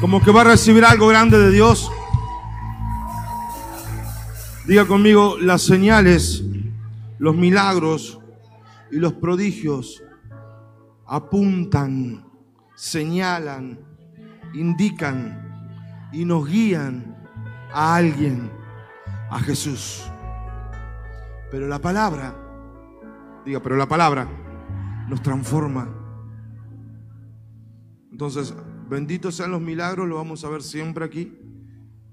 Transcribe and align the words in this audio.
Como 0.00 0.22
que 0.22 0.30
va 0.32 0.40
a 0.40 0.44
recibir 0.44 0.84
algo 0.84 1.08
grande 1.08 1.38
de 1.38 1.50
Dios. 1.50 1.92
Diga 4.66 4.86
conmigo, 4.86 5.36
las 5.38 5.60
señales, 5.60 6.42
los 7.18 7.36
milagros 7.36 8.18
y 8.90 8.96
los 8.96 9.12
prodigios 9.12 10.02
apuntan, 11.06 12.24
señalan, 12.74 13.78
indican 14.54 16.08
y 16.12 16.24
nos 16.24 16.48
guían 16.48 17.16
a 17.70 17.96
alguien, 17.96 18.50
a 19.28 19.38
Jesús. 19.40 20.02
Pero 21.50 21.68
la 21.68 21.78
palabra, 21.78 22.34
diga, 23.44 23.60
pero 23.60 23.76
la 23.76 23.86
palabra 23.86 24.26
nos 25.08 25.20
transforma. 25.20 25.88
Entonces, 28.10 28.54
benditos 28.90 29.36
sean 29.36 29.52
los 29.52 29.60
milagros, 29.60 30.08
lo 30.08 30.16
vamos 30.16 30.44
a 30.44 30.50
ver 30.50 30.62
siempre 30.62 31.04
aquí. 31.04 31.32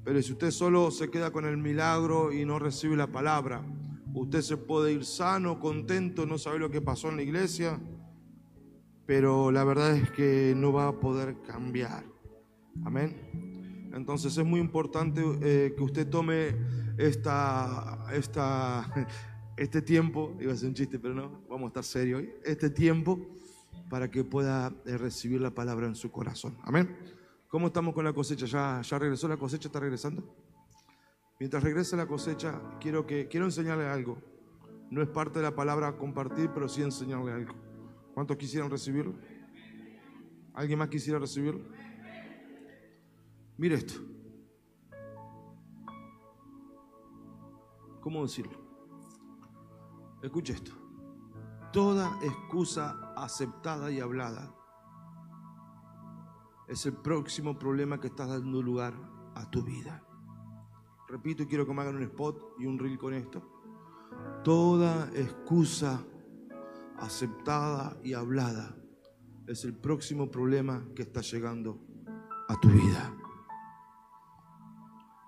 Pero 0.05 0.21
si 0.21 0.31
usted 0.31 0.52
solo 0.52 0.91
se 0.91 1.09
queda 1.09 1.31
con 1.31 1.45
el 1.45 1.57
milagro 1.57 2.31
y 2.31 2.45
no 2.45 2.59
recibe 2.59 2.95
la 2.95 3.07
palabra, 3.07 3.65
usted 4.13 4.41
se 4.41 4.55
puede 4.55 4.93
ir 4.93 5.03
sano, 5.03 5.59
contento, 5.59 6.25
no 6.25 6.38
sabe 6.38 6.59
lo 6.59 6.69
que 6.69 6.79
pasó 6.79 7.09
en 7.09 7.17
la 7.17 7.23
iglesia, 7.23 7.79
pero 9.05 9.52
la 9.52 9.63
verdad 9.63 9.95
es 9.95 10.11
que 10.11 10.53
no 10.55 10.71
va 10.71 10.89
a 10.89 10.99
poder 10.99 11.41
cambiar. 11.41 12.05
Amén. 12.85 13.89
Entonces 13.94 14.38
es 14.38 14.45
muy 14.45 14.59
importante 14.59 15.21
eh, 15.41 15.73
que 15.75 15.83
usted 15.83 16.07
tome 16.07 16.55
esta, 16.97 18.05
esta, 18.13 19.09
este 19.57 19.81
tiempo, 19.81 20.38
iba 20.39 20.53
a 20.53 20.55
ser 20.55 20.69
un 20.69 20.75
chiste, 20.75 20.99
pero 20.99 21.16
no, 21.16 21.41
vamos 21.49 21.63
a 21.63 21.67
estar 21.67 21.83
serios 21.83 22.21
hoy, 22.21 22.30
este 22.45 22.69
tiempo 22.69 23.19
para 23.89 24.09
que 24.09 24.23
pueda 24.23 24.73
eh, 24.85 24.97
recibir 24.97 25.41
la 25.41 25.51
palabra 25.51 25.87
en 25.87 25.95
su 25.95 26.11
corazón. 26.11 26.57
Amén. 26.63 26.97
¿Cómo 27.47 27.67
estamos 27.67 27.93
con 27.93 28.03
la 28.03 28.13
cosecha? 28.13 28.45
¿Ya, 28.45 28.81
ya 28.81 28.99
regresó 28.99 29.27
la 29.27 29.37
cosecha? 29.37 29.67
¿Está 29.67 29.79
regresando? 29.79 30.35
Mientras 31.39 31.63
regrese 31.63 31.95
la 31.95 32.07
cosecha, 32.07 32.61
quiero, 32.79 33.05
que, 33.05 33.27
quiero 33.27 33.45
enseñarle 33.45 33.85
algo. 33.85 34.17
No 34.89 35.02
es 35.02 35.07
parte 35.07 35.39
de 35.39 35.44
la 35.44 35.55
palabra 35.55 35.97
compartir, 35.97 36.49
pero 36.53 36.67
sí 36.67 36.81
enseñarle 36.81 37.31
algo. 37.31 37.53
¿Cuántos 38.13 38.38
quisieran 38.38 38.69
recibirlo? 38.69 39.13
¿Alguien 40.53 40.79
más 40.79 40.89
quisiera 40.89 41.19
recibirlo? 41.19 41.61
Mire 43.57 43.75
esto. 43.75 43.94
¿Cómo 48.01 48.23
decirlo? 48.23 48.57
Escuche 50.23 50.53
esto. 50.53 50.72
Toda 51.72 52.17
excusa 52.23 53.06
aceptada 53.23 53.91
y 53.91 53.99
hablada 53.99 54.53
es 56.67 56.85
el 56.85 56.93
próximo 56.93 57.57
problema 57.57 57.99
que 57.99 58.07
estás 58.07 58.27
dando 58.27 58.61
lugar 58.61 58.93
a 59.35 59.49
tu 59.49 59.63
vida. 59.63 60.03
Repito 61.07 61.47
quiero 61.47 61.65
que 61.65 61.73
me 61.73 61.81
hagan 61.81 61.95
un 61.95 62.03
spot 62.03 62.55
y 62.59 62.65
un 62.65 62.77
reel 62.77 62.97
con 62.97 63.13
esto. 63.13 63.41
Toda 64.43 65.09
excusa 65.13 66.03
aceptada 66.97 67.97
y 68.03 68.13
hablada 68.13 68.75
es 69.47 69.63
el 69.63 69.73
próximo 69.73 70.29
problema 70.29 70.83
que 70.93 71.03
está 71.03 71.21
llegando 71.21 71.79
a 72.49 72.59
tu 72.59 72.67
vida. 72.67 73.15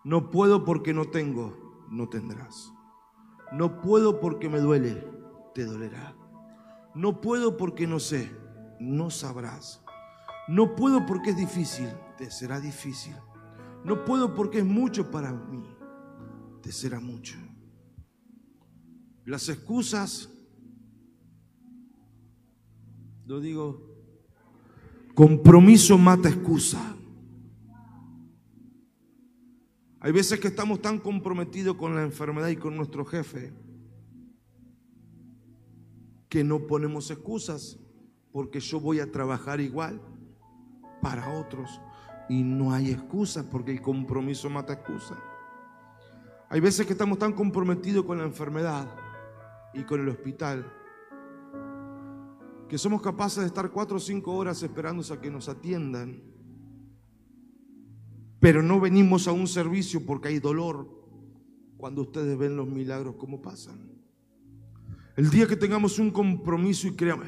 No 0.04 0.30
puedo 0.30 0.66
porque 0.66 0.94
no 0.94 1.06
tengo, 1.06 1.86
no 1.90 2.10
tendrás. 2.10 2.74
No 3.54 3.80
puedo 3.82 4.20
porque 4.20 4.50
me 4.50 4.60
duele, 4.60 5.08
te 5.54 5.66
dolerá. 5.66 6.19
No 6.96 7.22
puedo 7.22 7.58
porque 7.58 7.88
no 7.88 8.00
sé, 8.00 8.32
no 8.80 9.10
sabrás. 9.10 9.82
No 10.48 10.76
puedo 10.76 11.06
porque 11.06 11.32
es 11.32 11.38
difícil, 11.38 11.88
te 12.18 12.32
será 12.32 12.60
difícil. 12.60 13.16
No 13.84 14.04
puedo 14.04 14.34
porque 14.34 14.60
es 14.60 14.66
mucho 14.66 15.10
para 15.12 15.32
mí, 15.32 15.64
te 16.62 16.72
será 16.72 17.00
mucho. 17.00 17.38
Las 19.26 19.48
excusas, 19.48 20.30
lo 23.26 23.40
digo, 23.40 23.96
compromiso 25.14 25.98
mata 25.98 26.30
excusa. 26.30 26.96
Hay 30.02 30.12
veces 30.12 30.40
que 30.40 30.48
estamos 30.48 30.82
tan 30.82 30.98
comprometidos 30.98 31.76
con 31.76 31.94
la 31.94 32.04
enfermedad 32.04 32.48
y 32.48 32.56
con 32.56 32.76
nuestro 32.76 33.06
jefe 33.06 33.54
que 36.30 36.44
no 36.44 36.68
ponemos 36.68 37.12
excusas 37.12 37.78
porque 38.32 38.60
yo 38.60 38.80
voy 38.80 39.00
a 39.00 39.12
trabajar 39.12 39.60
igual 39.60 40.00
para 41.02 41.40
otros. 41.40 41.82
Y 42.30 42.44
no 42.44 42.72
hay 42.72 42.92
excusa 42.92 43.50
porque 43.50 43.72
el 43.72 43.82
compromiso 43.82 44.50
mata 44.50 44.74
excusa. 44.74 45.18
Hay 46.48 46.60
veces 46.60 46.86
que 46.86 46.94
estamos 46.94 47.18
tan 47.18 47.34
comprometidos 47.34 48.06
con 48.06 48.20
la 48.20 48.24
enfermedad 48.24 48.88
y 49.74 49.84
con 49.84 50.02
el 50.02 50.10
hospital 50.10 50.72
que 52.70 52.78
somos 52.78 53.02
capaces 53.02 53.40
de 53.40 53.48
estar 53.48 53.72
cuatro 53.72 53.98
o 53.98 54.00
cinco 54.00 54.36
horas 54.36 54.62
esperando 54.62 55.04
a 55.12 55.20
que 55.20 55.32
nos 55.32 55.50
atiendan. 55.50 56.22
Pero 58.40 58.62
no 58.62 58.80
venimos 58.80 59.28
a 59.28 59.32
un 59.32 59.48
servicio 59.48 60.06
porque 60.06 60.28
hay 60.28 60.40
dolor 60.40 60.88
cuando 61.78 62.04
ustedes 62.04 62.38
ven 62.38 62.56
los 62.56 62.68
milagros 62.68 63.16
como 63.16 63.42
pasan. 63.42 63.99
El 65.20 65.30
día 65.30 65.48
que 65.48 65.58
tengamos 65.58 66.00
un 66.00 66.12
compromiso 66.12 66.88
y 66.88 66.96
creamos, 66.96 67.28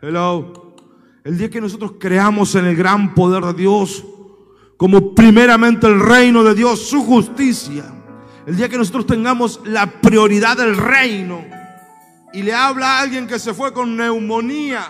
hello, 0.00 0.74
el 1.22 1.36
día 1.36 1.50
que 1.50 1.60
nosotros 1.60 1.96
creamos 2.00 2.54
en 2.54 2.64
el 2.64 2.74
gran 2.74 3.14
poder 3.14 3.44
de 3.44 3.52
Dios, 3.52 4.02
como 4.78 5.14
primeramente 5.14 5.86
el 5.86 6.00
reino 6.00 6.42
de 6.42 6.54
Dios, 6.54 6.88
su 6.88 7.04
justicia, 7.04 7.84
el 8.46 8.56
día 8.56 8.70
que 8.70 8.78
nosotros 8.78 9.04
tengamos 9.04 9.60
la 9.66 10.00
prioridad 10.00 10.56
del 10.56 10.78
reino 10.78 11.44
y 12.32 12.42
le 12.42 12.54
habla 12.54 12.96
a 12.96 13.00
alguien 13.02 13.26
que 13.26 13.38
se 13.38 13.52
fue 13.52 13.70
con 13.74 13.98
neumonía 13.98 14.88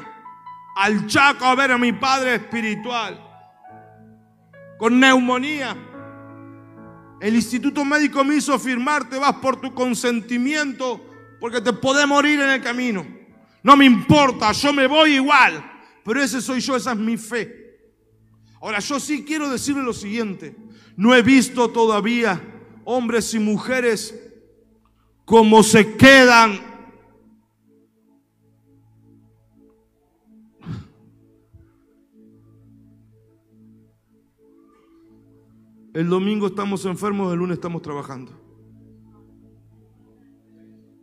al 0.77 1.09
Chaco 1.09 1.47
a 1.47 1.57
ver 1.57 1.73
a 1.73 1.79
mi 1.79 1.93
padre 1.95 2.37
espiritual, 2.37 3.21
con 4.79 5.01
neumonía. 5.01 5.77
El 7.21 7.35
instituto 7.35 7.85
médico 7.85 8.23
me 8.23 8.37
hizo 8.37 8.57
firmar, 8.57 9.11
te 9.11 9.19
vas 9.19 9.35
por 9.43 9.61
tu 9.61 9.75
consentimiento 9.75 11.10
porque 11.41 11.61
te 11.61 11.73
podés 11.73 12.07
morir 12.07 12.39
en 12.41 12.51
el 12.51 12.63
camino. 12.63 13.07
No 13.63 13.77
me 13.77 13.85
importa, 13.85 14.53
yo 14.53 14.73
me 14.73 14.87
voy 14.87 15.15
igual. 15.15 15.65
Pero 16.05 16.23
ese 16.23 16.41
soy 16.41 16.61
yo, 16.61 16.77
esa 16.77 16.93
es 16.93 16.99
mi 16.99 17.17
fe. 17.17 17.79
Ahora 18.61 18.79
yo 18.79 19.01
sí 19.01 19.25
quiero 19.25 19.49
decirle 19.49 19.83
lo 19.83 19.93
siguiente. 19.93 20.55
No 20.97 21.15
he 21.15 21.23
visto 21.23 21.71
todavía 21.71 22.41
hombres 22.85 23.33
y 23.35 23.39
mujeres 23.39 24.15
como 25.25 25.63
se 25.63 25.97
quedan 25.97 26.71
El 35.93 36.09
domingo 36.09 36.47
estamos 36.47 36.85
enfermos, 36.85 37.33
el 37.33 37.41
lunes 37.41 37.57
estamos 37.57 37.83
trabajando. 37.83 38.40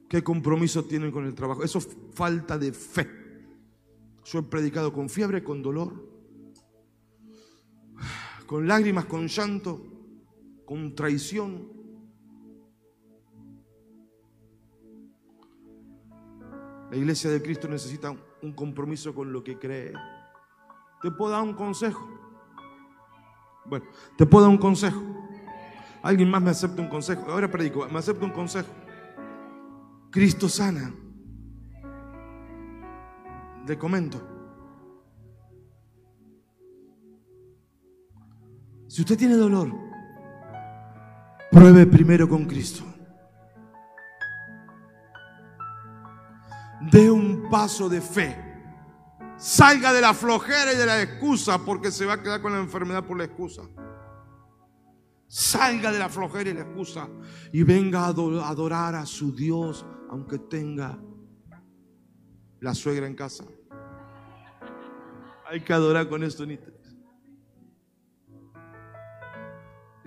¿Qué 0.09 0.23
compromiso 0.23 0.85
tienen 0.85 1.12
con 1.12 1.25
el 1.25 1.35
trabajo? 1.35 1.63
Eso 1.63 1.79
es 1.79 1.90
falta 2.13 2.57
de 2.57 2.72
fe. 2.72 3.07
Yo 4.23 4.40
he 4.40 4.44
predicado 4.44 4.94
con 4.94 5.09
fiebre, 5.09 5.44
con 5.44 5.62
dolor, 5.62 5.94
con 8.45 8.68
lágrimas, 8.68 9.06
con 9.06 9.28
llanto, 9.28 9.81
con 10.66 10.95
traición. 10.95 11.69
La 16.89 16.95
iglesia 16.95 17.29
de 17.29 17.41
Cristo 17.41 17.68
necesita 17.68 18.16
un 18.41 18.53
compromiso 18.53 19.13
con 19.13 19.34
lo 19.34 19.44
que 19.44 19.57
cree. 19.57 19.94
¿Te 21.01 21.12
puedo 21.12 21.31
dar 21.31 21.44
un 21.44 21.53
consejo? 21.53 22.07
Bueno, 23.66 23.85
te 24.18 24.25
puedo 24.25 24.45
dar 24.45 24.51
un 24.51 24.57
consejo. 24.57 25.01
Alguien 26.01 26.30
más 26.30 26.42
me 26.42 26.51
acepta 26.51 26.81
un 26.81 26.88
consejo. 26.88 27.30
Ahora 27.30 27.51
predico, 27.51 27.86
me 27.89 28.00
acepta 28.00 28.24
un 28.24 28.31
consejo. 28.31 28.69
Cristo 30.09 30.48
sana. 30.48 30.94
Le 33.65 33.77
comento. 33.77 34.36
Si 38.88 39.01
usted 39.01 39.18
tiene 39.18 39.36
dolor, 39.36 39.71
pruebe 41.51 41.86
primero 41.86 42.27
con 42.27 42.45
Cristo. 42.45 42.86
Dé 46.89 47.12
un 47.12 47.50
paso 47.50 47.89
de 47.89 48.00
fe. 48.00 48.44
Salga 49.36 49.94
de 49.94 50.01
la 50.01 50.13
flojera 50.13 50.74
y 50.74 50.77
de 50.77 50.86
la 50.86 51.01
excusa 51.01 51.60
porque 51.60 51.92
se 51.92 52.06
va 52.06 52.13
a 52.13 52.24
quedar 52.24 52.42
con 52.42 52.53
la 52.53 52.60
enfermedad 52.60 53.03
por 53.03 53.18
la 53.18 53.25
excusa. 53.25 53.63
Salga 55.27 55.92
de 55.92 56.00
la 56.00 56.07
flojera 56.07 56.50
y 56.50 56.53
la 56.53 56.62
excusa 56.62 57.10
y 57.51 57.62
venga 57.63 58.06
a 58.06 58.07
adorar 58.07 58.95
a 58.95 59.06
su 59.06 59.36
Dios 59.36 59.86
aunque 60.09 60.39
tenga 60.39 61.00
la 62.59 62.74
suegra 62.74 63.07
en 63.07 63.15
casa. 63.15 63.45
Hay 65.50 65.62
que 65.62 65.74
adorar 65.74 66.09
con 66.09 66.24
esto, 66.24 66.45
Nita. 66.45 66.71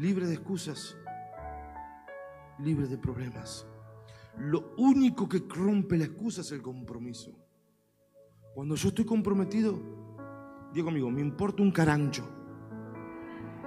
libre 0.01 0.27
de 0.27 0.35
excusas, 0.35 0.97
libre 2.59 2.87
de 2.89 2.97
problemas. 2.97 3.67
Lo 4.39 4.75
único 4.79 5.29
que 5.29 5.45
rompe 5.47 5.99
la 5.99 6.07
excusa 6.07 6.41
es 6.41 6.51
el 6.53 6.63
compromiso. 6.63 7.31
Cuando 8.55 8.77
yo 8.77 8.89
estoy 8.89 9.05
comprometido, 9.05 9.79
digo 10.73 10.87
conmigo, 10.87 11.11
me 11.11 11.21
importa 11.21 11.63
un 11.63 11.71
carancho. 11.71 12.27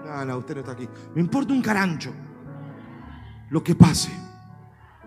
No, 0.04 0.26
no, 0.26 0.38
usted 0.40 0.58
está 0.58 0.72
aquí. 0.72 0.90
Me 1.14 1.22
importa 1.22 1.54
un 1.54 1.62
carancho 1.62 2.12
lo 3.52 3.64
que 3.64 3.76
pase. 3.76 4.12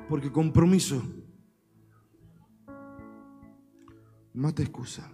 Porque 0.08 0.31
compromiso 0.31 1.02
mata 4.37 4.62
excusa. 4.62 5.11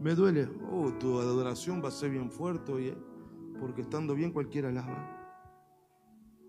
Me 0.00 0.14
duele. 0.14 0.48
Oh, 0.70 0.92
tu 0.92 1.20
adoración 1.20 1.82
va 1.82 1.88
a 1.88 1.92
ser 1.92 2.10
bien 2.10 2.30
fuerte, 2.30 2.72
oye. 2.72 2.96
Porque 3.60 3.82
estando 3.82 4.14
bien 4.14 4.32
cualquiera 4.32 4.70
alaba. 4.70 5.20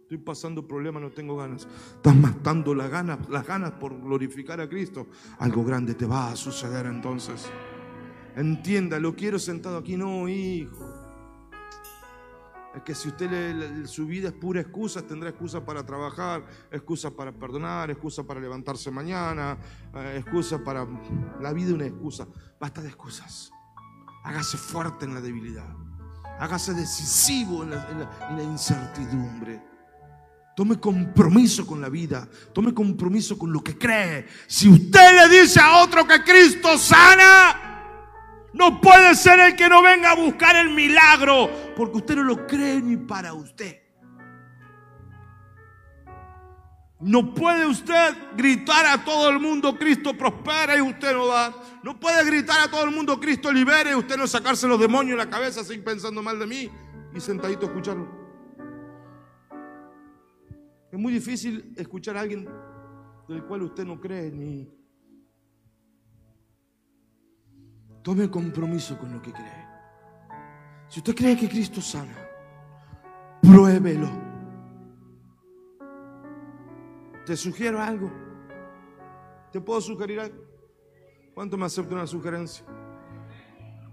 Estoy 0.02 0.18
pasando 0.18 0.68
problemas, 0.68 1.02
no 1.02 1.12
tengo 1.12 1.38
ganas. 1.38 1.68
Estás 1.96 2.16
matando 2.16 2.74
las 2.74 2.90
ganas, 2.90 3.30
las 3.30 3.46
ganas 3.46 3.72
por 3.74 4.00
glorificar 4.02 4.60
a 4.60 4.68
Cristo. 4.68 5.08
Algo 5.40 5.64
grande 5.64 5.94
te 5.94 6.06
va 6.06 6.32
a 6.32 6.36
suceder 6.36 6.88
entonces. 6.88 7.50
Entienda, 8.36 9.00
lo 9.00 9.16
quiero 9.16 9.38
sentado 9.38 9.78
aquí. 9.78 9.98
No, 9.98 10.28
hijo. 10.28 11.03
Que 12.82 12.96
si 12.96 13.10
usted 13.10 13.86
su 13.86 14.08
vida 14.08 14.30
es 14.30 14.34
pura 14.34 14.62
excusa, 14.62 15.06
tendrá 15.06 15.30
excusa 15.30 15.64
para 15.64 15.86
trabajar, 15.86 16.44
excusa 16.72 17.12
para 17.12 17.32
perdonar, 17.32 17.92
excusa 17.92 18.24
para 18.24 18.40
levantarse 18.40 18.90
mañana, 18.90 19.58
eh, 19.94 20.16
excusa 20.18 20.64
para... 20.64 20.88
La 21.40 21.54
vida 21.54 21.68
es 21.68 21.74
una 21.74 21.86
excusa. 21.86 22.28
Basta 22.60 22.82
de 22.82 22.88
excusas. 22.88 23.52
Hágase 24.24 24.58
fuerte 24.58 25.06
en 25.06 25.14
la 25.14 25.22
debilidad. 25.22 25.70
Hágase 26.40 26.74
decisivo 26.74 27.64
en 27.64 27.70
la, 27.70 28.44
incertidumbre. 28.44 29.62
Tome 30.56 30.80
compromiso 30.80 31.66
con 31.66 31.80
la 31.80 31.90
vida. 31.90 32.28
Tome 32.54 32.74
compromiso 32.74 33.38
con 33.38 33.54
lo 33.54 33.64
que 33.64 33.78
cree. 33.78 34.28
Si 34.48 34.68
usted 34.68 35.30
le 35.30 35.42
dice 35.42 35.60
a 35.60 35.84
otro 35.84 36.08
que 36.08 36.24
Cristo 36.24 36.78
sana, 36.78 37.63
no 38.54 38.80
puede 38.80 39.16
ser 39.16 39.40
el 39.40 39.56
que 39.56 39.68
no 39.68 39.82
venga 39.82 40.12
a 40.12 40.16
buscar 40.16 40.56
el 40.56 40.70
milagro, 40.70 41.50
porque 41.76 41.98
usted 41.98 42.16
no 42.16 42.24
lo 42.24 42.46
cree 42.46 42.82
ni 42.82 42.98
para 42.98 43.34
usted. 43.34 43.82
No 47.00 47.34
puede 47.34 47.66
usted 47.66 48.16
gritar 48.38 48.86
a 48.86 49.04
todo 49.04 49.30
el 49.30 49.40
mundo 49.40 49.78
Cristo 49.78 50.16
prospera 50.16 50.78
y 50.78 50.82
usted 50.82 51.14
no 51.14 51.28
da. 51.28 51.54
No 51.84 52.00
puede 52.00 52.24
gritar 52.24 52.62
a 52.62 52.72
todo 52.72 52.86
el 52.86 52.92
mundo 52.92 53.20
Cristo 53.20 53.52
libere 53.52 53.92
y 53.92 53.96
usted 53.96 54.16
no 54.16 54.26
sacarse 54.26 54.68
los 54.68 54.80
demonios 54.80 55.14
en 55.14 55.18
la 55.18 55.30
cabeza 55.30 55.66
sin 55.66 55.84
pensando 55.84 56.24
mal 56.24 56.40
de 56.40 56.48
mí 56.48 56.70
y 57.14 57.20
sentadito 57.20 57.66
escucharlo. 57.66 58.08
Es 60.92 60.98
muy 60.98 61.12
difícil 61.12 61.74
escuchar 61.76 62.16
a 62.16 62.22
alguien 62.22 62.48
del 63.28 63.44
cual 63.46 63.64
usted 63.64 63.84
no 63.84 64.00
cree 64.00 64.32
ni, 64.32 64.70
Tome 68.04 68.30
compromiso 68.30 68.98
con 68.98 69.14
lo 69.14 69.22
que 69.22 69.32
cree. 69.32 69.66
Si 70.90 71.00
usted 71.00 71.16
cree 71.16 71.38
que 71.38 71.48
Cristo 71.48 71.82
sana, 71.82 72.16
pruébelo. 73.42 74.10
Te 77.26 77.38
sugiero 77.38 77.82
algo. 77.82 78.12
¿Te 79.52 79.62
puedo 79.62 79.80
sugerir 79.80 80.20
algo? 80.20 80.44
¿Cuánto 81.34 81.58
me 81.58 81.66
acepta 81.66 81.96
una 81.96 82.06
sugerencia? 82.06 82.66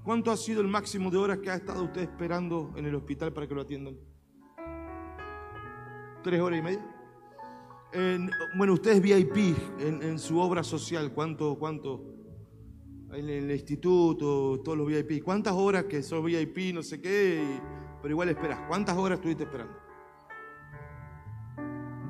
¿Cuánto 0.03 0.33
ha 0.33 0.37
sido 0.37 0.61
el 0.61 0.69
máximo 0.69 1.11
de 1.11 1.19
horas 1.19 1.39
que 1.39 1.51
ha 1.51 1.55
estado 1.55 1.85
usted 1.85 2.03
esperando 2.03 2.73
en 2.77 2.87
el 2.87 2.95
hospital 2.97 3.33
para 3.33 3.47
que 3.47 3.55
lo 3.55 3.63
atiendan? 3.63 3.97
¿Tres 6.25 6.41
horas 6.41 6.59
y 6.59 6.63
media? 6.63 6.97
bueno, 8.57 8.75
usted 8.75 8.93
es 8.93 9.03
VIP 9.03 9.57
en, 9.81 10.03
en, 10.03 10.19
su 10.19 10.39
obra 10.39 10.63
social. 10.63 11.13
¿Cuánto, 11.13 11.59
cuánto, 11.59 12.05
en 13.13 13.29
el 13.29 13.51
instituto, 13.51 14.61
todos 14.65 14.79
los 14.79 14.87
VIP. 14.87 15.23
¿Cuántas 15.23 15.55
horas 15.55 15.85
que 15.85 16.03
sos 16.03 16.25
VIP, 16.25 16.75
no 16.75 16.83
sé 16.83 17.01
qué? 17.01 17.61
pero 18.01 18.13
igual 18.13 18.29
esperas. 18.31 18.61
¿Cuántas 18.67 18.97
horas 18.97 19.19
estuviste 19.19 19.45
esperando? 19.45 19.75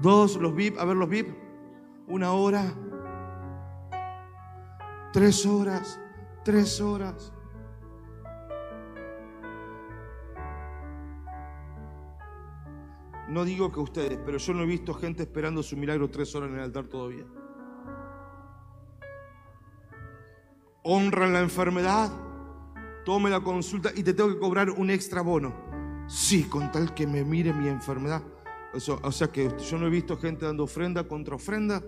Dos, 0.00 0.37
los 0.37 0.55
VIP, 0.55 0.79
a 0.79 0.85
ver 0.85 0.97
los 0.97 1.08
VIP. 1.08 1.29
Una 2.06 2.32
hora. 2.32 2.73
Tres 5.12 5.44
horas. 5.47 6.00
Tres 6.44 6.81
horas. 6.81 7.32
No 13.29 13.44
digo 13.44 13.70
que 13.70 13.79
ustedes, 13.79 14.19
pero 14.25 14.38
yo 14.38 14.55
no 14.55 14.62
he 14.62 14.67
visto 14.67 14.93
gente 14.93 15.23
esperando 15.23 15.62
su 15.62 15.76
milagro 15.76 16.11
tres 16.11 16.35
horas 16.35 16.50
en 16.50 16.56
el 16.56 16.62
altar 16.62 16.87
todavía. 16.88 17.25
Honran 20.82 21.32
la 21.32 21.41
enfermedad, 21.41 22.11
tome 23.05 23.31
la 23.31 23.41
consulta 23.41 23.91
y 23.94 24.03
te 24.03 24.15
tengo 24.15 24.31
que 24.31 24.38
cobrar 24.38 24.71
un 24.71 24.91
extra 24.91 25.23
bono. 25.23 25.55
Sí, 26.09 26.44
con 26.44 26.73
tal 26.73 26.94
que 26.94 27.06
me 27.06 27.25
mire 27.25 27.53
mi 27.53 27.69
enfermedad. 27.69 28.23
o 28.75 29.12
sea 29.12 29.29
que 29.29 29.50
yo 29.59 29.79
no 29.79 29.87
he 29.87 29.91
visto 29.91 30.17
gente 30.17 30.47
dando 30.47 30.65
ofrenda 30.65 31.06
contra 31.06 31.37
ofrenda 31.37 31.82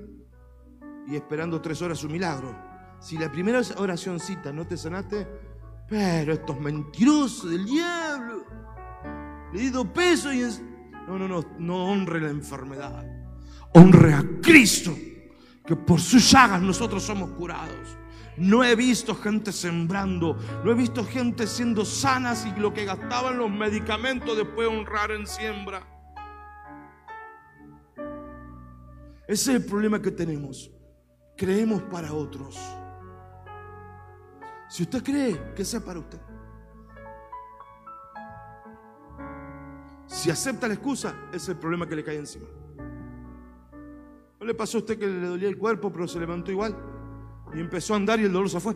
y 1.07 1.17
esperando 1.17 1.61
tres 1.61 1.83
horas 1.83 1.99
su 1.99 2.09
milagro. 2.09 2.57
Si 3.01 3.19
la 3.19 3.31
primera 3.31 3.61
oracióncita 3.79 4.53
no 4.53 4.67
te 4.67 4.77
sanaste, 4.77 5.27
pero 5.89 6.33
estos 6.33 6.59
mentirosos 6.61 7.51
del 7.51 7.65
diablo, 7.65 8.45
le 9.53 9.67
he 9.67 9.71
dado 9.71 9.93
peso 9.93 10.33
y 10.33 10.41
es... 10.41 10.63
No, 11.09 11.19
no, 11.19 11.27
no, 11.27 11.45
no 11.59 11.85
honre 11.87 12.21
la 12.21 12.31
enfermedad. 12.31 13.05
Honre 13.75 14.15
a 14.15 14.25
Cristo, 14.41 14.95
que 15.67 15.75
por 15.75 16.01
sus 16.01 16.31
llagas 16.31 16.63
nosotros 16.63 17.03
somos 17.03 17.31
curados. 17.33 17.99
No 18.37 18.65
he 18.65 18.75
visto 18.75 19.15
gente 19.15 19.53
sembrando, 19.53 20.37
no 20.65 20.71
he 20.71 20.75
visto 20.75 21.05
gente 21.05 21.47
siendo 21.47 21.85
sanas 21.85 22.47
y 22.47 22.59
lo 22.59 22.73
que 22.73 22.85
gastaban 22.85 23.37
los 23.37 23.51
medicamentos 23.51 24.37
después 24.37 24.69
honrar 24.69 25.11
en 25.11 25.27
siembra. 25.27 25.87
Ese 29.29 29.53
es 29.53 29.61
el 29.61 29.65
problema 29.65 30.01
que 30.01 30.11
tenemos. 30.11 30.71
Creemos 31.37 31.83
para 31.83 32.13
otros. 32.13 32.59
Si 34.69 34.83
usted 34.83 35.03
cree, 35.03 35.53
que 35.55 35.65
sea 35.65 35.81
para 35.81 35.99
usted. 35.99 36.19
Si 40.07 40.31
acepta 40.31 40.69
la 40.69 40.75
excusa, 40.75 41.15
es 41.33 41.49
el 41.49 41.57
problema 41.57 41.87
que 41.87 41.97
le 41.97 42.05
cae 42.05 42.17
encima. 42.17 42.47
¿No 44.41 44.47
le 44.47 44.55
pasó 44.55 44.79
a 44.79 44.81
usted 44.81 44.99
que 44.99 45.07
le 45.07 45.27
dolía 45.27 45.49
el 45.49 45.59
cuerpo, 45.59 45.93
pero 45.93 46.09
se 46.09 46.19
levantó 46.19 46.51
igual? 46.51 46.92
Y 47.55 47.61
empezó 47.61 47.95
a 47.95 47.97
andar 47.97 48.21
y 48.21 48.25
el 48.25 48.33
dolor 48.33 48.49
se 48.49 48.61
fue. 48.61 48.75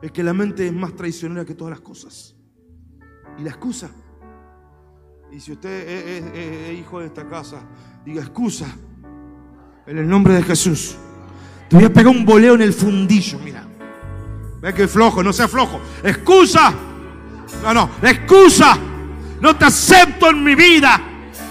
Es 0.00 0.12
que 0.12 0.22
la 0.22 0.32
mente 0.32 0.66
es 0.66 0.72
más 0.72 0.94
traicionera 0.94 1.44
que 1.44 1.54
todas 1.54 1.70
las 1.70 1.80
cosas. 1.80 2.34
Y 3.38 3.42
la 3.42 3.50
excusa. 3.50 3.90
Y 5.32 5.40
si 5.40 5.52
usted 5.52 5.88
es, 5.88 6.78
hijo 6.78 7.00
de 7.00 7.06
esta 7.06 7.28
casa, 7.28 7.62
diga 8.04 8.22
excusa. 8.22 8.66
En 9.86 9.98
el 9.98 10.08
nombre 10.08 10.34
de 10.34 10.42
Jesús. 10.42 10.96
Te 11.68 11.76
voy 11.76 11.84
a 11.84 11.92
pegar 11.92 12.14
un 12.14 12.24
boleo 12.24 12.54
en 12.54 12.62
el 12.62 12.72
fundillo, 12.72 13.38
mira. 13.38 13.66
Ve 14.60 14.72
que 14.72 14.88
flojo, 14.88 15.22
no 15.22 15.32
sea 15.32 15.48
flojo. 15.48 15.80
Excusa. 16.02 16.72
No, 17.62 17.74
no, 17.74 17.90
excusa. 18.02 18.78
No 19.40 19.56
te 19.56 19.66
acepto 19.66 20.30
en 20.30 20.42
mi 20.42 20.54
vida. 20.54 21.00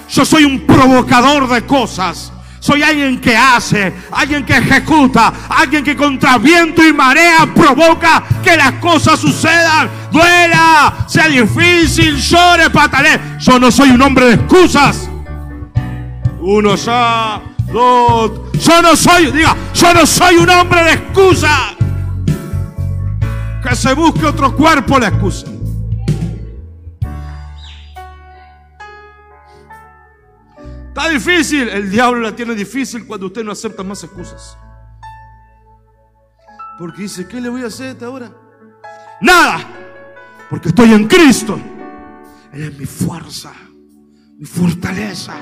Yo 0.10 0.26
soy 0.26 0.46
un 0.46 0.66
provocador 0.66 1.48
de 1.48 1.66
cosas. 1.66 2.33
Soy 2.64 2.82
alguien 2.82 3.20
que 3.20 3.36
hace, 3.36 3.94
alguien 4.10 4.46
que 4.46 4.56
ejecuta, 4.56 5.34
alguien 5.50 5.84
que 5.84 5.98
contra 5.98 6.38
viento 6.38 6.82
y 6.82 6.94
marea 6.94 7.46
provoca 7.54 8.24
que 8.42 8.56
las 8.56 8.76
cosas 8.76 9.20
sucedan. 9.20 9.90
Duela, 10.10 11.06
sea 11.06 11.28
difícil, 11.28 12.16
llore, 12.16 12.70
patalee. 12.70 13.20
Yo 13.38 13.60
no 13.60 13.70
soy 13.70 13.90
un 13.90 14.02
hombre 14.02 14.28
de 14.28 14.34
excusas. 14.36 15.10
Uno 16.40 16.76
ya, 16.76 17.42
dos. 17.70 18.32
Yo 18.54 18.82
no 18.82 18.96
soy, 18.96 19.34
diga, 19.34 19.58
yo 19.74 19.94
no 19.94 20.06
soy 20.06 20.38
un 20.38 20.50
hombre 20.50 20.86
de 20.86 20.94
excusas. 20.94 21.76
Que 23.62 23.76
se 23.76 23.94
busque 23.94 24.26
otro 24.26 24.56
cuerpo 24.56 25.00
la 25.00 25.10
excusa. 25.10 25.48
Difícil. 31.10 31.70
El 31.70 31.90
diablo 31.90 32.22
la 32.22 32.36
tiene 32.36 32.56
difícil 32.56 33.06
cuando 33.06 33.28
usted 33.28 33.44
no 33.44 33.52
acepta 33.52 33.84
más 33.84 34.04
excusas. 34.04 34.58
Porque 36.80 37.04
dice, 37.04 37.28
¿qué 37.28 37.40
le 37.40 37.50
voy 37.50 37.64
a 37.64 37.68
hacer 37.68 37.88
a 37.88 37.92
esta 37.92 38.10
hora? 38.10 38.32
Nada. 39.22 39.60
Porque 40.50 40.70
estoy 40.70 40.94
en 40.94 41.08
Cristo. 41.08 41.60
Él 42.52 42.64
es 42.64 42.78
mi 42.78 42.86
fuerza, 42.86 43.52
mi 44.38 44.46
fortaleza, 44.46 45.34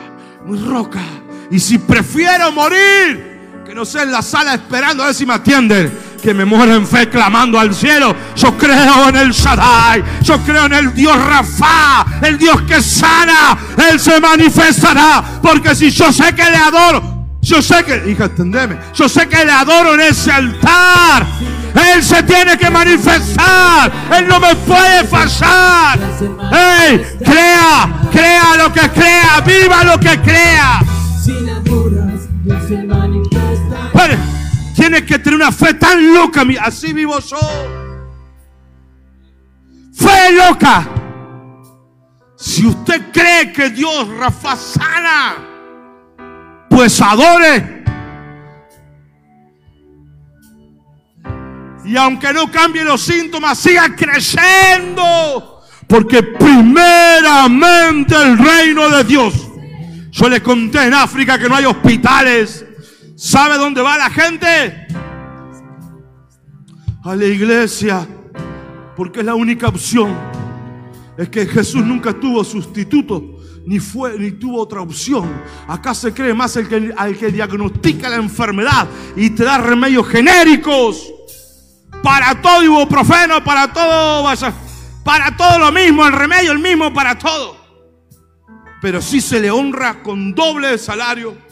mi 0.45 0.57
roca. 0.57 1.01
Y 1.49 1.59
si 1.59 1.77
prefiero 1.77 2.51
morir, 2.51 3.63
que 3.65 3.73
no 3.75 3.85
sea 3.85 4.03
en 4.03 4.11
la 4.11 4.21
sala 4.21 4.53
esperando 4.53 5.03
a 5.03 5.07
ver 5.07 5.15
si 5.15 5.25
me 5.25 5.33
atienden. 5.33 5.91
Que 6.21 6.33
me 6.33 6.45
muero 6.45 6.75
en 6.75 6.87
fe 6.87 7.09
clamando 7.09 7.59
al 7.59 7.73
cielo. 7.73 8.15
Yo 8.35 8.57
creo 8.57 9.09
en 9.09 9.15
el 9.15 9.31
Shaddai. 9.31 10.03
Yo 10.21 10.37
creo 10.39 10.65
en 10.65 10.73
el 10.73 10.93
Dios 10.93 11.17
Rafa, 11.17 12.05
el 12.21 12.37
Dios 12.37 12.61
que 12.61 12.81
sana. 12.81 13.57
Él 13.89 13.99
se 13.99 14.19
manifestará. 14.19 15.23
Porque 15.41 15.75
si 15.75 15.89
yo 15.89 16.13
sé 16.13 16.33
que 16.33 16.43
le 16.43 16.57
adoro, 16.57 17.27
yo 17.41 17.61
sé 17.61 17.83
que, 17.83 18.09
hija, 18.09 18.25
entendeme. 18.25 18.77
Yo 18.93 19.09
sé 19.09 19.27
que 19.27 19.43
le 19.43 19.51
adoro 19.51 19.95
en 19.95 20.01
ese 20.01 20.31
altar. 20.31 21.25
Él 21.93 22.03
se 22.03 22.21
tiene 22.23 22.57
que 22.57 22.69
manifestar. 22.69 23.91
Él 24.15 24.27
no 24.27 24.39
me 24.39 24.55
puede 24.55 25.03
fallar. 25.05 25.99
Hey, 26.51 27.01
crea, 27.23 28.01
crea 28.11 28.57
lo 28.57 28.71
que 28.71 28.89
crea, 28.89 29.41
viva 29.45 29.83
lo 29.83 29.99
que 29.99 30.21
crea. 30.21 30.81
Tiene 34.75 35.05
que 35.05 35.19
tener 35.19 35.35
una 35.35 35.51
fe 35.51 35.73
tan 35.73 36.13
loca. 36.13 36.43
Así 36.61 36.93
vivo 36.93 37.19
yo. 37.19 37.37
Fe 39.93 40.31
loca. 40.33 40.87
Si 42.35 42.65
usted 42.65 43.11
cree 43.11 43.53
que 43.53 43.69
Dios 43.69 44.07
Rafa 44.17 44.55
sana, 44.55 45.35
pues 46.69 46.99
adore. 47.01 47.83
Y 51.85 51.95
aunque 51.97 52.33
no 52.33 52.49
cambie 52.49 52.83
los 52.83 53.01
síntomas, 53.01 53.57
siga 53.57 53.95
creciendo. 53.95 55.61
Porque 55.87 56.23
primeramente 56.23 58.15
el 58.15 58.37
reino 58.37 58.89
de 58.89 59.03
Dios. 59.03 59.33
Yo 60.11 60.29
le 60.29 60.41
conté 60.41 60.85
en 60.85 60.93
África 60.93 61.37
que 61.37 61.49
no 61.49 61.55
hay 61.55 61.65
hospitales. 61.65 62.65
¿Sabe 63.23 63.59
dónde 63.59 63.83
va 63.83 63.99
la 63.99 64.09
gente? 64.09 64.87
A 67.03 67.15
la 67.15 67.25
iglesia. 67.25 68.07
Porque 68.95 69.19
es 69.19 69.25
la 69.27 69.35
única 69.35 69.67
opción. 69.67 70.17
Es 71.15 71.29
que 71.29 71.45
Jesús 71.45 71.85
nunca 71.85 72.19
tuvo 72.19 72.43
sustituto. 72.43 73.37
Ni 73.67 73.79
fue, 73.79 74.17
ni 74.17 74.31
tuvo 74.31 74.59
otra 74.59 74.81
opción. 74.81 75.39
Acá 75.67 75.93
se 75.93 76.11
cree 76.11 76.33
más 76.33 76.57
el 76.57 76.67
que, 76.67 76.91
al 76.97 77.15
que 77.15 77.27
diagnostica 77.27 78.09
la 78.09 78.15
enfermedad 78.15 78.87
y 79.15 79.29
te 79.29 79.43
da 79.43 79.59
remedios 79.59 80.07
genéricos. 80.07 81.07
Para 82.01 82.41
todo 82.41 82.63
ibuprofeno, 82.63 83.43
para 83.43 83.71
todo, 83.71 84.27
para 85.03 85.37
todo 85.37 85.59
lo 85.59 85.71
mismo, 85.71 86.07
el 86.07 86.13
remedio 86.13 86.53
el 86.53 86.59
mismo 86.59 86.91
para 86.91 87.15
todo. 87.19 87.55
Pero 88.81 88.99
si 88.99 89.21
se 89.21 89.39
le 89.39 89.51
honra 89.51 90.01
con 90.01 90.33
doble 90.33 90.75
salario. 90.79 91.50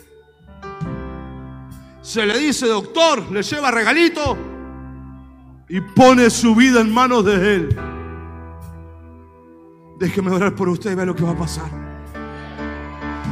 Se 2.10 2.26
le 2.26 2.40
dice, 2.40 2.66
doctor, 2.66 3.32
le 3.32 3.44
lleva 3.44 3.70
regalito 3.70 4.36
y 5.70 5.80
pone 5.80 6.32
su 6.32 6.56
vida 6.56 6.82
en 6.82 6.92
manos 6.92 7.24
de 7.24 7.56
él. 7.56 7.80
Déjeme 10.00 10.32
orar 10.32 10.56
por 10.56 10.70
usted 10.70 10.94
y 10.94 10.96
vea 10.96 11.06
lo 11.06 11.16
que 11.16 11.22
va 11.22 11.34
a 11.34 11.38
pasar. 11.38 11.70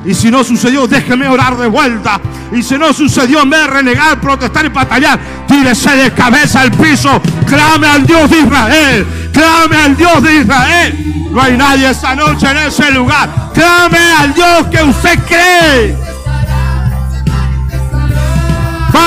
Y 0.05 0.13
si 0.13 0.29
no 0.29 0.43
sucedió, 0.43 0.85
déjeme 0.85 1.27
orar 1.27 1.57
de 1.57 1.65
vuelta. 1.65 2.21
Y 2.51 2.61
si 2.61 2.77
no 2.77 2.93
sucedió, 2.93 3.41
en 3.41 3.49
vez 3.49 3.61
de 3.61 3.67
renegar, 3.67 4.21
protestar 4.21 4.65
y 4.65 4.69
batallar, 4.69 5.19
tírese 5.47 5.95
de 5.95 6.11
cabeza 6.13 6.61
al 6.61 6.69
piso. 6.69 7.19
Clame 7.47 7.87
al 7.87 8.05
Dios 8.05 8.29
de 8.29 8.41
Israel. 8.41 9.07
Clame 9.33 9.75
al 9.75 9.97
Dios 9.97 10.21
de 10.21 10.35
Israel. 10.35 11.29
No 11.31 11.41
hay 11.41 11.57
nadie 11.57 11.89
esta 11.89 12.13
noche 12.13 12.47
en 12.51 12.57
ese 12.57 12.91
lugar. 12.91 13.27
Clame 13.55 13.97
al 14.19 14.35
Dios 14.35 14.67
que 14.67 14.83
usted 14.83 15.17
cree. 15.25 16.06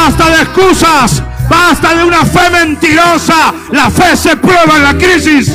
Basta 0.02 0.30
de 0.30 0.42
excusas. 0.42 1.22
Basta 1.50 1.94
de 1.94 2.04
una 2.04 2.24
fe 2.24 2.48
mentirosa. 2.50 3.52
La 3.70 3.90
fe 3.90 4.16
se 4.16 4.34
prueba 4.34 4.78
en 4.78 4.82
la 4.82 4.96
crisis. 4.96 5.54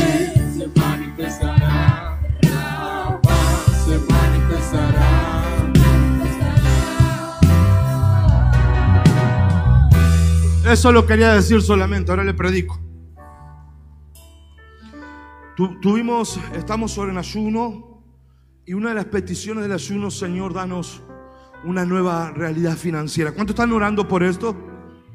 Eso 10.63 10.91
lo 10.91 11.07
quería 11.07 11.33
decir 11.33 11.61
solamente, 11.63 12.11
ahora 12.11 12.23
le 12.23 12.35
predico. 12.35 12.79
tuvimos, 15.81 16.39
estamos 16.53 16.91
sobre 16.91 17.13
el 17.13 17.17
ayuno 17.17 18.03
y 18.63 18.73
una 18.75 18.89
de 18.89 18.95
las 18.95 19.05
peticiones 19.05 19.63
del 19.63 19.73
ayuno, 19.73 20.11
Señor, 20.11 20.53
danos 20.53 21.01
una 21.65 21.83
nueva 21.83 22.31
realidad 22.31 22.77
financiera. 22.77 23.31
¿Cuántos 23.31 23.55
están 23.55 23.71
orando 23.71 24.07
por 24.07 24.23
esto? 24.23 24.55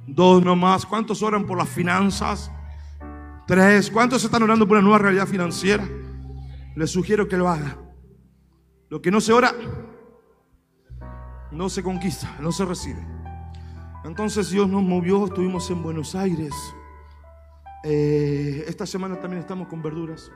Dos 0.06 0.44
nomás. 0.44 0.84
¿Cuántos 0.84 1.22
oran 1.22 1.46
por 1.46 1.56
las 1.56 1.68
finanzas? 1.68 2.50
Tres. 3.46 3.90
¿Cuántos 3.90 4.24
están 4.24 4.42
orando 4.42 4.66
por 4.66 4.76
una 4.76 4.82
nueva 4.82 4.98
realidad 4.98 5.26
financiera? 5.26 5.88
Les 6.74 6.90
sugiero 6.90 7.28
que 7.28 7.36
lo 7.36 7.48
haga. 7.48 7.78
Lo 8.88 9.00
que 9.00 9.10
no 9.10 9.20
se 9.20 9.32
ora, 9.32 9.54
no 11.52 11.68
se 11.68 11.82
conquista, 11.82 12.36
no 12.40 12.50
se 12.50 12.64
recibe. 12.64 13.06
Entonces 14.04 14.50
Dios 14.50 14.68
nos 14.68 14.82
movió, 14.82 15.26
estuvimos 15.26 15.70
en 15.70 15.82
Buenos 15.82 16.16
Aires. 16.16 16.52
Eh, 17.84 18.64
esta 18.66 18.86
semana 18.86 19.20
también 19.20 19.40
estamos 19.40 19.68
con 19.68 19.80
verduras. 19.80 20.32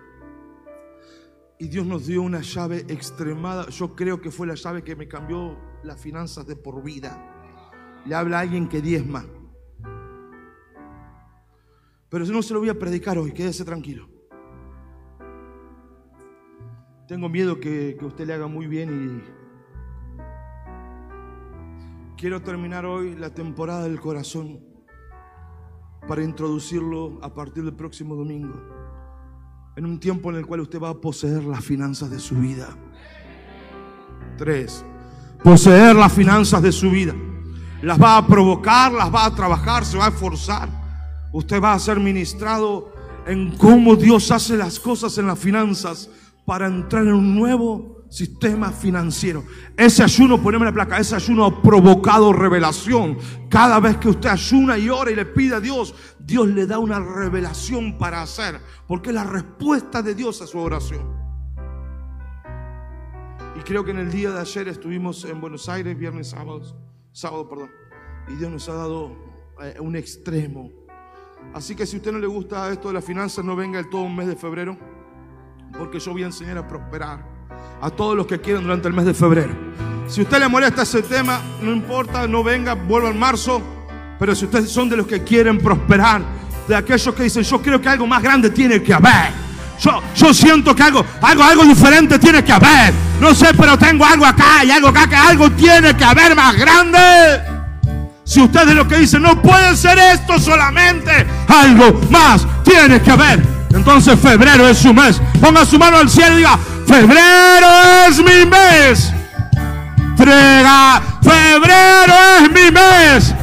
Y 1.59 1.67
Dios 1.69 1.85
nos 1.85 2.07
dio 2.07 2.23
una 2.23 2.41
llave 2.41 2.85
extremada. 2.89 3.69
Yo 3.71 3.97
creo 3.97 4.21
que 4.21 4.31
fue 4.31 4.47
la 4.47 4.55
llave 4.55 4.85
que 4.85 4.95
me 4.95 5.09
cambió 5.09 5.57
las 5.85 6.01
finanzas 6.01 6.47
de 6.47 6.57
por 6.57 6.83
vida. 6.83 7.19
Le 8.07 8.15
habla 8.15 8.39
a 8.39 8.41
alguien 8.41 8.69
que 8.69 8.81
diezma. 8.81 9.25
Pero 12.09 12.25
no 12.27 12.43
se 12.43 12.55
lo 12.55 12.61
voy 12.61 12.69
a 12.69 12.79
predicar 12.79 13.19
hoy, 13.19 13.33
quédese 13.33 13.65
tranquilo. 13.65 14.09
Tengo 17.09 17.29
miedo 17.29 17.61
que, 17.61 17.97
que 17.99 18.05
usted 18.05 18.27
le 18.27 18.35
haga 18.35 18.47
muy 18.47 18.67
bien 18.67 18.91
y 18.91 19.45
Quiero 22.17 22.41
terminar 22.41 22.87
hoy 22.87 23.17
la 23.17 23.35
temporada 23.35 23.83
del 23.83 24.01
corazón 24.01 24.61
para 26.09 26.23
introducirlo 26.23 27.19
a 27.23 27.35
partir 27.35 27.65
del 27.65 27.75
próximo 27.75 28.15
domingo, 28.15 28.55
en 29.77 29.85
un 29.85 30.01
tiempo 30.01 30.31
en 30.31 30.37
el 30.37 30.47
cual 30.47 30.61
usted 30.61 30.81
va 30.81 30.89
a 30.89 30.95
poseer 30.95 31.45
las 31.45 31.63
finanzas 31.63 32.11
de 32.11 32.19
su 32.19 32.37
vida. 32.37 32.69
Tres, 34.39 34.87
poseer 35.45 35.95
las 35.95 36.13
finanzas 36.13 36.63
de 36.63 36.73
su 36.73 36.91
vida. 36.91 37.15
Las 37.83 38.03
va 38.03 38.17
a 38.17 38.27
provocar, 38.27 38.91
las 38.91 39.15
va 39.15 39.27
a 39.27 39.35
trabajar, 39.35 39.85
se 39.85 39.99
va 39.99 40.07
a 40.07 40.09
esforzar. 40.09 40.69
Usted 41.33 41.63
va 41.63 41.75
a 41.75 41.79
ser 41.79 42.01
ministrado 42.01 42.91
en 43.27 43.55
cómo 43.59 43.95
Dios 43.95 44.31
hace 44.31 44.57
las 44.57 44.81
cosas 44.81 45.19
en 45.19 45.27
las 45.27 45.39
finanzas 45.39 46.09
para 46.47 46.67
entrar 46.67 47.03
en 47.03 47.13
un 47.13 47.35
nuevo 47.35 48.07
sistema 48.09 48.71
financiero. 48.71 49.45
Ese 49.77 50.03
ayuno, 50.03 50.43
poneme 50.43 50.65
la 50.65 50.73
placa, 50.73 50.99
ese 50.99 51.15
ayuno 51.15 51.45
ha 51.45 51.63
provocado 51.63 52.33
revelación. 52.33 53.19
Cada 53.51 53.81
vez 53.81 53.99
que 53.99 54.09
usted 54.09 54.31
ayuna 54.31 54.79
y 54.79 54.89
ora 54.89 55.11
y 55.11 55.15
le 55.15 55.27
pide 55.27 55.57
a 55.57 55.61
Dios, 55.61 55.95
Dios 56.19 56.49
le 56.49 56.67
da 56.67 56.79
una 56.79 57.01
revelación 57.01 57.99
para 57.99 58.23
hacer, 58.23 58.61
porque 58.89 59.11
es 59.11 59.15
la 59.15 59.25
respuesta 59.25 60.01
de 60.01 60.15
Dios 60.15 60.41
a 60.41 60.47
su 60.47 60.59
oración. 60.59 61.14
Creo 63.65 63.83
que 63.83 63.93
en 63.93 63.99
el 63.99 64.13
día 64.13 64.31
de 64.31 64.41
ayer 64.41 64.69
estuvimos 64.69 65.25
en 65.25 65.41
Buenos 65.41 65.71
Aires, 65.71 65.99
viernes, 65.99 66.29
sábado, 66.29 66.61
sábado, 67.13 67.49
perdón, 67.49 67.71
y 68.29 68.35
Dios 68.35 68.51
nos 68.51 68.69
ha 68.69 68.75
dado 68.75 69.17
eh, 69.63 69.77
un 69.81 69.97
extremo. 69.97 70.71
Así 71.55 71.75
que 71.75 71.87
si 71.87 71.97
a 71.97 71.99
usted 71.99 72.13
no 72.13 72.19
le 72.19 72.27
gusta 72.27 72.71
esto 72.71 72.89
de 72.89 72.95
las 72.95 73.05
finanzas, 73.05 73.43
no 73.43 73.57
venga 73.57 73.79
el 73.79 73.89
todo 73.89 74.03
un 74.03 74.15
mes 74.15 74.27
de 74.27 74.37
febrero, 74.37 74.77
porque 75.79 75.99
yo 75.99 76.13
voy 76.13 76.25
a 76.25 76.27
enseñar 76.27 76.59
a 76.59 76.69
prosperar 76.69 77.27
a 77.81 77.89
todos 77.89 78.15
los 78.15 78.27
que 78.27 78.39
quieren 78.39 78.65
durante 78.65 78.87
el 78.87 78.93
mes 78.93 79.07
de 79.07 79.15
febrero. 79.15 79.55
Si 80.09 80.21
a 80.21 80.25
usted 80.25 80.41
le 80.41 80.49
molesta 80.49 80.83
ese 80.83 81.01
tema, 81.01 81.41
no 81.63 81.73
importa, 81.73 82.27
no 82.27 82.45
venga, 82.45 82.75
vuelva 82.75 83.09
en 83.09 83.19
marzo. 83.19 83.63
Pero 84.19 84.35
si 84.35 84.45
ustedes 84.45 84.69
son 84.69 84.91
de 84.91 84.99
los 84.99 85.07
que 85.07 85.23
quieren 85.25 85.57
prosperar, 85.57 86.21
de 86.69 86.77
aquellos 86.77 87.15
que 87.15 87.23
dicen, 87.23 87.43
yo 87.43 87.63
creo 87.63 87.81
que 87.81 87.89
algo 87.89 88.07
más 88.07 88.23
grande 88.23 88.51
tiene 88.51 88.83
que 88.83 88.93
haber. 88.93 89.44
Yo, 89.81 90.03
yo 90.17 90.33
siento 90.35 90.75
que 90.75 90.83
algo, 90.83 91.05
algo, 91.21 91.43
algo 91.43 91.65
diferente 91.65 92.19
tiene 92.19 92.43
que 92.45 92.53
haber. 92.53 92.93
No 93.21 93.35
sé, 93.35 93.49
pero 93.55 93.77
tengo 93.79 94.05
algo 94.05 94.27
acá 94.27 94.65
y 94.65 94.71
algo 94.71 94.89
acá, 94.89 95.07
que 95.07 95.17
algo 95.17 95.51
tiene 95.51 95.95
que 95.97 96.05
haber 96.05 96.35
más 96.35 96.57
grande. 96.57 96.99
Si 98.25 98.41
usted 98.41 98.69
es 98.69 98.75
lo 98.75 98.89
que 98.89 98.99
dice, 98.99 99.21
no 99.21 99.41
puede 99.41 99.77
ser 99.77 99.99
esto 99.99 100.39
solamente, 100.39 101.27
algo 101.49 102.01
más 102.11 102.47
tiene 102.65 103.01
que 103.03 103.11
haber. 103.11 103.43
Entonces 103.75 104.19
febrero 104.19 104.67
es 104.69 104.79
su 104.79 104.95
mes. 104.95 105.21
Ponga 105.41 105.65
su 105.67 105.79
mano 105.79 105.99
al 105.99 106.09
cielo 106.09 106.35
y 106.35 106.39
diga, 106.39 106.59
Febrero 106.87 107.67
es 108.09 108.19
mi 108.19 108.47
mes. 108.47 109.13
Frega, 110.17 111.03
febrero 111.23 112.15
es 112.41 112.51
mi 112.51 112.71
mes. 112.71 113.35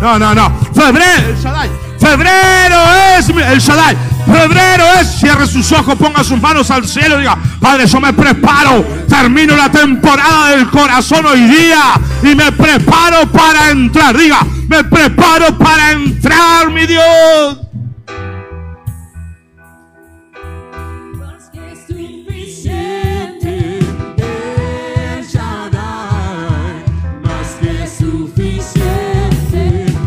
No, 0.00 0.18
no, 0.18 0.34
no. 0.34 0.52
Febrero, 0.74 1.28
el 1.28 1.36
Shaddai. 1.36 1.70
Febrero 1.98 2.76
es 3.18 3.34
mi, 3.34 3.42
el 3.42 3.60
Shaddai. 3.60 3.96
Febrero 4.26 4.84
es, 5.00 5.20
cierre 5.20 5.46
sus 5.46 5.70
ojos, 5.72 5.94
ponga 5.94 6.24
sus 6.24 6.40
manos 6.40 6.70
al 6.70 6.86
cielo 6.86 7.18
diga, 7.18 7.38
Padre, 7.60 7.86
yo 7.86 8.00
me 8.00 8.12
preparo, 8.12 8.84
termino 9.08 9.56
la 9.56 9.70
temporada 9.70 10.50
del 10.50 10.68
corazón 10.68 11.26
hoy 11.26 11.42
día 11.42 11.94
y 12.22 12.34
me 12.34 12.50
preparo 12.52 13.26
para 13.30 13.70
entrar. 13.70 14.16
Diga, 14.16 14.40
Me 14.68 14.82
preparo 14.82 15.56
para 15.56 15.92
entrar, 15.92 16.70
mi 16.70 16.86
Dios. 16.86 17.58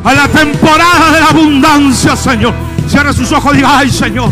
A 0.03 0.13
la 0.13 0.27
temporada 0.27 1.11
de 1.11 1.19
la 1.19 1.27
abundancia, 1.27 2.15
Señor. 2.15 2.68
Cierre 2.89 3.13
sus 3.13 3.31
ojos 3.31 3.53
y 3.53 3.57
diga, 3.57 3.77
ay, 3.77 3.91
Señor, 3.91 4.31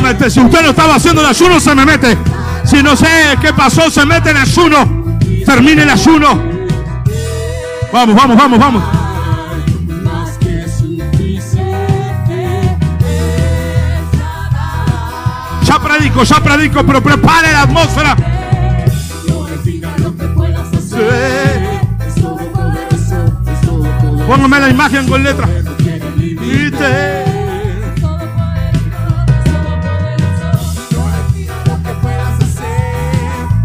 me. 0.00 0.28
Si 0.28 0.40
usted 0.40 0.60
no 0.60 0.70
estaba 0.70 0.96
haciendo 0.96 1.20
el 1.20 1.28
ayuno, 1.28 1.60
se 1.60 1.72
me 1.72 1.86
mete. 1.86 2.18
Si 2.64 2.82
no 2.82 2.96
sé 2.96 3.06
qué 3.40 3.52
pasó, 3.52 3.88
se 3.88 4.04
mete 4.04 4.30
en 4.30 4.38
ayuno. 4.38 5.16
Termine 5.46 5.84
el 5.84 5.90
ayuno. 5.90 6.42
Vamos, 7.92 8.16
vamos, 8.16 8.36
vamos, 8.36 8.58
vamos. 8.58 8.82
Ya 15.62 15.78
predico, 15.78 16.24
ya 16.24 16.40
predico, 16.42 16.84
pero 16.84 17.00
prepare 17.00 17.52
la 17.52 17.62
atmósfera. 17.62 18.16
Póngame 24.26 24.60
la 24.60 24.68
imagen 24.70 25.08
con 25.08 25.22
letra. 25.22 25.48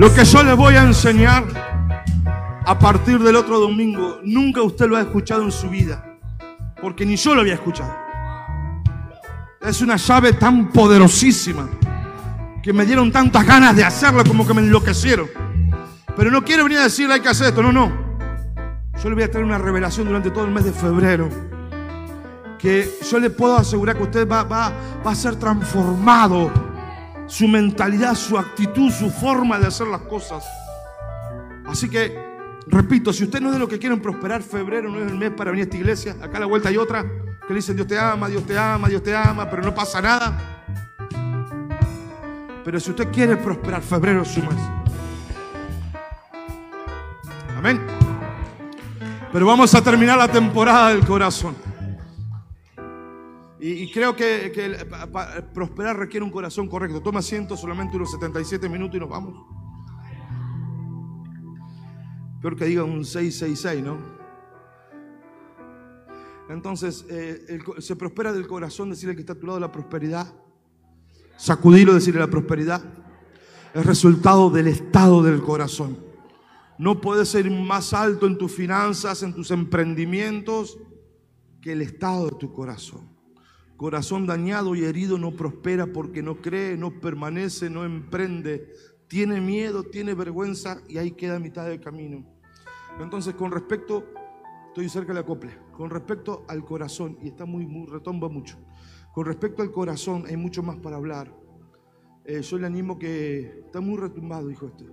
Lo 0.01 0.11
que 0.11 0.25
yo 0.25 0.41
les 0.41 0.57
voy 0.57 0.73
a 0.73 0.81
enseñar 0.81 1.43
a 2.65 2.79
partir 2.79 3.19
del 3.19 3.35
otro 3.35 3.59
domingo, 3.59 4.19
nunca 4.23 4.63
usted 4.63 4.87
lo 4.89 4.97
ha 4.97 5.01
escuchado 5.01 5.43
en 5.43 5.51
su 5.51 5.69
vida, 5.69 6.03
porque 6.81 7.05
ni 7.05 7.15
yo 7.17 7.35
lo 7.35 7.41
había 7.41 7.53
escuchado. 7.53 7.95
Es 9.61 9.79
una 9.79 9.97
llave 9.97 10.33
tan 10.33 10.69
poderosísima 10.69 11.69
que 12.63 12.73
me 12.73 12.83
dieron 12.83 13.11
tantas 13.11 13.45
ganas 13.45 13.75
de 13.75 13.83
hacerlo 13.83 14.23
como 14.23 14.47
que 14.47 14.55
me 14.55 14.61
enloquecieron. 14.61 15.27
Pero 16.15 16.31
no 16.31 16.43
quiero 16.43 16.63
venir 16.63 16.79
a 16.79 16.83
decirle 16.85 17.13
hay 17.13 17.21
que 17.21 17.29
hacer 17.29 17.49
esto, 17.49 17.61
no, 17.61 17.71
no. 17.71 17.91
Yo 19.03 19.07
le 19.07 19.13
voy 19.13 19.23
a 19.23 19.29
traer 19.29 19.45
una 19.45 19.59
revelación 19.59 20.07
durante 20.07 20.31
todo 20.31 20.45
el 20.45 20.51
mes 20.51 20.65
de 20.65 20.71
febrero. 20.71 21.29
Que 22.57 22.89
yo 23.07 23.19
le 23.19 23.29
puedo 23.29 23.55
asegurar 23.55 23.97
que 23.97 24.01
usted 24.01 24.27
va, 24.27 24.73
a 25.05 25.13
ser 25.15 25.35
transformado. 25.35 26.70
Su 27.31 27.47
mentalidad, 27.47 28.13
su 28.15 28.37
actitud, 28.37 28.91
su 28.91 29.09
forma 29.09 29.57
de 29.57 29.67
hacer 29.67 29.87
las 29.87 30.01
cosas. 30.01 30.43
Así 31.65 31.89
que, 31.89 32.13
repito, 32.67 33.13
si 33.13 33.23
usted 33.23 33.39
no 33.39 33.47
es 33.47 33.53
de 33.53 33.59
lo 33.59 33.69
que 33.69 33.79
quieren 33.79 34.01
prosperar, 34.01 34.43
febrero 34.43 34.89
no 34.89 34.99
es 34.99 35.09
el 35.09 35.17
mes 35.17 35.31
para 35.31 35.49
venir 35.51 35.63
a 35.63 35.65
esta 35.67 35.77
iglesia. 35.77 36.17
Acá 36.21 36.35
a 36.35 36.39
la 36.41 36.45
vuelta 36.45 36.67
hay 36.67 36.75
otra 36.75 37.03
que 37.03 37.53
le 37.53 37.55
dicen 37.55 37.77
Dios 37.77 37.87
te 37.87 37.97
ama, 37.97 38.27
Dios 38.27 38.45
te 38.45 38.57
ama, 38.57 38.89
Dios 38.89 39.01
te 39.01 39.15
ama, 39.15 39.49
pero 39.49 39.63
no 39.63 39.73
pasa 39.73 40.01
nada. 40.01 40.67
Pero 42.65 42.79
si 42.81 42.89
usted 42.89 43.07
quiere 43.13 43.37
prosperar, 43.37 43.81
febrero 43.81 44.23
es 44.23 44.27
su 44.27 44.41
mes. 44.41 44.59
Amén. 47.57 47.79
Pero 49.31 49.45
vamos 49.45 49.73
a 49.73 49.81
terminar 49.81 50.17
la 50.17 50.27
temporada 50.27 50.89
del 50.89 51.05
corazón. 51.05 51.55
Y, 53.63 53.91
creo 53.91 54.15
que, 54.15 54.51
prosperar 55.53 55.95
requiere 55.95 56.25
un 56.25 56.31
corazón 56.31 56.67
correcto. 56.67 56.99
Toma 56.99 57.19
asiento 57.19 57.55
solamente 57.55 57.95
unos 57.95 58.09
77 58.09 58.67
minutos 58.67 58.95
y 58.95 58.99
nos 58.99 59.09
vamos. 59.09 59.45
Peor 62.41 62.55
que 62.55 62.65
diga 62.65 62.83
un 62.83 63.05
666, 63.05 63.83
¿no? 63.83 63.99
Entonces, 66.49 67.05
eh, 67.07 67.59
se 67.77 67.95
prospera 67.95 68.33
del 68.33 68.47
corazón, 68.47 68.89
decirle 68.89 69.13
que 69.13 69.21
está 69.21 69.33
a 69.33 69.39
tu 69.39 69.45
lado 69.45 69.59
la 69.59 69.71
prosperidad. 69.71 70.33
Sacudirlo, 71.37 71.93
decirle 71.93 72.19
la 72.19 72.31
prosperidad. 72.31 72.81
Es 73.75 73.85
resultado 73.85 74.49
del 74.49 74.69
estado 74.69 75.21
del 75.21 75.39
corazón. 75.39 75.99
No 76.79 76.99
puedes 76.99 77.29
ser 77.29 77.49
más 77.51 77.93
alto 77.93 78.25
en 78.25 78.39
tus 78.39 78.51
finanzas, 78.51 79.21
en 79.21 79.35
tus 79.35 79.51
emprendimientos, 79.51 80.79
que 81.61 81.73
el 81.73 81.83
estado 81.83 82.25
de 82.25 82.37
tu 82.39 82.51
corazón. 82.51 83.10
Corazón 83.81 84.27
dañado 84.27 84.75
y 84.75 84.83
herido 84.83 85.17
no 85.17 85.31
prospera 85.31 85.87
porque 85.87 86.21
no 86.21 86.39
cree, 86.39 86.77
no 86.77 86.99
permanece, 87.01 87.67
no 87.67 87.83
emprende, 87.83 88.71
tiene 89.07 89.41
miedo, 89.41 89.81
tiene 89.81 90.13
vergüenza 90.13 90.83
y 90.87 90.99
ahí 90.99 91.13
queda 91.13 91.39
mitad 91.39 91.65
del 91.65 91.81
camino. 91.81 92.23
Entonces, 92.99 93.33
con 93.33 93.51
respecto, 93.51 94.05
estoy 94.67 94.87
cerca 94.87 95.07
de 95.07 95.13
la 95.15 95.19
acople, 95.21 95.57
con 95.71 95.89
respecto 95.89 96.45
al 96.47 96.63
corazón, 96.63 97.17
y 97.23 97.29
está 97.29 97.45
muy, 97.45 97.65
muy, 97.65 97.87
retomba 97.87 98.29
mucho, 98.29 98.59
con 99.15 99.25
respecto 99.25 99.63
al 99.63 99.71
corazón 99.71 100.25
hay 100.27 100.37
mucho 100.37 100.61
más 100.61 100.77
para 100.77 100.97
hablar. 100.97 101.35
Eh, 102.25 102.43
yo 102.43 102.59
le 102.59 102.67
animo 102.67 102.99
que, 102.99 103.63
está 103.65 103.81
muy 103.81 103.97
retumbado, 103.97 104.47
dijo 104.47 104.67
este, 104.67 104.85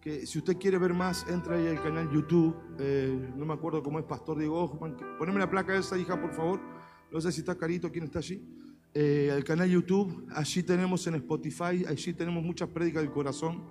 que 0.00 0.26
si 0.26 0.38
usted 0.38 0.56
quiere 0.58 0.78
ver 0.78 0.94
más, 0.94 1.28
entra 1.28 1.54
ahí 1.54 1.68
al 1.68 1.80
canal 1.80 2.10
YouTube, 2.10 2.56
eh, 2.80 3.32
no 3.36 3.46
me 3.46 3.54
acuerdo 3.54 3.84
cómo 3.84 4.00
es 4.00 4.04
Pastor 4.04 4.36
Diego 4.36 4.64
Hoffman, 4.64 4.96
poneme 5.16 5.38
la 5.38 5.48
placa 5.48 5.76
esa, 5.76 5.96
hija, 5.96 6.20
por 6.20 6.32
favor, 6.32 6.79
no 7.12 7.20
sé 7.20 7.32
si 7.32 7.40
está 7.40 7.56
carito, 7.56 7.90
quién 7.90 8.04
está 8.04 8.18
allí, 8.20 8.42
Eh, 8.92 9.30
al 9.32 9.44
canal 9.44 9.68
YouTube, 9.68 10.26
allí 10.34 10.64
tenemos 10.64 11.06
en 11.06 11.14
Spotify, 11.14 11.84
allí 11.86 12.12
tenemos 12.12 12.42
muchas 12.42 12.68
prédicas 12.68 13.02
del 13.02 13.12
corazón, 13.12 13.62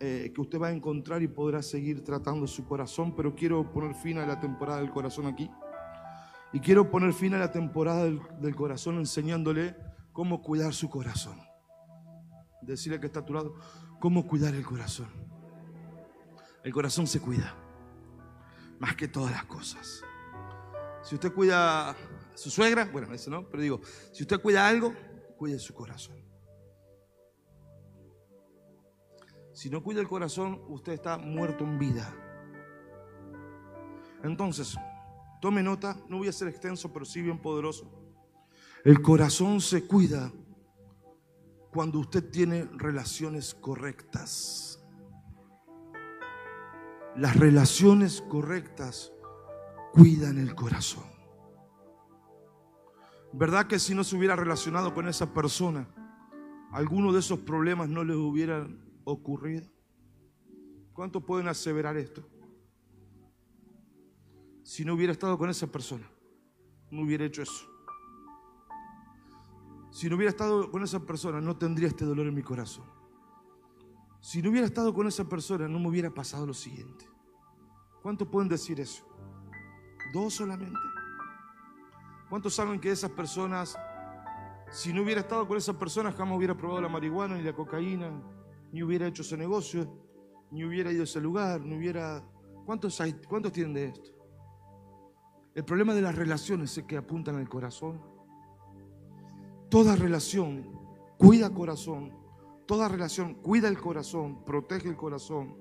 eh, 0.00 0.32
que 0.34 0.40
usted 0.40 0.58
va 0.58 0.68
a 0.68 0.72
encontrar 0.72 1.22
y 1.22 1.28
podrá 1.28 1.62
seguir 1.62 2.02
tratando 2.02 2.48
su 2.48 2.64
corazón, 2.64 3.14
pero 3.14 3.32
quiero 3.36 3.70
poner 3.72 3.94
fin 3.94 4.18
a 4.18 4.26
la 4.26 4.40
temporada 4.40 4.80
del 4.80 4.90
corazón 4.90 5.26
aquí. 5.26 5.48
Y 6.52 6.58
quiero 6.58 6.90
poner 6.90 7.12
fin 7.12 7.32
a 7.34 7.38
la 7.38 7.52
temporada 7.52 8.02
del, 8.02 8.20
del 8.40 8.56
corazón 8.56 8.98
enseñándole 8.98 9.76
cómo 10.12 10.42
cuidar 10.42 10.74
su 10.74 10.88
corazón. 10.90 11.38
Decirle 12.60 12.98
que 12.98 13.06
está 13.06 13.20
a 13.20 13.24
tu 13.24 13.34
lado, 13.34 13.54
cómo 14.00 14.26
cuidar 14.26 14.52
el 14.56 14.64
corazón. 14.64 15.06
El 16.64 16.72
corazón 16.72 17.06
se 17.06 17.20
cuida, 17.20 17.54
más 18.80 18.96
que 18.96 19.06
todas 19.06 19.30
las 19.30 19.44
cosas. 19.44 20.02
Si 21.04 21.14
usted 21.14 21.32
cuida 21.32 21.94
su 22.40 22.50
suegra, 22.50 22.86
bueno, 22.86 23.12
eso 23.12 23.30
no, 23.30 23.46
pero 23.50 23.62
digo, 23.62 23.80
si 24.12 24.22
usted 24.22 24.40
cuida 24.40 24.66
algo, 24.66 24.94
cuide 25.36 25.58
su 25.58 25.74
corazón. 25.74 26.16
Si 29.52 29.68
no 29.68 29.82
cuida 29.82 30.00
el 30.00 30.08
corazón, 30.08 30.58
usted 30.68 30.94
está 30.94 31.18
muerto 31.18 31.64
en 31.64 31.78
vida. 31.78 32.10
Entonces, 34.24 34.74
tome 35.42 35.62
nota, 35.62 35.98
no 36.08 36.16
voy 36.16 36.28
a 36.28 36.32
ser 36.32 36.48
extenso, 36.48 36.90
pero 36.90 37.04
sí 37.04 37.20
bien 37.20 37.42
poderoso. 37.42 37.92
El 38.84 39.02
corazón 39.02 39.60
se 39.60 39.86
cuida 39.86 40.32
cuando 41.70 41.98
usted 41.98 42.30
tiene 42.30 42.70
relaciones 42.72 43.54
correctas. 43.54 44.82
Las 47.16 47.36
relaciones 47.36 48.22
correctas 48.22 49.12
cuidan 49.92 50.38
el 50.38 50.54
corazón. 50.54 51.19
¿Verdad 53.32 53.66
que 53.66 53.78
si 53.78 53.94
no 53.94 54.02
se 54.02 54.16
hubiera 54.16 54.34
relacionado 54.34 54.92
con 54.92 55.08
esa 55.08 55.32
persona, 55.32 55.86
alguno 56.72 57.12
de 57.12 57.20
esos 57.20 57.38
problemas 57.40 57.88
no 57.88 58.02
les 58.02 58.16
hubieran 58.16 58.80
ocurrido? 59.04 59.68
¿Cuántos 60.92 61.22
pueden 61.22 61.48
aseverar 61.48 61.96
esto? 61.96 62.22
Si 64.62 64.84
no 64.84 64.94
hubiera 64.94 65.12
estado 65.12 65.38
con 65.38 65.48
esa 65.48 65.66
persona, 65.66 66.08
no 66.90 67.02
hubiera 67.02 67.24
hecho 67.24 67.42
eso. 67.42 67.66
Si 69.90 70.08
no 70.08 70.16
hubiera 70.16 70.30
estado 70.30 70.70
con 70.70 70.82
esa 70.82 71.00
persona, 71.00 71.40
no 71.40 71.56
tendría 71.56 71.88
este 71.88 72.04
dolor 72.04 72.26
en 72.26 72.34
mi 72.34 72.42
corazón. 72.42 72.84
Si 74.20 74.42
no 74.42 74.50
hubiera 74.50 74.66
estado 74.66 74.92
con 74.92 75.06
esa 75.06 75.28
persona, 75.28 75.66
no 75.66 75.78
me 75.78 75.88
hubiera 75.88 76.10
pasado 76.10 76.46
lo 76.46 76.54
siguiente. 76.54 77.08
¿Cuántos 78.02 78.28
pueden 78.28 78.48
decir 78.48 78.80
eso? 78.80 79.06
Dos 80.12 80.34
solamente. 80.34 80.78
¿Cuántos 82.30 82.54
saben 82.54 82.78
que 82.78 82.92
esas 82.92 83.10
personas, 83.10 83.76
si 84.70 84.92
no 84.92 85.02
hubiera 85.02 85.22
estado 85.22 85.48
con 85.48 85.58
esa 85.58 85.76
persona, 85.76 86.12
jamás 86.12 86.38
hubiera 86.38 86.56
probado 86.56 86.80
la 86.80 86.88
marihuana 86.88 87.36
ni 87.36 87.42
la 87.42 87.52
cocaína, 87.52 88.08
ni 88.70 88.84
hubiera 88.84 89.08
hecho 89.08 89.22
ese 89.22 89.36
negocio, 89.36 89.92
ni 90.52 90.64
hubiera 90.64 90.92
ido 90.92 91.00
a 91.00 91.04
ese 91.04 91.20
lugar, 91.20 91.60
ni 91.60 91.76
hubiera... 91.76 92.24
¿Cuántos, 92.64 93.02
¿Cuántos 93.28 93.50
tienen 93.50 93.74
de 93.74 93.86
esto? 93.86 94.10
El 95.56 95.64
problema 95.64 95.92
de 95.92 96.02
las 96.02 96.14
relaciones 96.14 96.78
es 96.78 96.84
que 96.84 96.96
apuntan 96.96 97.34
al 97.34 97.48
corazón. 97.48 98.00
Toda 99.68 99.96
relación 99.96 100.70
cuida 101.18 101.50
corazón, 101.50 102.16
toda 102.64 102.86
relación 102.86 103.34
cuida 103.34 103.66
el 103.66 103.80
corazón, 103.80 104.44
protege 104.44 104.88
el 104.88 104.96
corazón 104.96 105.56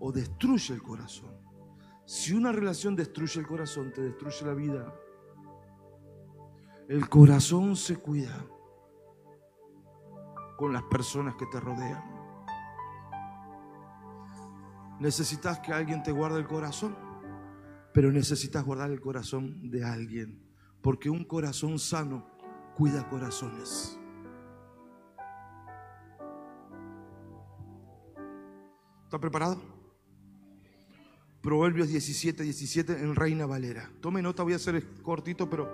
o 0.00 0.10
destruye 0.10 0.72
el 0.72 0.82
corazón. 0.82 1.36
Si 2.06 2.32
una 2.32 2.50
relación 2.50 2.96
destruye 2.96 3.40
el 3.40 3.46
corazón, 3.46 3.92
te 3.92 4.00
destruye 4.00 4.46
la 4.46 4.54
vida. 4.54 4.94
El 6.88 7.06
corazón 7.10 7.76
se 7.76 7.96
cuida 7.96 8.46
con 10.56 10.72
las 10.72 10.82
personas 10.84 11.34
que 11.34 11.44
te 11.44 11.60
rodean. 11.60 12.02
¿Necesitas 14.98 15.60
que 15.60 15.74
alguien 15.74 16.02
te 16.02 16.12
guarde 16.12 16.38
el 16.38 16.46
corazón? 16.46 16.96
Pero 17.92 18.10
necesitas 18.10 18.64
guardar 18.64 18.90
el 18.90 19.02
corazón 19.02 19.70
de 19.70 19.84
alguien. 19.84 20.42
Porque 20.80 21.10
un 21.10 21.24
corazón 21.24 21.78
sano 21.78 22.26
cuida 22.74 23.06
corazones. 23.06 23.98
¿Está 29.04 29.20
preparado? 29.20 29.60
Proverbios 31.42 31.88
17, 31.88 32.42
17 32.42 32.92
en 32.94 33.14
Reina 33.14 33.44
Valera. 33.44 33.90
Tome 34.00 34.22
nota, 34.22 34.42
voy 34.42 34.54
a 34.54 34.56
hacer 34.56 35.02
cortito, 35.02 35.50
pero 35.50 35.68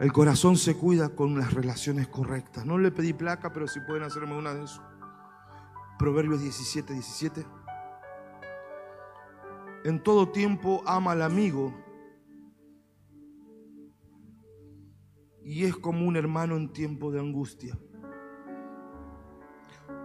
el 0.00 0.12
corazón 0.14 0.56
se 0.56 0.76
cuida 0.78 1.10
con 1.10 1.38
las 1.38 1.52
relaciones 1.52 2.08
correctas. 2.08 2.64
No 2.64 2.78
le 2.78 2.90
pedí 2.90 3.12
placa, 3.12 3.52
pero 3.52 3.68
si 3.68 3.80
pueden 3.80 4.02
hacerme 4.02 4.36
una 4.36 4.54
de 4.54 4.64
eso. 4.64 4.82
Proverbios 5.98 6.40
17, 6.40 6.94
17. 6.94 7.46
En 9.84 10.02
todo 10.02 10.30
tiempo 10.30 10.82
ama 10.86 11.12
al 11.12 11.20
amigo 11.20 11.74
y 15.42 15.64
es 15.64 15.76
como 15.76 16.06
un 16.06 16.16
hermano 16.16 16.56
en 16.56 16.72
tiempo 16.72 17.12
de 17.12 17.20
angustia. 17.20 17.78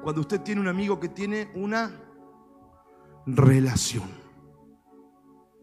Cuando 0.03 0.21
usted 0.21 0.41
tiene 0.41 0.59
un 0.59 0.67
amigo 0.67 0.99
que 0.99 1.07
tiene 1.07 1.49
una 1.55 1.89
relación. 3.25 4.09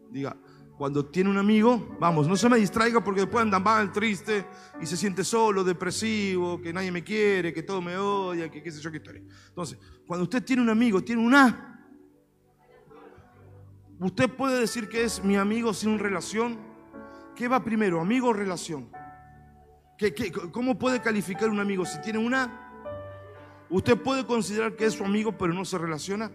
Diga, 0.09 0.35
cuando 0.83 1.05
tiene 1.05 1.29
un 1.29 1.37
amigo, 1.37 1.95
vamos, 1.97 2.27
no 2.27 2.35
se 2.35 2.49
me 2.49 2.57
distraiga 2.57 3.01
porque 3.01 3.21
después 3.21 3.41
anda 3.41 3.57
mal, 3.57 3.89
triste 3.89 4.45
y 4.81 4.85
se 4.85 4.97
siente 4.97 5.23
solo, 5.23 5.63
depresivo, 5.63 6.61
que 6.61 6.73
nadie 6.73 6.91
me 6.91 7.05
quiere, 7.05 7.53
que 7.53 7.63
todo 7.63 7.81
me 7.81 7.95
odia, 7.95 8.51
que 8.51 8.61
qué 8.61 8.69
sé 8.69 8.81
yo 8.81 8.91
qué 8.91 8.97
historia. 8.97 9.23
Entonces, 9.47 9.79
cuando 10.05 10.25
usted 10.25 10.43
tiene 10.43 10.61
un 10.61 10.67
amigo, 10.67 11.01
tiene 11.01 11.25
una... 11.25 11.87
Usted 13.97 14.29
puede 14.29 14.59
decir 14.59 14.89
que 14.89 15.05
es 15.05 15.23
mi 15.23 15.37
amigo 15.37 15.73
sin 15.73 15.97
relación. 15.97 16.59
¿Qué 17.33 17.47
va 17.47 17.63
primero, 17.63 18.01
amigo 18.01 18.27
o 18.27 18.33
relación? 18.33 18.91
¿Qué, 19.97 20.13
qué, 20.13 20.33
cómo 20.33 20.77
puede 20.77 21.01
calificar 21.01 21.47
un 21.47 21.61
amigo 21.61 21.85
si 21.85 22.01
tiene 22.01 22.19
una 22.19 22.63
¿Usted 23.73 23.97
puede 23.97 24.23
considerar 24.23 24.75
que 24.75 24.85
es 24.85 24.93
su 24.93 25.03
amigo 25.03 25.35
pero 25.35 25.51
no 25.51 25.65
se 25.65 25.77
relaciona? 25.79 26.29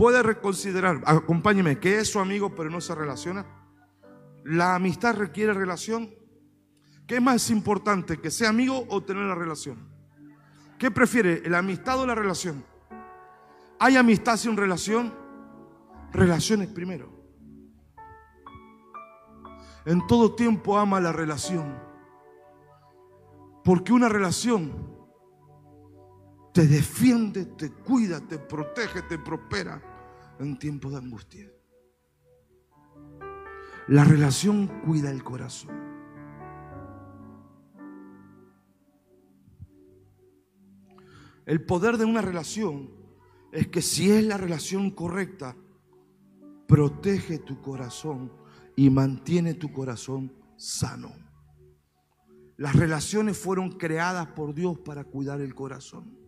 ¿Puede 0.00 0.22
reconsiderar, 0.22 1.02
acompáñeme, 1.04 1.78
que 1.78 1.98
es 1.98 2.10
su 2.10 2.20
amigo 2.20 2.54
pero 2.54 2.70
no 2.70 2.80
se 2.80 2.94
relaciona? 2.94 3.44
¿La 4.44 4.74
amistad 4.74 5.14
requiere 5.14 5.52
relación? 5.52 6.08
¿Qué 7.06 7.16
es 7.16 7.22
más 7.22 7.50
importante, 7.50 8.18
que 8.18 8.30
sea 8.30 8.48
amigo 8.48 8.86
o 8.88 9.02
tener 9.02 9.24
la 9.24 9.34
relación? 9.34 9.90
¿Qué 10.78 10.90
prefiere, 10.90 11.46
la 11.50 11.58
amistad 11.58 12.00
o 12.00 12.06
la 12.06 12.14
relación? 12.14 12.64
¿Hay 13.78 13.98
amistad 13.98 14.38
sin 14.38 14.56
relación? 14.56 15.12
Relaciones 16.12 16.68
primero. 16.68 17.12
En 19.84 20.06
todo 20.06 20.34
tiempo 20.34 20.78
ama 20.78 20.98
la 20.98 21.12
relación. 21.12 21.78
Porque 23.62 23.92
una 23.92 24.08
relación 24.08 24.96
te 26.54 26.66
defiende, 26.66 27.44
te 27.44 27.70
cuida, 27.70 28.18
te 28.18 28.38
protege, 28.38 29.02
te 29.02 29.18
prospera 29.18 29.89
en 30.40 30.58
tiempos 30.58 30.92
de 30.92 30.98
angustia. 30.98 31.50
La 33.88 34.04
relación 34.04 34.66
cuida 34.84 35.10
el 35.10 35.22
corazón. 35.22 35.78
El 41.46 41.64
poder 41.64 41.96
de 41.96 42.04
una 42.04 42.22
relación 42.22 42.90
es 43.52 43.68
que 43.68 43.82
si 43.82 44.10
es 44.10 44.24
la 44.24 44.36
relación 44.36 44.90
correcta, 44.90 45.56
protege 46.68 47.38
tu 47.38 47.60
corazón 47.60 48.32
y 48.76 48.90
mantiene 48.90 49.54
tu 49.54 49.72
corazón 49.72 50.32
sano. 50.56 51.12
Las 52.56 52.76
relaciones 52.76 53.38
fueron 53.38 53.72
creadas 53.72 54.28
por 54.28 54.54
Dios 54.54 54.78
para 54.78 55.04
cuidar 55.04 55.40
el 55.40 55.54
corazón 55.54 56.20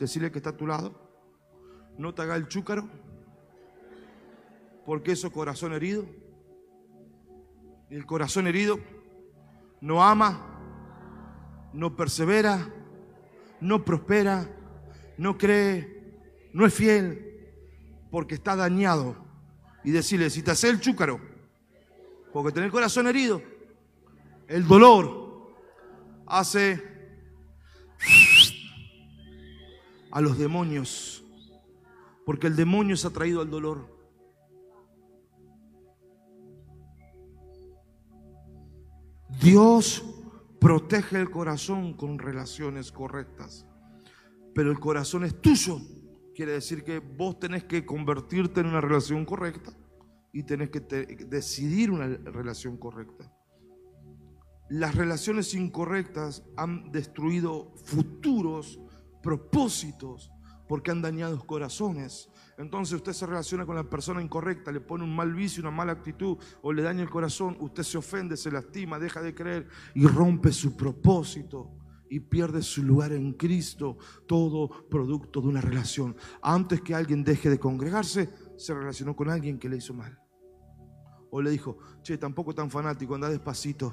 decirle 0.00 0.32
que 0.32 0.38
está 0.38 0.50
a 0.50 0.56
tu 0.56 0.66
lado, 0.66 0.99
no 1.98 2.14
te 2.14 2.22
haga 2.22 2.36
el 2.36 2.48
chúcaro, 2.48 2.88
porque 4.86 5.12
eso 5.12 5.28
es 5.28 5.32
corazón 5.32 5.72
herido. 5.72 6.06
El 7.90 8.06
corazón 8.06 8.46
herido 8.46 8.78
no 9.80 10.02
ama, 10.02 10.60
no 11.72 11.96
persevera, 11.96 12.72
no 13.60 13.84
prospera, 13.84 14.48
no 15.18 15.36
cree, 15.36 16.16
no 16.52 16.66
es 16.66 16.74
fiel, 16.74 17.50
porque 18.10 18.34
está 18.34 18.56
dañado. 18.56 19.16
Y 19.82 19.90
decirle, 19.92 20.28
si 20.30 20.42
te 20.42 20.50
hace 20.50 20.68
el 20.68 20.80
chúcaro, 20.80 21.20
porque 22.32 22.52
tener 22.52 22.66
el 22.66 22.72
corazón 22.72 23.06
herido, 23.06 23.42
el 24.46 24.66
dolor 24.66 25.54
hace 26.26 26.82
a 30.10 30.20
los 30.20 30.38
demonios, 30.38 31.24
porque 32.24 32.46
el 32.46 32.56
demonio 32.56 32.94
es 32.94 33.04
atraído 33.04 33.40
al 33.40 33.50
dolor. 33.50 34.00
Dios 39.40 40.04
protege 40.60 41.18
el 41.18 41.30
corazón 41.30 41.94
con 41.94 42.18
relaciones 42.18 42.92
correctas, 42.92 43.66
pero 44.54 44.70
el 44.70 44.78
corazón 44.78 45.24
es 45.24 45.40
tuyo. 45.40 45.78
Quiere 46.34 46.52
decir 46.52 46.84
que 46.84 46.98
vos 46.98 47.38
tenés 47.38 47.64
que 47.64 47.86
convertirte 47.86 48.60
en 48.60 48.66
una 48.66 48.80
relación 48.80 49.24
correcta 49.24 49.72
y 50.32 50.42
tenés 50.42 50.70
que 50.70 50.80
decidir 50.80 51.90
una 51.90 52.06
relación 52.06 52.76
correcta. 52.76 53.32
Las 54.68 54.94
relaciones 54.94 55.54
incorrectas 55.54 56.44
han 56.56 56.92
destruido 56.92 57.72
futuros 57.84 58.78
propósitos 59.22 60.30
porque 60.70 60.92
han 60.92 61.02
dañado 61.02 61.44
corazones. 61.44 62.30
Entonces 62.56 62.94
usted 62.94 63.12
se 63.12 63.26
relaciona 63.26 63.66
con 63.66 63.74
la 63.74 63.82
persona 63.82 64.22
incorrecta, 64.22 64.70
le 64.70 64.80
pone 64.80 65.02
un 65.02 65.16
mal 65.16 65.34
vicio, 65.34 65.60
una 65.62 65.72
mala 65.72 65.90
actitud 65.90 66.38
o 66.62 66.72
le 66.72 66.82
daña 66.82 67.02
el 67.02 67.10
corazón, 67.10 67.56
usted 67.58 67.82
se 67.82 67.98
ofende, 67.98 68.36
se 68.36 68.52
lastima, 68.52 69.00
deja 69.00 69.20
de 69.20 69.34
creer 69.34 69.66
y 69.96 70.06
rompe 70.06 70.52
su 70.52 70.76
propósito 70.76 71.72
y 72.08 72.20
pierde 72.20 72.62
su 72.62 72.84
lugar 72.84 73.10
en 73.10 73.32
Cristo, 73.32 73.98
todo 74.28 74.88
producto 74.88 75.40
de 75.40 75.48
una 75.48 75.60
relación. 75.60 76.14
Antes 76.40 76.82
que 76.82 76.94
alguien 76.94 77.24
deje 77.24 77.50
de 77.50 77.58
congregarse, 77.58 78.30
se 78.56 78.72
relacionó 78.72 79.16
con 79.16 79.28
alguien 79.28 79.58
que 79.58 79.68
le 79.68 79.78
hizo 79.78 79.92
mal. 79.92 80.20
O 81.32 81.42
le 81.42 81.50
dijo, 81.50 81.78
che, 82.04 82.16
tampoco 82.16 82.54
tan 82.54 82.70
fanático, 82.70 83.16
anda 83.16 83.28
despacito. 83.28 83.92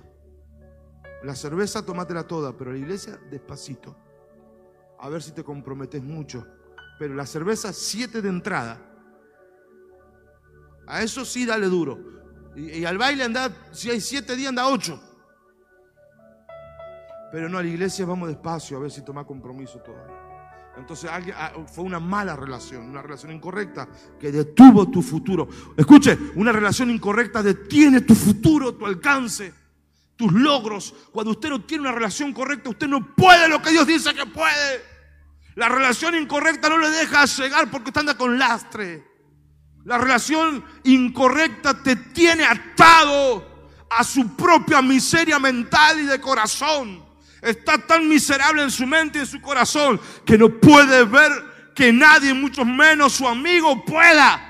La 1.23 1.33
cerveza, 1.33 1.83
tomátela 1.83 2.27
toda, 2.27 2.55
pero 2.55 2.71
la 2.71 2.77
iglesia, 2.77 3.19
despacito 3.31 3.95
a 4.99 5.09
ver 5.09 5.21
si 5.21 5.31
te 5.31 5.43
comprometes 5.43 6.03
mucho. 6.03 6.45
Pero 6.99 7.15
la 7.15 7.25
cerveza, 7.25 7.73
siete 7.73 8.21
de 8.21 8.29
entrada. 8.29 8.81
A 10.87 11.03
eso 11.03 11.25
sí, 11.25 11.45
dale 11.45 11.67
duro. 11.67 11.99
Y, 12.55 12.85
al 12.85 12.97
baile 12.97 13.23
anda, 13.23 13.51
si 13.71 13.91
hay 13.91 14.01
siete 14.01 14.35
días, 14.35 14.49
anda 14.49 14.67
ocho. 14.67 14.99
Pero 17.31 17.49
no, 17.49 17.57
a 17.57 17.63
la 17.63 17.69
iglesia 17.69 18.05
vamos 18.05 18.29
despacio 18.29 18.77
a 18.77 18.79
ver 18.79 18.89
si 18.89 19.03
toma 19.03 19.25
compromiso 19.25 19.79
todavía. 19.79 20.15
Entonces 20.77 21.09
ah, 21.11 21.53
fue 21.73 21.83
una 21.83 21.99
mala 21.99 22.35
relación, 22.35 22.83
una 22.89 23.01
relación 23.01 23.31
incorrecta 23.31 23.87
que 24.19 24.31
detuvo 24.31 24.89
tu 24.89 25.01
futuro. 25.01 25.47
Escuche, 25.75 26.17
una 26.35 26.51
relación 26.51 26.91
incorrecta 26.91 27.41
detiene 27.41 28.01
tu 28.01 28.13
futuro, 28.13 28.75
tu 28.75 28.85
alcance, 28.85 29.53
tus 30.15 30.31
logros. 30.31 30.93
Cuando 31.11 31.31
usted 31.31 31.49
no 31.49 31.63
tiene 31.63 31.81
una 31.81 31.91
relación 31.91 32.31
correcta, 32.31 32.69
usted 32.69 32.87
no 32.87 33.15
puede 33.15 33.49
lo 33.49 33.61
que 33.61 33.71
Dios 33.71 33.87
dice 33.87 34.13
que 34.13 34.25
puede. 34.25 34.96
La 35.57 35.67
relación 35.67 36.13
incorrecta 36.13 36.69
no 36.69 36.77
le 36.77 36.91
deja 36.91 37.25
llegar 37.25 37.71
porque 37.71 37.89
usted 37.89 38.01
anda 38.01 38.15
con 38.15 38.37
lastre. 38.37 39.03
La 39.85 39.97
relación 39.97 40.63
incorrecta 40.83 41.81
te 41.81 41.95
tiene 41.95 42.45
atado 42.45 43.73
a 43.89 44.03
su 44.03 44.35
propia 44.35 44.83
miseria 44.83 45.39
mental 45.39 45.99
y 45.99 46.03
de 46.03 46.21
corazón. 46.21 47.03
Está 47.41 47.79
tan 47.79 48.07
miserable 48.07 48.61
en 48.61 48.69
su 48.69 48.85
mente 48.85 49.17
y 49.17 49.21
en 49.21 49.27
su 49.27 49.41
corazón 49.41 49.99
que 50.23 50.37
no 50.37 50.47
puede 50.47 51.05
ver 51.05 51.31
que 51.73 51.91
nadie, 51.91 52.35
mucho 52.35 52.63
menos 52.63 53.13
su 53.13 53.27
amigo, 53.27 53.83
pueda 53.83 54.46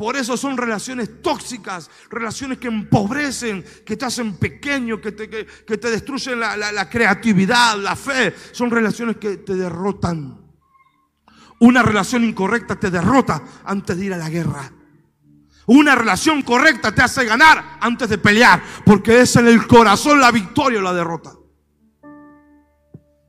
por 0.00 0.16
eso 0.16 0.34
son 0.34 0.56
relaciones 0.56 1.20
tóxicas, 1.20 1.90
relaciones 2.08 2.56
que 2.56 2.68
empobrecen, 2.68 3.62
que 3.84 3.98
te 3.98 4.06
hacen 4.06 4.38
pequeño, 4.38 4.98
que 4.98 5.12
te, 5.12 5.28
que, 5.28 5.44
te 5.44 5.90
destruyen 5.90 6.40
la, 6.40 6.56
la 6.56 6.88
creatividad, 6.88 7.76
la 7.76 7.94
fe. 7.94 8.34
Son 8.52 8.70
relaciones 8.70 9.18
que 9.18 9.36
te 9.36 9.54
derrotan. 9.54 10.40
Una 11.58 11.82
relación 11.82 12.24
incorrecta 12.24 12.76
te 12.76 12.90
derrota 12.90 13.42
antes 13.62 13.94
de 13.98 14.06
ir 14.06 14.14
a 14.14 14.16
la 14.16 14.30
guerra. 14.30 14.72
Una 15.66 15.94
relación 15.94 16.40
correcta 16.40 16.94
te 16.94 17.02
hace 17.02 17.26
ganar 17.26 17.76
antes 17.78 18.08
de 18.08 18.16
pelear, 18.16 18.62
porque 18.86 19.20
es 19.20 19.36
en 19.36 19.48
el 19.48 19.66
corazón 19.66 20.18
la 20.18 20.30
victoria 20.30 20.78
o 20.78 20.82
la 20.82 20.94
derrota. 20.94 21.34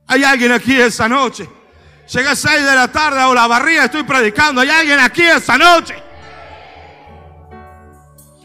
Hay 0.06 0.24
alguien 0.24 0.52
aquí 0.52 0.74
esa 0.74 1.06
noche 1.06 1.46
Llegué 2.12 2.34
6 2.34 2.64
de 2.64 2.74
la 2.74 2.88
tarde 2.88 3.22
o 3.24 3.34
la 3.34 3.46
barriga, 3.46 3.84
estoy 3.84 4.04
predicando. 4.04 4.60
Hay 4.60 4.70
alguien 4.70 5.00
aquí 5.00 5.22
esta 5.22 5.56
noche. 5.56 6.11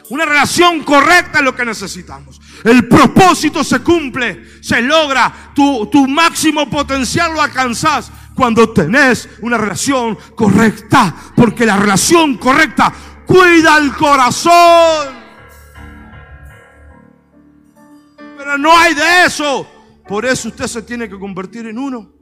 Una 0.10 0.26
relación 0.26 0.84
correcta 0.84 1.40
es 1.40 1.46
lo 1.46 1.56
que 1.56 1.66
necesitamos. 1.66 2.40
El 2.64 2.88
propósito 2.88 3.64
se 3.64 3.80
cumple, 3.80 4.62
se 4.62 4.82
logra, 4.82 5.52
tu, 5.54 5.88
tu 5.88 6.08
máximo 6.08 6.70
potencial 6.70 7.34
lo 7.34 7.42
alcanzas 7.42 8.12
cuando 8.34 8.72
tenés 8.72 9.28
una 9.42 9.58
relación 9.58 10.18
correcta. 10.36 11.14
Porque 11.36 11.66
la 11.66 11.78
relación 11.78 12.38
correcta 12.38 12.94
cuida 13.26 13.78
el 13.78 13.94
corazón. 13.94 15.16
Pero 18.38 18.58
no 18.58 18.78
hay 18.78 18.94
de 18.94 19.26
eso. 19.26 19.68
Por 20.08 20.26
eso 20.26 20.48
usted 20.48 20.68
se 20.68 20.82
tiene 20.84 21.10
que 21.10 21.20
convertir 21.20 21.68
en 21.68 21.78
uno. 21.78 22.14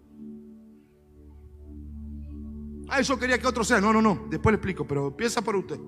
Ah, 2.89 2.99
eso 2.99 3.19
quería 3.19 3.37
que 3.37 3.47
otro 3.47 3.63
sea. 3.63 3.79
No, 3.79 3.93
no, 3.93 4.01
no. 4.01 4.25
Después 4.29 4.53
le 4.53 4.57
explico, 4.57 4.87
pero 4.87 5.15
piensa 5.15 5.41
por 5.41 5.55
usted. 5.55 5.79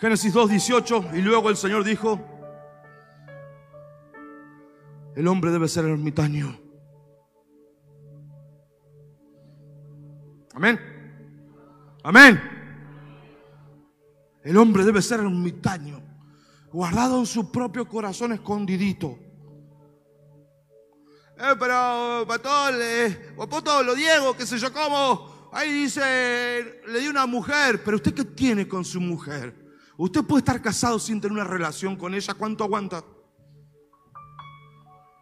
Génesis 0.00 0.34
2.18 0.34 1.14
y 1.14 1.20
luego 1.20 1.50
el 1.50 1.58
Señor 1.58 1.84
dijo, 1.84 2.18
el 5.14 5.28
hombre 5.28 5.50
debe 5.50 5.68
ser 5.68 5.84
ermitaño. 5.84 6.58
Amén. 10.54 10.80
Amén. 12.02 12.40
El 14.42 14.56
hombre 14.56 14.84
debe 14.84 15.02
ser 15.02 15.20
ermitaño, 15.20 16.00
guardado 16.72 17.18
en 17.18 17.26
su 17.26 17.52
propio 17.52 17.86
corazón 17.86 18.32
escondidito. 18.32 19.18
Eh, 21.36 21.54
pero, 21.58 22.24
pastor, 22.26 22.74
eh, 22.80 23.34
apóstol, 23.38 23.94
Diego, 23.94 24.34
qué 24.34 24.46
sé 24.46 24.56
yo 24.56 24.72
cómo. 24.72 25.50
Ahí 25.52 25.70
dice, 25.70 26.80
le 26.86 27.00
di 27.00 27.08
una 27.08 27.26
mujer, 27.26 27.82
pero 27.84 27.98
usted 27.98 28.14
qué 28.14 28.24
tiene 28.24 28.66
con 28.66 28.82
su 28.82 28.98
mujer? 28.98 29.69
Usted 30.02 30.24
puede 30.24 30.38
estar 30.38 30.62
casado 30.62 30.98
sin 30.98 31.20
tener 31.20 31.34
una 31.34 31.44
relación 31.44 31.94
con 31.94 32.14
ella. 32.14 32.32
¿Cuánto 32.32 32.64
aguanta? 32.64 33.04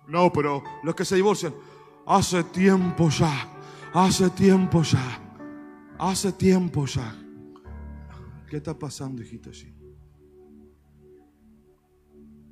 No, 0.06 0.32
pero 0.32 0.62
los 0.84 0.94
que 0.94 1.04
se 1.04 1.16
divorcian, 1.16 1.52
hace 2.06 2.44
tiempo 2.44 3.08
ya, 3.08 3.58
hace 3.92 4.30
tiempo 4.30 4.82
ya, 4.82 5.34
hace 5.98 6.30
tiempo 6.30 6.86
ya. 6.86 7.12
¿Qué 8.48 8.58
está 8.58 8.78
pasando, 8.78 9.20
hijito? 9.20 9.50
allí? 9.50 9.74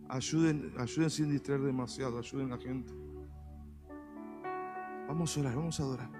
Ayuden, 0.08 0.74
ayuden 0.78 1.10
sin 1.10 1.30
distraer 1.30 1.60
demasiado, 1.60 2.18
ayuden 2.18 2.50
a 2.50 2.56
la 2.56 2.60
gente. 2.60 2.92
Vamos 5.06 5.36
a 5.36 5.40
orar, 5.40 5.54
vamos 5.54 5.78
a 5.78 5.82
adorar. 5.84 6.10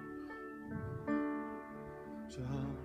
Ya. 2.29 2.76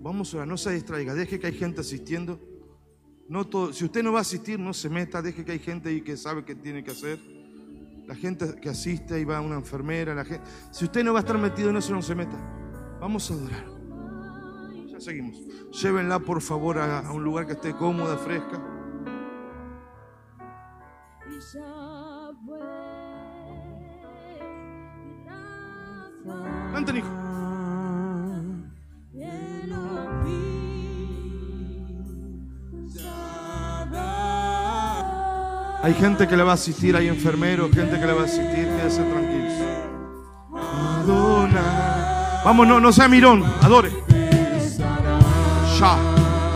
Vamos 0.00 0.32
a 0.32 0.38
orar, 0.38 0.48
no 0.48 0.56
se 0.56 0.70
distraiga, 0.72 1.14
deje 1.14 1.38
que 1.38 1.46
hay 1.46 1.54
gente 1.54 1.80
asistiendo. 1.80 2.40
No 3.28 3.46
todo, 3.46 3.72
si 3.72 3.84
usted 3.84 4.02
no 4.02 4.12
va 4.12 4.18
a 4.18 4.22
asistir, 4.22 4.58
no 4.60 4.74
se 4.74 4.90
meta, 4.90 5.22
deje 5.22 5.44
que 5.44 5.52
hay 5.52 5.58
gente 5.58 5.88
ahí 5.88 6.02
que 6.02 6.16
sabe 6.16 6.44
qué 6.44 6.54
tiene 6.54 6.84
que 6.84 6.90
hacer. 6.90 7.18
La 8.06 8.14
gente 8.14 8.56
que 8.60 8.68
asiste, 8.68 9.14
ahí 9.14 9.24
va 9.24 9.40
una 9.40 9.56
enfermera, 9.56 10.14
la 10.14 10.24
gente. 10.26 10.44
Si 10.70 10.84
usted 10.84 11.02
no 11.02 11.14
va 11.14 11.20
a 11.20 11.22
estar 11.22 11.38
metido 11.38 11.70
en 11.70 11.76
eso, 11.78 11.94
no 11.94 12.02
se 12.02 12.14
meta. 12.14 12.36
Vamos 13.00 13.30
a 13.30 13.34
adorar. 13.34 13.64
Ya 14.86 15.00
seguimos. 15.00 15.38
Llévenla 15.72 16.18
por 16.18 16.42
favor 16.42 16.78
a, 16.78 17.00
a 17.00 17.12
un 17.12 17.24
lugar 17.24 17.46
que 17.46 17.54
esté 17.54 17.72
cómoda, 17.72 18.18
fresca. 18.18 18.62
Canten, 26.72 26.96
hijo. 26.96 27.23
Hay 35.84 35.92
gente 35.92 36.26
que 36.26 36.34
le 36.34 36.42
va 36.42 36.52
a 36.52 36.54
asistir, 36.54 36.96
hay 36.96 37.08
enfermeros, 37.08 37.70
gente 37.70 38.00
que 38.00 38.06
le 38.06 38.14
va 38.14 38.22
a 38.22 38.24
asistir, 38.24 38.66
quédese 38.66 39.02
tranquilos. 39.02 39.52
Adona. 41.02 42.40
Vamos, 42.42 42.66
no, 42.66 42.80
no 42.80 42.90
sea 42.90 43.06
mirón, 43.06 43.44
adore. 43.60 43.90
Ya. 45.78 45.98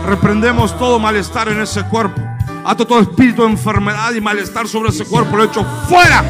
Reprendemos 0.07 0.75
todo 0.79 0.97
malestar 0.97 1.47
en 1.47 1.61
ese 1.61 1.83
cuerpo. 1.83 2.19
Ato 2.65 2.87
todo 2.87 3.01
espíritu 3.01 3.43
de 3.43 3.49
enfermedad 3.49 4.11
y 4.15 4.19
malestar 4.19 4.67
sobre 4.67 4.89
ese 4.89 5.05
cuerpo. 5.05 5.37
Lo 5.37 5.43
echo 5.43 5.63
fuera. 5.87 6.23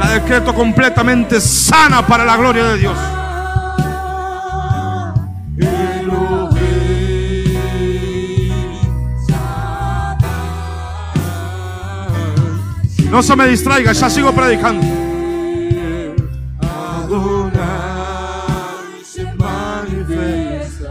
La 0.00 0.08
decreto 0.08 0.54
completamente 0.54 1.38
sana 1.38 2.06
para 2.06 2.24
la 2.24 2.38
gloria 2.38 2.64
de 2.64 2.78
Dios. 2.78 2.96
No 13.12 13.22
se 13.22 13.36
me 13.36 13.46
distraiga, 13.46 13.92
ya 13.92 14.08
sigo 14.08 14.32
predicando. 14.32 14.86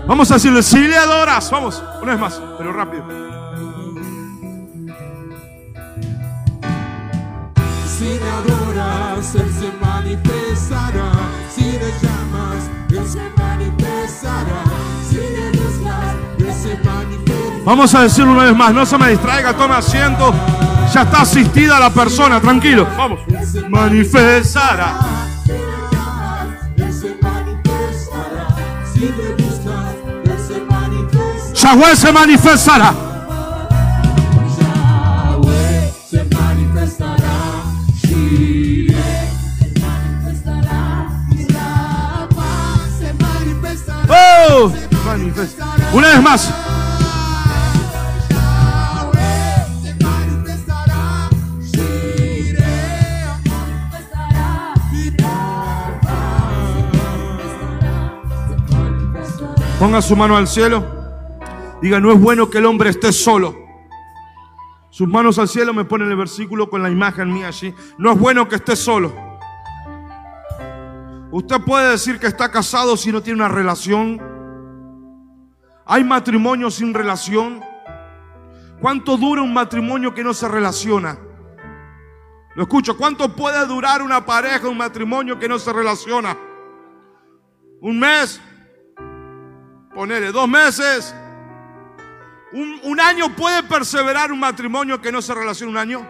Vamos 0.06 0.30
a 0.30 0.36
decirle, 0.36 0.62
si 0.62 0.88
le 0.88 0.96
adoras, 0.98 1.50
vamos, 1.50 1.84
una 2.00 2.12
vez 2.12 2.22
más, 2.22 2.40
pero 2.60 2.74
rápido. 2.74 3.04
Si 7.88 8.06
le 8.06 8.30
adoras, 8.30 9.36
Él 9.36 9.52
se 9.60 9.72
manifestará. 9.84 11.12
Si 11.50 11.64
le 11.64 11.92
llamas, 12.04 12.70
Él 12.92 13.08
se 13.08 13.32
manifestará. 13.36 14.64
Si 15.10 15.16
le 15.16 15.50
buscas, 15.58 16.16
Él 16.38 16.54
se 16.54 16.88
manifestará. 16.88 17.64
Vamos 17.66 17.96
a 17.96 18.02
decirlo 18.04 18.34
una 18.34 18.44
vez 18.44 18.56
más, 18.56 18.72
no 18.76 18.86
se 18.86 18.98
me 19.00 19.10
distraiga, 19.10 19.58
tome 19.58 19.74
asiento. 19.74 20.32
Ya 20.94 21.04
está 21.04 21.22
asistida 21.22 21.80
la 21.80 21.90
persona, 21.90 22.42
tranquilo. 22.42 22.86
Vamos. 22.98 23.22
Manifestará. 23.70 25.00
Yahweh 31.54 31.96
se 31.96 32.12
manifestará. 32.12 32.94
Yahweh 34.60 35.94
se 36.10 36.24
manifestará. 36.26 37.72
Oh. 44.10 44.72
Una 45.94 46.08
vez 46.10 46.22
más. 46.22 46.61
Ponga 59.82 60.00
su 60.00 60.16
mano 60.16 60.38
al 60.38 60.48
cielo. 60.48 60.86
Diga, 61.82 62.00
no 62.00 62.12
es 62.12 62.22
bueno 62.22 62.52
que 62.52 62.60
el 62.60 62.68
hombre 62.68 62.92
esté 62.92 63.12
solo. 63.12 63.66
Sus 64.92 65.08
manos 65.08 65.40
al 65.40 65.48
cielo 65.48 65.74
me 65.74 65.86
ponen 65.86 66.12
el 66.12 66.18
versículo 66.18 66.70
con 66.70 66.84
la 66.84 66.90
imagen 66.92 67.34
mía 67.34 67.48
allí. 67.48 67.74
No 67.98 68.12
es 68.12 68.20
bueno 68.20 68.48
que 68.48 68.58
esté 68.58 68.76
solo. 68.76 69.12
Usted 71.32 71.62
puede 71.66 71.90
decir 71.90 72.20
que 72.20 72.28
está 72.28 72.52
casado 72.52 72.96
si 72.96 73.12
no 73.12 73.24
tiene 73.24 73.38
una 73.38 73.48
relación. 73.48 74.22
Hay 75.88 76.04
matrimonio 76.04 76.70
sin 76.70 76.94
relación. 76.94 77.60
¿Cuánto 78.80 79.18
dura 79.18 79.42
un 79.42 79.52
matrimonio 79.52 80.14
que 80.14 80.24
no 80.24 80.36
se 80.36 80.48
relaciona? 80.48 81.18
Lo 82.54 82.62
escucho. 82.62 82.96
¿Cuánto 82.96 83.36
puede 83.36 83.66
durar 83.66 84.04
una 84.04 84.24
pareja, 84.24 84.70
un 84.70 84.78
matrimonio 84.78 85.40
que 85.40 85.50
no 85.50 85.58
se 85.58 85.74
relaciona? 85.74 86.38
¿Un 87.82 88.00
mes? 88.00 88.40
Ponele 89.94 90.32
dos 90.32 90.48
meses. 90.48 91.14
Un, 92.54 93.00
año 93.00 93.34
puede 93.36 93.64
perseverar 93.64 94.32
un 94.32 94.40
matrimonio 94.40 95.00
que 95.02 95.12
no 95.12 95.22
se 95.22 95.34
relaciona 95.34 95.72
un 95.72 95.78
año. 95.78 96.08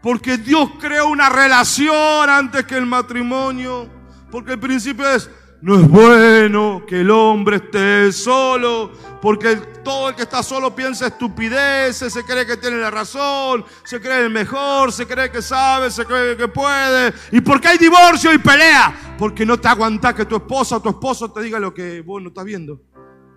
Porque 0.00 0.36
Dios 0.38 0.70
creó 0.80 1.08
una 1.08 1.28
relación 1.28 2.28
antes 2.28 2.64
que 2.64 2.76
el 2.76 2.86
matrimonio. 2.86 3.88
Porque 4.30 4.52
el 4.52 4.58
principio 4.58 5.08
es, 5.08 5.30
no 5.60 5.74
es 5.76 5.86
bueno 5.86 6.84
que 6.86 7.00
el 7.00 7.10
hombre 7.10 7.56
esté 7.56 8.10
solo. 8.12 8.92
Porque 9.20 9.52
el- 9.52 9.71
todo 9.82 10.10
el 10.10 10.14
que 10.14 10.22
está 10.22 10.42
solo 10.42 10.74
piensa 10.74 11.06
estupideces, 11.06 12.12
se 12.12 12.24
cree 12.24 12.46
que 12.46 12.56
tiene 12.56 12.76
la 12.76 12.90
razón, 12.90 13.64
se 13.84 14.00
cree 14.00 14.24
el 14.24 14.30
mejor, 14.30 14.92
se 14.92 15.06
cree 15.06 15.30
que 15.30 15.42
sabe, 15.42 15.90
se 15.90 16.04
cree 16.04 16.36
que 16.36 16.48
puede. 16.48 17.12
¿Y 17.30 17.40
por 17.40 17.60
qué 17.60 17.68
hay 17.68 17.78
divorcio 17.78 18.32
y 18.32 18.38
pelea? 18.38 19.14
Porque 19.18 19.44
no 19.46 19.58
te 19.58 19.68
aguantás 19.68 20.14
que 20.14 20.24
tu 20.24 20.36
esposa 20.36 20.76
o 20.76 20.82
tu 20.82 20.90
esposo 20.90 21.30
te 21.30 21.42
diga 21.42 21.58
lo 21.58 21.72
que 21.74 22.00
vos 22.00 22.22
no 22.22 22.28
estás 22.28 22.44
viendo. 22.44 22.80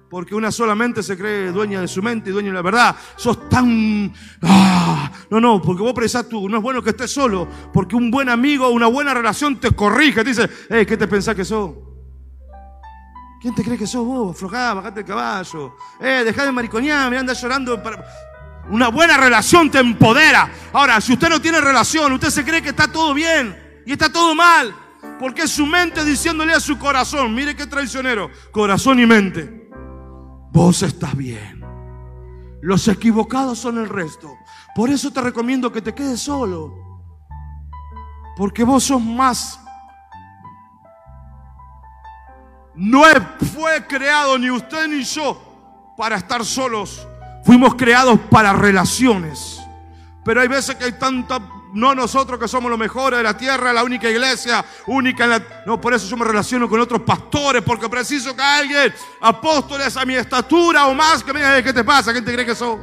Porque 0.09 0.35
una 0.35 0.51
solamente 0.51 1.01
se 1.01 1.17
cree 1.17 1.51
dueña 1.51 1.81
de 1.81 1.87
su 1.87 2.01
mente 2.01 2.29
y 2.29 2.33
dueña 2.33 2.49
de 2.49 2.55
la 2.55 2.61
verdad. 2.61 2.95
Sos 3.15 3.49
tan... 3.49 4.13
ah, 4.43 5.11
no, 5.29 5.41
no, 5.41 5.61
porque 5.61 5.81
vos 5.81 5.93
precisás 5.93 6.29
tú. 6.29 6.47
No 6.47 6.57
es 6.57 6.63
bueno 6.63 6.81
que 6.81 6.91
estés 6.91 7.11
solo. 7.11 7.47
Porque 7.73 7.95
un 7.95 8.11
buen 8.11 8.29
amigo, 8.29 8.69
una 8.69 8.87
buena 8.87 9.13
relación 9.13 9.59
te 9.59 9.71
corrige. 9.71 10.23
Te 10.23 10.29
dice, 10.29 10.49
hey, 10.69 10.85
¿qué 10.85 10.95
te 10.95 11.07
pensás 11.07 11.35
que 11.35 11.43
sos? 11.43 11.71
¿Quién 13.45 13.53
te 13.53 13.63
cree 13.63 13.77
que 13.77 13.85
sos 13.85 14.03
vos? 14.03 14.35
Aflojá, 14.35 14.73
bajate 14.73 15.01
el 15.01 15.05
caballo. 15.05 15.75
Eh, 15.99 16.23
dejá 16.25 16.45
de 16.45 16.51
mariconear, 16.51 17.11
me 17.11 17.17
anda 17.19 17.31
llorando. 17.33 17.79
para- 17.83 18.03
Una 18.71 18.87
buena 18.87 19.17
relación 19.17 19.69
te 19.69 19.77
empodera. 19.77 20.49
Ahora, 20.73 20.99
si 20.99 21.13
usted 21.13 21.29
no 21.29 21.39
tiene 21.39 21.61
relación, 21.61 22.11
usted 22.13 22.31
se 22.31 22.43
cree 22.43 22.63
que 22.63 22.69
está 22.69 22.87
todo 22.91 23.13
bien 23.13 23.55
y 23.85 23.91
está 23.91 24.11
todo 24.11 24.33
mal. 24.33 24.73
Porque 25.19 25.43
es 25.43 25.51
su 25.51 25.67
mente 25.67 26.03
diciéndole 26.03 26.53
a 26.53 26.59
su 26.59 26.79
corazón, 26.79 27.35
mire 27.35 27.55
qué 27.55 27.67
traicionero, 27.67 28.31
corazón 28.51 28.99
y 28.99 29.05
mente, 29.05 29.69
vos 30.51 30.81
estás 30.81 31.15
bien. 31.15 31.63
Los 32.63 32.87
equivocados 32.87 33.59
son 33.59 33.77
el 33.77 33.87
resto. 33.87 34.33
Por 34.75 34.89
eso 34.89 35.11
te 35.13 35.21
recomiendo 35.21 35.71
que 35.71 35.83
te 35.83 35.93
quedes 35.93 36.19
solo. 36.19 36.73
Porque 38.37 38.63
vos 38.63 38.85
sos 38.85 39.03
más 39.03 39.59
no 42.75 43.03
fue 43.53 43.85
creado 43.87 44.37
ni 44.37 44.51
usted 44.51 44.87
ni 44.87 45.03
yo 45.03 45.93
para 45.97 46.17
estar 46.17 46.43
solos. 46.43 47.07
Fuimos 47.43 47.75
creados 47.75 48.19
para 48.29 48.53
relaciones. 48.53 49.61
Pero 50.23 50.41
hay 50.41 50.47
veces 50.47 50.75
que 50.75 50.85
hay 50.85 50.93
tanta, 50.93 51.39
no 51.73 51.93
nosotros 51.93 52.39
que 52.39 52.47
somos 52.47 52.69
los 52.69 52.79
mejores 52.79 53.17
de 53.17 53.23
la 53.23 53.37
tierra, 53.37 53.71
la 53.71 53.83
única 53.83 54.09
iglesia, 54.09 54.65
única 54.87 55.25
en 55.25 55.29
la... 55.29 55.43
No, 55.65 55.79
por 55.79 55.93
eso 55.93 56.07
yo 56.07 56.17
me 56.17 56.25
relaciono 56.25 56.67
con 56.67 56.79
otros 56.79 57.01
pastores, 57.01 57.61
porque 57.61 57.87
preciso 57.87 58.35
que 58.35 58.41
alguien, 58.41 58.93
apóstoles 59.21 59.95
a 59.95 60.03
mi 60.03 60.15
estatura 60.15 60.87
o 60.87 60.95
más, 60.95 61.23
que 61.23 61.31
me 61.31 61.39
diga, 61.39 61.61
¿qué 61.61 61.73
te 61.73 61.83
pasa? 61.83 62.11
¿Quién 62.11 62.25
te 62.25 62.33
cree 62.33 62.45
que 62.45 62.55
sos? 62.55 62.79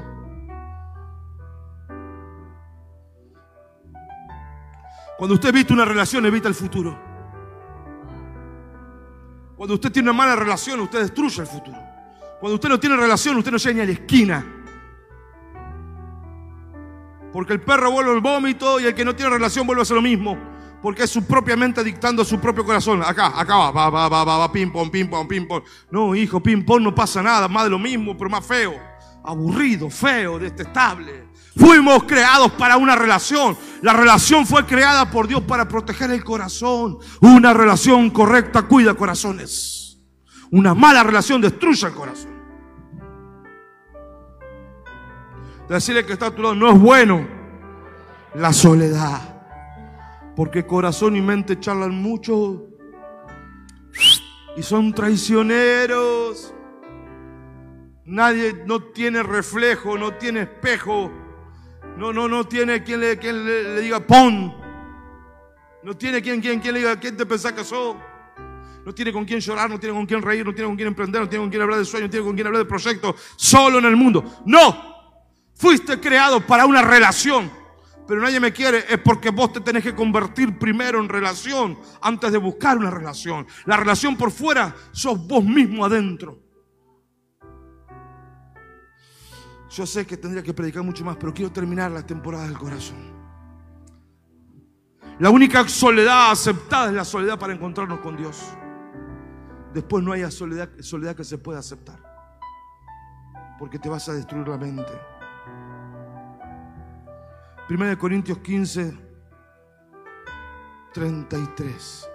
Cuando 5.19 5.35
usted 5.35 5.51
evita 5.51 5.75
una 5.75 5.85
relación, 5.85 6.25
evita 6.27 6.49
el 6.49 6.55
futuro. 6.55 7.12
Cuando 9.63 9.75
usted 9.75 9.93
tiene 9.93 10.11
una 10.11 10.19
mala 10.19 10.35
relación, 10.35 10.81
usted 10.81 11.03
destruye 11.03 11.41
el 11.41 11.47
futuro. 11.47 11.79
Cuando 12.41 12.57
usted 12.57 12.69
no 12.69 12.81
tiene 12.81 12.97
relación, 12.97 13.37
usted 13.37 13.53
no 13.53 13.59
llega 13.59 13.75
ni 13.75 13.81
a 13.81 13.85
la 13.85 13.93
esquina. 13.93 14.45
Porque 17.33 17.53
el 17.53 17.61
perro 17.61 17.93
vuelve 17.93 18.11
al 18.11 18.21
vómito 18.21 18.81
y 18.81 18.87
el 18.87 18.95
que 18.97 19.05
no 19.05 19.15
tiene 19.15 19.31
relación 19.31 19.65
vuelve 19.65 19.83
a 19.83 19.85
hacer 19.85 19.95
lo 19.95 20.03
mismo. 20.03 20.37
Porque 20.83 21.05
es 21.05 21.11
su 21.11 21.25
propia 21.25 21.57
mente 21.57 21.85
dictando 21.85 22.25
su 22.25 22.41
propio 22.41 22.65
corazón. 22.65 23.05
Acá, 23.05 23.39
acá 23.41 23.57
va, 23.57 23.71
va, 23.71 23.89
va, 23.89 24.09
va, 24.09 24.25
va, 24.25 24.39
va, 24.39 24.51
ping 24.51 24.73
pong, 24.73 24.91
ping 24.91 25.07
pong, 25.07 25.29
ping 25.29 25.47
pong. 25.47 25.63
No, 25.93 26.13
hijo, 26.13 26.43
ping 26.43 26.65
pong 26.65 26.83
no 26.83 26.93
pasa 26.93 27.23
nada, 27.23 27.47
más 27.47 27.63
de 27.63 27.71
lo 27.71 27.79
mismo, 27.79 28.19
pero 28.19 28.29
más 28.29 28.45
feo. 28.45 28.75
Aburrido, 29.23 29.89
feo, 29.89 30.41
detestable. 30.41 31.29
Fuimos 31.57 32.05
creados 32.05 32.53
para 32.53 32.77
una 32.77 32.97
relación. 32.97 33.57
La 33.83 33.93
relación 33.93 34.47
fue 34.47 34.65
creada 34.65 35.11
por 35.11 35.29
Dios 35.29 35.43
para 35.43 35.69
proteger 35.69 36.11
el 36.11 36.25
corazón. 36.25 36.99
Una 37.21 37.53
relación 37.53 38.11
correcta 38.11 38.63
cuida 38.63 38.95
corazones. 38.95 39.99
Una 40.51 40.75
mala 40.75 41.03
relación 41.03 41.41
destruye 41.41 41.87
el 41.87 41.95
corazón. 41.95 42.33
Decirle 45.69 46.05
que 46.05 46.13
está 46.13 46.27
a 46.27 46.31
tu 46.31 46.43
lado 46.43 46.55
no 46.55 46.71
es 46.71 46.79
bueno. 46.79 47.27
La 48.35 48.53
soledad. 48.53 49.43
Porque 50.37 50.67
corazón 50.67 51.17
y 51.17 51.21
mente 51.21 51.61
charlan 51.61 51.95
mucho. 51.95 52.67
Y 54.57 54.63
son 54.63 54.93
traicioneros. 54.95 56.55
Nadie 58.05 58.63
no 58.67 58.83
tiene 58.83 59.23
reflejo, 59.23 59.97
no 59.97 60.15
tiene 60.15 60.43
espejo. 60.43 61.11
No, 61.97 62.13
no, 62.13 62.29
no 62.29 62.45
tiene 62.45 62.83
quien 62.83 63.01
le, 63.01 63.19
quien 63.19 63.45
le, 63.45 63.81
diga 63.81 64.01
pon. 64.01 64.55
No 65.83 65.97
tiene 65.97 66.23
quien, 66.23 66.41
quien, 66.41 66.61
quien 66.61 66.75
le 66.75 66.81
diga 66.81 66.99
quién 66.99 67.17
te 67.17 67.27
pensás 67.27 67.55
sos. 67.67 67.97
No 68.85 68.93
tiene 68.93 69.13
con 69.13 69.25
quién 69.25 69.41
llorar, 69.41 69.71
no 69.71 69.79
tiene 69.79 69.95
con 69.95 70.07
quién 70.07 70.23
reír, 70.23 70.45
no 70.45 70.53
tiene 70.53 70.69
con 70.69 70.77
quién 70.77 70.89
emprender, 70.89 71.21
no 71.21 71.29
tiene 71.29 71.45
con 71.45 71.51
quién 71.51 71.63
hablar 71.63 71.79
de 71.79 71.85
sueños, 71.85 72.09
no 72.09 72.11
tiene 72.11 72.27
con 72.27 72.35
quién 72.35 72.47
hablar 72.47 72.63
de 72.63 72.69
proyectos. 72.69 73.15
Solo 73.37 73.79
en 73.79 73.85
el 73.85 73.97
mundo. 73.97 74.43
No. 74.47 74.93
Fuiste 75.55 76.01
creado 76.01 76.45
para 76.45 76.67
una 76.67 76.83
relación. 76.83 77.51
Pero 78.09 78.21
nadie 78.21 78.41
me 78.41 78.53
quiere. 78.53 78.85
Es 78.89 78.99
porque 78.99 79.31
vos 79.31 79.53
te 79.53 79.61
tenés 79.61 79.85
que 79.85 79.95
convertir 79.95 80.59
primero 80.59 80.99
en 80.99 81.09
relación 81.09 81.79
antes 82.01 82.33
de 82.33 82.39
buscar 82.39 82.77
una 82.77 82.91
relación. 82.91 83.47
La 83.67 83.77
relación 83.77 84.17
por 84.17 84.33
fuera 84.33 84.75
sos 84.91 85.25
vos 85.27 85.45
mismo 85.45 85.85
adentro. 85.85 86.42
Yo 89.73 89.87
sé 89.87 90.07
que 90.07 90.19
tendría 90.19 90.43
que 90.43 90.53
predicar 90.53 90.83
mucho 90.83 91.03
más, 91.03 91.17
pero 91.17 91.33
quiero 91.33 91.51
terminar 91.51 91.91
la 91.91 92.05
temporada 92.05 92.45
del 92.45 92.59
corazón. 92.59 92.99
La 95.19 95.31
única 95.31 95.67
soledad 95.67 96.31
aceptada 96.31 96.89
es 96.89 96.95
la 96.95 97.07
soledad 97.07 97.39
para 97.39 97.55
encontrarnos 97.55 98.01
con 98.01 98.15
Dios. 98.15 98.53
Después 99.73 100.05
no 100.05 100.13
haya 100.13 100.31
soledad, 100.31 100.69
soledad 100.81 101.17
que 101.17 101.25
se 101.25 101.39
pueda 101.39 101.61
aceptar. 101.61 101.99
Porque 103.59 103.79
te 103.79 103.89
vas 103.89 104.07
a 104.11 104.13
destruir 104.13 104.47
la 104.47 104.59
mente. 104.59 104.93
1 107.71 107.99
Corintios 107.99 108.39
15, 108.39 108.99
33. 110.93 112.12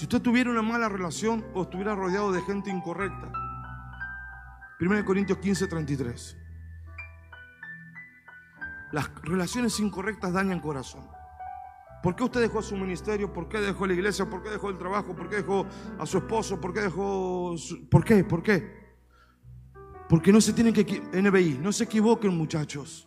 Si 0.00 0.06
usted 0.06 0.22
tuviera 0.22 0.48
una 0.48 0.62
mala 0.62 0.88
relación 0.88 1.44
o 1.52 1.60
estuviera 1.64 1.94
rodeado 1.94 2.32
de 2.32 2.40
gente 2.40 2.70
incorrecta. 2.70 3.30
1 4.80 5.04
Corintios 5.04 5.36
15, 5.36 5.66
33. 5.66 6.38
Las 8.92 9.10
relaciones 9.24 9.78
incorrectas 9.78 10.32
dañan 10.32 10.60
corazón. 10.60 11.06
¿Por 12.02 12.16
qué 12.16 12.24
usted 12.24 12.40
dejó 12.40 12.62
su 12.62 12.78
ministerio? 12.78 13.30
¿Por 13.30 13.46
qué 13.46 13.58
dejó 13.60 13.86
la 13.86 13.92
iglesia? 13.92 14.24
¿Por 14.24 14.42
qué 14.42 14.48
dejó 14.48 14.70
el 14.70 14.78
trabajo? 14.78 15.14
¿Por 15.14 15.28
qué 15.28 15.36
dejó 15.36 15.66
a 15.98 16.06
su 16.06 16.16
esposo? 16.16 16.58
¿Por 16.58 16.72
qué 16.72 16.80
dejó... 16.80 17.54
su- 17.58 17.86
¿Por 17.90 18.02
qué? 18.02 18.24
¿Por 18.24 18.42
qué? 18.42 18.96
Porque 20.08 20.32
no 20.32 20.40
se 20.40 20.54
tienen 20.54 20.72
que... 20.72 20.82
NBI, 21.12 21.58
no 21.60 21.72
se 21.72 21.84
equivoquen 21.84 22.34
muchachos. 22.34 23.06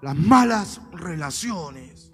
Las 0.00 0.14
malas 0.14 0.80
relaciones. 0.92 2.09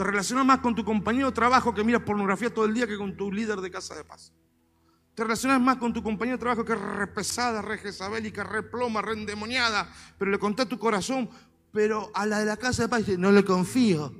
Te 0.00 0.04
relacionas 0.04 0.46
más 0.46 0.60
con 0.60 0.74
tu 0.74 0.82
compañero 0.82 1.26
de 1.26 1.32
trabajo 1.34 1.74
que 1.74 1.84
mira 1.84 2.02
pornografía 2.02 2.48
todo 2.48 2.64
el 2.64 2.72
día 2.72 2.86
que 2.86 2.96
con 2.96 3.14
tu 3.18 3.30
líder 3.30 3.60
de 3.60 3.70
casa 3.70 3.94
de 3.94 4.02
paz. 4.02 4.32
Te 5.14 5.24
relacionas 5.24 5.60
más 5.60 5.76
con 5.76 5.92
tu 5.92 6.02
compañero 6.02 6.38
de 6.38 6.40
trabajo 6.40 6.64
que 6.64 6.72
es 6.72 6.80
re 6.80 7.06
pesada, 7.08 7.60
re 7.60 7.76
jezabélica, 7.76 8.42
re 8.42 8.62
ploma, 8.62 9.02
re 9.02 9.12
endemoniada. 9.12 9.92
Pero 10.18 10.30
le 10.30 10.38
conté 10.38 10.64
tu 10.64 10.78
corazón, 10.78 11.28
pero 11.70 12.10
a 12.14 12.24
la 12.24 12.38
de 12.38 12.46
la 12.46 12.56
casa 12.56 12.84
de 12.84 12.88
paz 12.88 13.00
dice, 13.00 13.18
no 13.18 13.30
le 13.30 13.44
confío. 13.44 14.10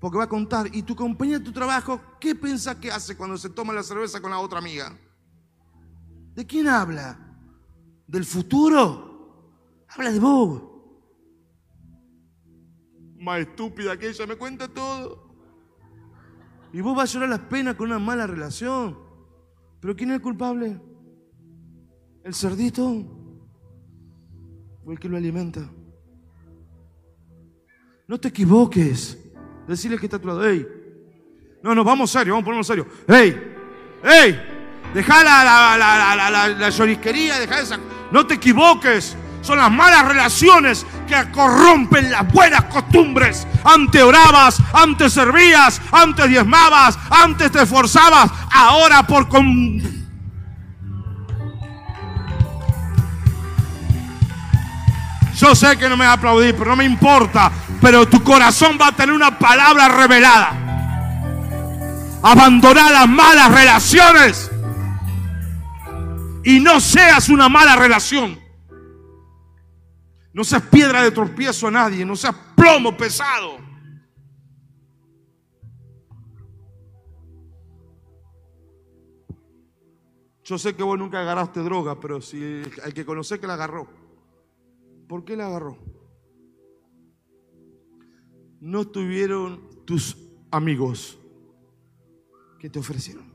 Porque 0.00 0.18
va 0.18 0.24
a 0.24 0.28
contar. 0.28 0.66
Y 0.74 0.82
tu 0.82 0.96
compañero 0.96 1.38
de 1.38 1.44
tu 1.44 1.52
trabajo, 1.52 2.00
¿qué 2.18 2.34
piensa 2.34 2.80
que 2.80 2.90
hace 2.90 3.16
cuando 3.16 3.38
se 3.38 3.50
toma 3.50 3.72
la 3.72 3.84
cerveza 3.84 4.20
con 4.20 4.32
la 4.32 4.40
otra 4.40 4.58
amiga? 4.58 4.92
¿De 6.34 6.44
quién 6.44 6.66
habla? 6.66 7.16
¿Del 8.08 8.24
futuro? 8.24 9.84
Habla 9.86 10.10
de 10.10 10.18
vos. 10.18 10.71
Más 13.22 13.38
estúpida 13.38 13.96
que 13.96 14.08
ella, 14.08 14.26
me 14.26 14.34
cuenta 14.34 14.66
todo. 14.66 15.30
Y 16.72 16.80
vos 16.80 16.96
vas 16.96 17.08
a 17.08 17.12
llorar 17.12 17.28
las 17.28 17.38
penas 17.38 17.76
con 17.76 17.86
una 17.86 18.00
mala 18.00 18.26
relación. 18.26 18.98
¿Pero 19.80 19.94
quién 19.94 20.10
es 20.10 20.16
el 20.16 20.22
culpable? 20.22 20.80
¿El 22.24 22.34
cerdito? 22.34 22.84
¿O 24.84 24.90
el 24.90 24.98
que 24.98 25.08
lo 25.08 25.16
alimenta? 25.16 25.60
No 28.08 28.18
te 28.18 28.26
equivoques. 28.26 29.16
Decirle 29.68 29.98
que 29.98 30.06
está 30.06 30.16
a 30.16 30.20
tu 30.20 30.26
lado. 30.26 30.44
¡Ey! 30.44 30.66
No, 31.62 31.76
no, 31.76 31.84
vamos 31.84 32.10
serio, 32.10 32.32
vamos 32.32 32.42
a 32.42 32.46
ponernos 32.46 32.66
serio. 32.66 32.88
¡Ey! 33.06 33.40
¡Ey! 34.02 34.42
Deja 34.92 35.22
la, 35.22 35.44
la, 35.44 35.76
la, 35.78 36.30
la, 36.30 36.48
la 36.48 36.70
llorisquería, 36.70 37.38
deja 37.38 37.60
esa. 37.60 37.78
No 38.10 38.26
te 38.26 38.34
equivoques. 38.34 39.16
Son 39.42 39.58
las 39.58 39.70
malas 39.70 40.08
relaciones 40.08 40.84
que 41.06 41.30
corrompen 41.30 42.10
las 42.10 42.30
buenas 42.32 42.64
costumbres. 42.64 43.46
Antes 43.64 44.02
orabas, 44.02 44.56
antes 44.72 45.12
servías, 45.12 45.80
antes 45.90 46.28
diezmabas, 46.28 46.98
antes 47.10 47.50
te 47.50 47.62
esforzabas. 47.62 48.30
Ahora 48.50 49.02
por 49.06 49.28
con... 49.28 49.80
Yo 55.34 55.54
sé 55.54 55.76
que 55.76 55.88
no 55.88 55.96
me 55.96 56.04
va 56.04 56.12
a 56.12 56.14
aplaudir, 56.14 56.54
pero 56.56 56.70
no 56.70 56.76
me 56.76 56.84
importa. 56.84 57.50
Pero 57.80 58.06
tu 58.06 58.22
corazón 58.22 58.78
va 58.80 58.88
a 58.88 58.92
tener 58.92 59.14
una 59.14 59.38
palabra 59.38 59.88
revelada. 59.88 60.52
Abandonar 62.22 62.92
las 62.92 63.08
malas 63.08 63.52
relaciones. 63.52 64.50
Y 66.44 66.60
no 66.60 66.80
seas 66.80 67.28
una 67.28 67.48
mala 67.48 67.76
relación. 67.76 68.41
No 70.32 70.44
seas 70.44 70.62
piedra 70.62 71.02
de 71.02 71.10
tropiezo 71.10 71.68
a 71.68 71.70
nadie, 71.70 72.04
no 72.04 72.16
seas 72.16 72.34
plomo 72.56 72.96
pesado. 72.96 73.58
Yo 80.44 80.58
sé 80.58 80.74
que 80.74 80.82
vos 80.82 80.98
nunca 80.98 81.20
agarraste 81.20 81.60
droga, 81.60 82.00
pero 82.00 82.20
si 82.20 82.62
hay 82.82 82.92
que 82.92 83.04
conocer 83.04 83.38
que 83.38 83.46
la 83.46 83.54
agarró. 83.54 83.86
¿Por 85.08 85.24
qué 85.24 85.36
la 85.36 85.46
agarró? 85.46 85.78
No 88.60 88.86
tuvieron 88.86 89.84
tus 89.84 90.16
amigos 90.50 91.18
que 92.58 92.70
te 92.70 92.78
ofrecieron. 92.78 93.32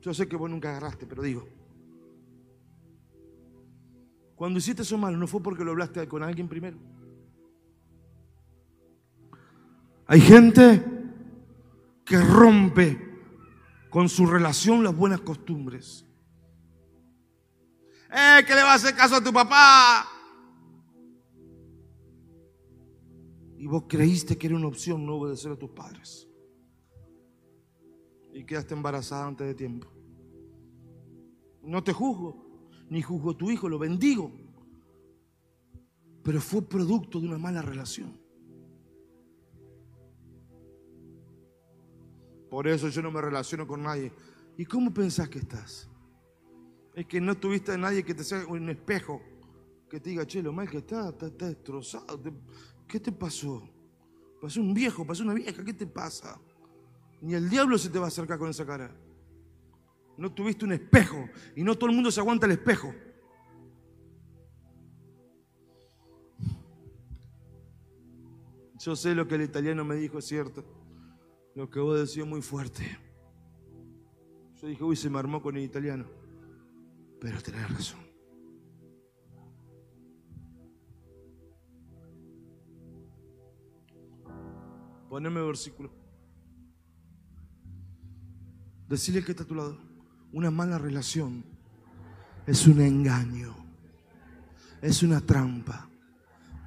Yo 0.00 0.12
sé 0.12 0.28
que 0.28 0.36
vos 0.36 0.50
nunca 0.50 0.70
agarraste, 0.70 1.06
pero 1.06 1.22
digo, 1.22 1.48
cuando 4.44 4.58
hiciste 4.58 4.82
eso 4.82 4.98
malo, 4.98 5.16
no 5.16 5.26
fue 5.26 5.42
porque 5.42 5.64
lo 5.64 5.70
hablaste 5.70 6.06
con 6.06 6.22
alguien 6.22 6.48
primero. 6.48 6.76
Hay 10.06 10.20
gente 10.20 10.84
que 12.04 12.20
rompe 12.20 13.22
con 13.88 14.10
su 14.10 14.26
relación 14.26 14.84
las 14.84 14.94
buenas 14.94 15.22
costumbres. 15.22 16.04
¡Eh, 18.10 18.44
que 18.46 18.54
le 18.54 18.62
va 18.62 18.72
a 18.72 18.74
hacer 18.74 18.94
caso 18.94 19.14
a 19.14 19.24
tu 19.24 19.32
papá! 19.32 20.06
Y 23.56 23.66
vos 23.66 23.84
creíste 23.88 24.36
que 24.36 24.48
era 24.48 24.56
una 24.56 24.66
opción 24.66 25.06
no 25.06 25.14
obedecer 25.14 25.52
a 25.52 25.56
tus 25.56 25.70
padres. 25.70 26.28
Y 28.34 28.44
quedaste 28.44 28.74
embarazada 28.74 29.26
antes 29.26 29.46
de 29.46 29.54
tiempo. 29.54 29.88
No 31.62 31.82
te 31.82 31.94
juzgo, 31.94 32.43
ni 32.90 33.02
juzgo 33.02 33.36
tu 33.36 33.50
hijo, 33.50 33.68
lo 33.68 33.78
bendigo. 33.78 34.30
Pero 36.22 36.40
fue 36.40 36.62
producto 36.62 37.20
de 37.20 37.28
una 37.28 37.38
mala 37.38 37.62
relación. 37.62 38.18
Por 42.50 42.68
eso 42.68 42.88
yo 42.88 43.02
no 43.02 43.10
me 43.10 43.20
relaciono 43.20 43.66
con 43.66 43.82
nadie. 43.82 44.12
¿Y 44.56 44.64
cómo 44.64 44.94
pensás 44.94 45.28
que 45.28 45.40
estás? 45.40 45.88
Es 46.94 47.06
que 47.06 47.20
no 47.20 47.36
tuviste 47.36 47.72
a 47.72 47.76
nadie 47.76 48.04
que 48.04 48.14
te 48.14 48.22
sea 48.22 48.46
un 48.46 48.68
espejo 48.70 49.20
que 49.90 50.00
te 50.00 50.10
diga, 50.10 50.26
che, 50.26 50.42
lo 50.42 50.52
mal 50.52 50.68
que 50.68 50.78
está, 50.78 51.08
está, 51.08 51.46
destrozado. 51.48 52.20
¿Qué 52.86 53.00
te 53.00 53.12
pasó? 53.12 53.68
Pasó 54.40 54.60
un 54.60 54.72
viejo, 54.72 55.06
pasó 55.06 55.22
una 55.22 55.34
vieja, 55.34 55.64
¿qué 55.64 55.72
te 55.72 55.86
pasa? 55.86 56.40
Ni 57.20 57.34
el 57.34 57.48
diablo 57.48 57.78
se 57.78 57.90
te 57.90 57.98
va 57.98 58.06
a 58.06 58.08
acercar 58.08 58.38
con 58.38 58.50
esa 58.50 58.66
cara. 58.66 58.94
No 60.16 60.32
tuviste 60.32 60.64
un 60.64 60.72
espejo 60.72 61.28
y 61.56 61.62
no 61.64 61.74
todo 61.74 61.90
el 61.90 61.96
mundo 61.96 62.10
se 62.10 62.20
aguanta 62.20 62.46
el 62.46 62.52
espejo. 62.52 62.94
Yo 68.78 68.94
sé 68.94 69.14
lo 69.14 69.26
que 69.26 69.36
el 69.36 69.42
italiano 69.42 69.82
me 69.84 69.96
dijo, 69.96 70.18
es 70.18 70.26
cierto. 70.26 70.62
Lo 71.54 71.70
que 71.70 71.80
vos 71.80 71.98
decís 71.98 72.26
muy 72.26 72.42
fuerte. 72.42 72.98
Yo 74.60 74.68
dije, 74.68 74.84
uy, 74.84 74.94
se 74.94 75.08
me 75.08 75.18
armó 75.18 75.40
con 75.40 75.56
el 75.56 75.62
italiano. 75.62 76.04
Pero 77.18 77.40
tenés 77.40 77.70
razón. 77.70 78.00
Poneme 85.08 85.40
versículo. 85.40 85.90
Decirle 88.88 89.24
que 89.24 89.30
está 89.30 89.44
a 89.44 89.46
tu 89.46 89.54
lado. 89.54 89.93
Una 90.34 90.50
mala 90.50 90.78
relación 90.78 91.44
es 92.44 92.66
un 92.66 92.80
engaño. 92.80 93.54
Es 94.82 95.04
una 95.04 95.20
trampa 95.20 95.88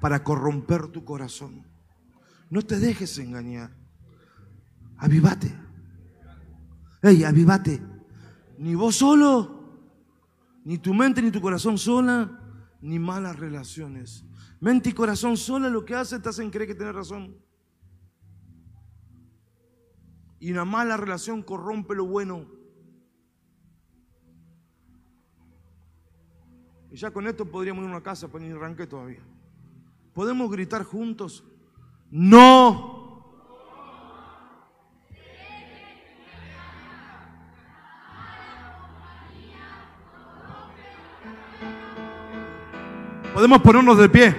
para 0.00 0.24
corromper 0.24 0.88
tu 0.88 1.04
corazón. 1.04 1.66
No 2.48 2.62
te 2.62 2.78
dejes 2.78 3.18
engañar. 3.18 3.76
Avivate. 4.96 5.54
Hey, 7.02 7.24
avivate. 7.24 7.82
Ni 8.56 8.74
vos 8.74 8.96
solo, 8.96 9.82
ni 10.64 10.78
tu 10.78 10.94
mente 10.94 11.20
ni 11.20 11.30
tu 11.30 11.42
corazón 11.42 11.76
sola, 11.76 12.40
ni 12.80 12.98
malas 12.98 13.38
relaciones. 13.38 14.24
Mente 14.60 14.88
y 14.88 14.92
corazón 14.94 15.36
sola 15.36 15.68
lo 15.68 15.84
que 15.84 15.94
hace 15.94 16.18
te 16.18 16.30
hacen 16.30 16.50
creer 16.50 16.68
que 16.68 16.74
tienes 16.74 16.94
razón. 16.94 17.36
Y 20.40 20.52
una 20.52 20.64
mala 20.64 20.96
relación 20.96 21.42
corrompe 21.42 21.94
lo 21.94 22.06
bueno. 22.06 22.57
Ya 27.00 27.10
con 27.12 27.26
esto 27.28 27.44
podríamos 27.44 27.84
ir 27.84 27.88
a 27.88 27.92
una 27.92 28.02
casa, 28.02 28.26
pero 28.26 28.44
ni 28.44 28.50
arranqué 28.50 28.86
todavía. 28.86 29.20
¿Podemos 30.12 30.50
gritar 30.50 30.82
juntos? 30.82 31.44
No. 32.10 32.96
Podemos 43.32 43.62
ponernos 43.62 43.98
de 43.98 44.08
pie. 44.08 44.34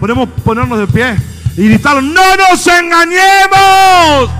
Podemos 0.00 0.28
ponernos 0.42 0.78
de 0.78 0.86
pie 0.86 1.16
y 1.56 1.68
gritar, 1.68 2.02
no 2.02 2.36
nos 2.36 2.66
engañemos. 2.66 4.30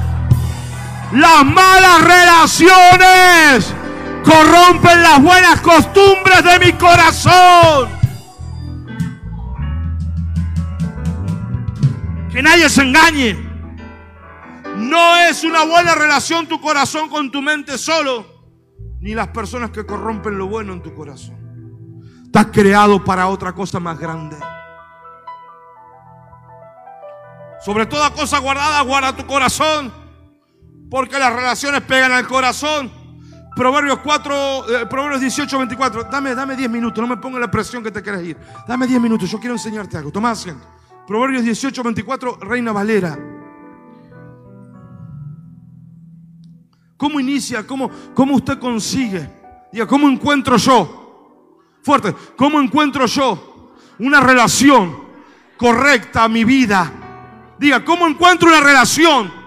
Las 1.13 1.45
malas 1.45 2.05
relaciones 2.05 3.78
corrompen 4.29 5.03
las 5.03 5.23
buenas 5.23 5.61
costumbres 5.61 6.45
de 6.45 6.67
mi 6.67 6.73
corazón. 6.73 7.89
Que 12.31 12.43
nadie 12.43 12.69
se 12.69 12.83
engañe. 12.83 13.49
No 14.77 15.17
es 15.17 15.43
una 15.45 15.65
buena 15.65 15.95
relación 15.95 16.47
tu 16.47 16.61
corazón 16.61 17.09
con 17.09 17.31
tu 17.33 17.43
mente 17.43 17.79
solo, 17.79 18.27
ni 19.01 19.15
las 19.15 19.29
personas 19.29 19.71
que 19.71 19.85
corrompen 19.85 20.39
lo 20.39 20.47
bueno 20.47 20.73
en 20.75 20.83
tu 20.83 20.95
corazón. 20.95 21.37
Estás 22.25 22.47
creado 22.53 23.03
para 23.03 23.29
otra 23.29 23.53
cosa 23.55 23.81
más 23.81 23.99
grande. 23.99 24.37
Sobre 27.65 27.87
toda 27.87 28.13
cosa 28.13 28.39
guardada, 28.39 28.83
guarda 28.83 29.17
tu 29.17 29.27
corazón. 29.27 29.93
Porque 30.91 31.19
las 31.19 31.33
relaciones 31.33 31.81
pegan 31.83 32.13
al 32.13 32.27
corazón. 32.27 32.98
Proverbios 33.59 33.99
4, 33.99 34.83
eh, 34.83 34.87
Proverbios 34.87 35.21
18, 35.21 35.59
24. 35.59 36.05
Dame, 36.05 36.33
dame 36.33 36.55
10 36.55 36.71
minutos, 36.71 37.03
no 37.03 37.09
me 37.09 37.21
ponga 37.21 37.41
la 37.41 37.51
presión 37.51 37.83
que 37.83 37.91
te 37.91 38.01
quieres 38.01 38.25
ir. 38.25 38.37
Dame 38.69 38.87
10 38.87 39.01
minutos, 39.01 39.29
yo 39.29 39.41
quiero 39.41 39.57
enseñarte 39.57 39.97
algo. 39.97 40.13
Toma 40.13 40.31
asiento. 40.31 40.65
Proverbios 41.09 41.43
18, 41.43 41.83
24, 41.83 42.39
Reina 42.43 42.71
Valera. 42.71 43.19
¿Cómo 46.97 47.19
inicia? 47.19 47.67
¿Cómo, 47.67 47.91
cómo 48.15 48.37
usted 48.37 48.61
consigue? 48.61 49.29
Diga, 49.73 49.89
¿cómo 49.89 50.09
encuentro 50.09 50.57
yo? 50.57 51.59
Fuerte. 51.83 52.15
¿Cómo 52.37 52.61
encuentro 52.61 53.07
yo 53.07 53.75
una 53.99 54.21
relación 54.21 55.01
correcta 55.57 56.23
a 56.23 56.29
mi 56.29 56.45
vida? 56.45 56.93
Diga, 57.59 57.85
¿cómo 57.85 58.07
encuentro 58.07 58.49
una 58.51 58.61
relación 58.61 59.38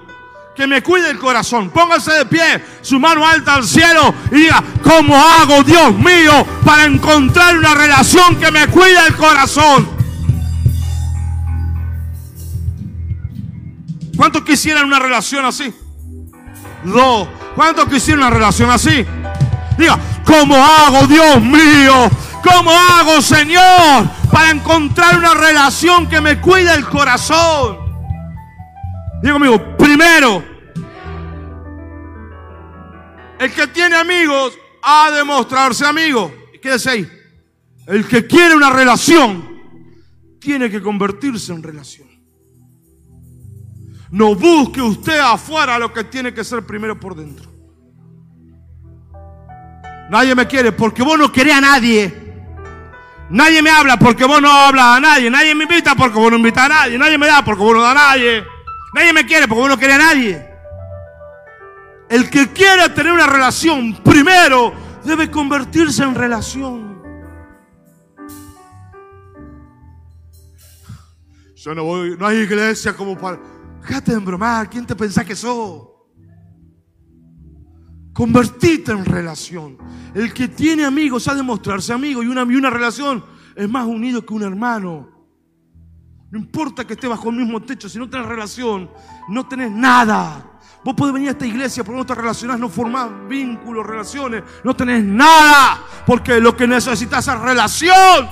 que 0.56 0.68
me 0.68 0.84
cuide 0.84 1.10
el 1.10 1.18
corazón? 1.18 1.70
Póngase 1.70 2.12
de 2.12 2.26
pie, 2.26 2.64
su 2.82 3.00
mano 3.00 3.26
alta 3.26 3.56
al 3.56 3.64
cielo 3.64 4.14
y 4.32 4.36
diga, 4.36 4.64
¿cómo 4.84 5.16
hago, 5.16 5.64
Dios 5.64 5.94
mío, 5.96 6.46
para 6.66 6.86
encontrar 6.86 7.58
una 7.58 7.74
relación 7.74 8.36
que 8.38 8.52
me 8.52 8.68
cuide 8.68 9.00
el 9.08 9.16
corazón? 9.16 9.90
¿Cuántos 14.16 14.44
quisieran 14.44 14.86
una 14.86 15.00
relación 15.00 15.46
así? 15.46 15.74
Dos. 16.84 17.28
¿Cuántos 17.56 17.86
quisieran 17.86 18.24
una 18.24 18.30
relación 18.30 18.70
así? 18.70 19.06
Diga, 19.78 19.98
¿cómo 20.26 20.56
hago, 20.56 21.08
Dios 21.08 21.42
mío? 21.42 22.10
¿Cómo 22.44 22.72
hago, 22.72 23.22
Señor, 23.22 24.10
para 24.32 24.52
encontrar 24.52 25.18
una 25.18 25.34
relación 25.34 26.08
que 26.08 26.22
me 26.22 26.40
cuide 26.40 26.74
el 26.74 26.86
corazón? 26.86 27.78
Digo 29.22 29.36
amigo, 29.36 29.71
primero, 29.92 30.42
el 33.40 33.52
que 33.52 33.68
tiene 33.68 33.98
amigos 33.98 34.58
ha 34.82 35.12
de 35.12 35.24
mostrarse 35.26 35.86
amigo. 35.86 36.34
Quédese 36.62 36.90
ahí. 36.92 37.12
El 37.88 38.08
que 38.08 38.26
quiere 38.26 38.56
una 38.56 38.70
relación 38.70 39.50
tiene 40.40 40.70
que 40.70 40.82
convertirse 40.82 41.52
en 41.52 41.62
relación. 41.62 42.08
No 44.12 44.36
busque 44.36 44.82
usted 44.82 45.20
afuera 45.20 45.78
lo 45.78 45.92
que 45.92 46.06
tiene 46.06 46.34
que 46.34 46.44
ser 46.46 46.66
primero 46.66 46.98
por 46.98 47.16
dentro. 47.16 47.52
Nadie 50.10 50.36
me 50.36 50.48
quiere 50.48 50.72
porque 50.72 51.04
vos 51.04 51.20
no 51.20 51.32
querés 51.32 51.56
a 51.56 51.62
nadie. 51.62 52.14
Nadie 53.30 53.62
me 53.62 53.70
habla 53.70 53.98
porque 53.98 54.24
vos 54.24 54.42
no 54.42 54.52
hablas 54.52 54.98
a 54.98 55.00
nadie. 55.02 55.30
Nadie 55.30 55.54
me 55.54 55.64
invita 55.64 55.96
porque 55.96 56.18
vos 56.18 56.32
no 56.32 56.38
invitas 56.38 56.66
a 56.66 56.70
nadie. 56.70 56.98
Nadie 56.98 57.18
me 57.18 57.28
da 57.28 57.44
porque 57.44 57.64
vos 57.64 57.74
no 57.74 57.82
da 57.82 57.92
a 57.92 57.96
nadie. 57.96 58.51
Nadie 58.94 59.14
me 59.14 59.26
quiere 59.26 59.48
porque 59.48 59.62
vos 59.62 59.70
no 59.70 59.78
querés 59.78 59.96
a 59.96 60.00
nadie. 60.00 60.50
El 62.10 62.30
que 62.30 62.52
quiera 62.52 62.94
tener 62.94 63.14
una 63.14 63.28
relación 63.28 63.96
primero 64.04 64.74
debe 65.06 65.32
convertirse 65.32 66.04
en 66.04 66.14
relación. 66.14 67.02
Yo 71.56 71.76
no 71.76 71.84
voy, 71.84 72.18
no 72.18 72.26
hay 72.26 72.40
iglesia 72.40 72.96
como 72.96 73.18
para. 73.18 73.40
Déjate 73.82 74.12
de 74.12 74.18
embromar, 74.18 74.70
¿quién 74.70 74.86
te 74.86 74.96
pensás 74.96 75.26
que 75.26 75.36
sos? 75.36 75.88
Convertite 78.14 78.92
en 78.92 79.06
relación. 79.06 79.78
El 80.14 80.34
que 80.34 80.48
tiene 80.48 80.86
amigos 80.86 81.28
ha 81.28 81.36
de 81.36 81.44
mostrarse 81.44 81.94
amigo 81.94 82.24
y 82.24 82.28
una, 82.28 82.44
y 82.44 82.56
una 82.56 82.70
relación 82.70 83.24
es 83.56 83.70
más 83.70 83.86
unido 83.86 84.26
que 84.26 84.34
un 84.34 84.44
hermano. 84.44 85.11
No 86.32 86.40
importa 86.40 86.86
que 86.88 86.94
esté 86.94 87.10
bajo 87.10 87.30
el 87.30 87.36
mismo 87.36 87.62
techo, 87.62 87.90
si 87.90 88.00
no 88.00 88.10
tenés 88.10 88.26
relación, 88.26 88.90
no 89.28 89.46
tenés 89.48 89.70
nada. 89.70 90.42
Vos 90.82 90.96
podés 90.96 91.14
venir 91.14 91.28
a 91.28 91.32
esta 91.34 91.46
iglesia, 91.46 91.84
pero 91.84 91.98
no 91.98 92.06
te 92.06 92.16
relacionás, 92.16 92.58
no 92.58 92.70
formás 92.70 93.10
vínculos, 93.28 93.86
relaciones, 93.86 94.42
no 94.64 94.74
tenés 94.74 95.04
nada, 95.04 95.82
porque 96.06 96.40
lo 96.40 96.56
que 96.56 96.66
necesitas 96.66 97.28
es 97.28 97.38
relación. 97.38 98.30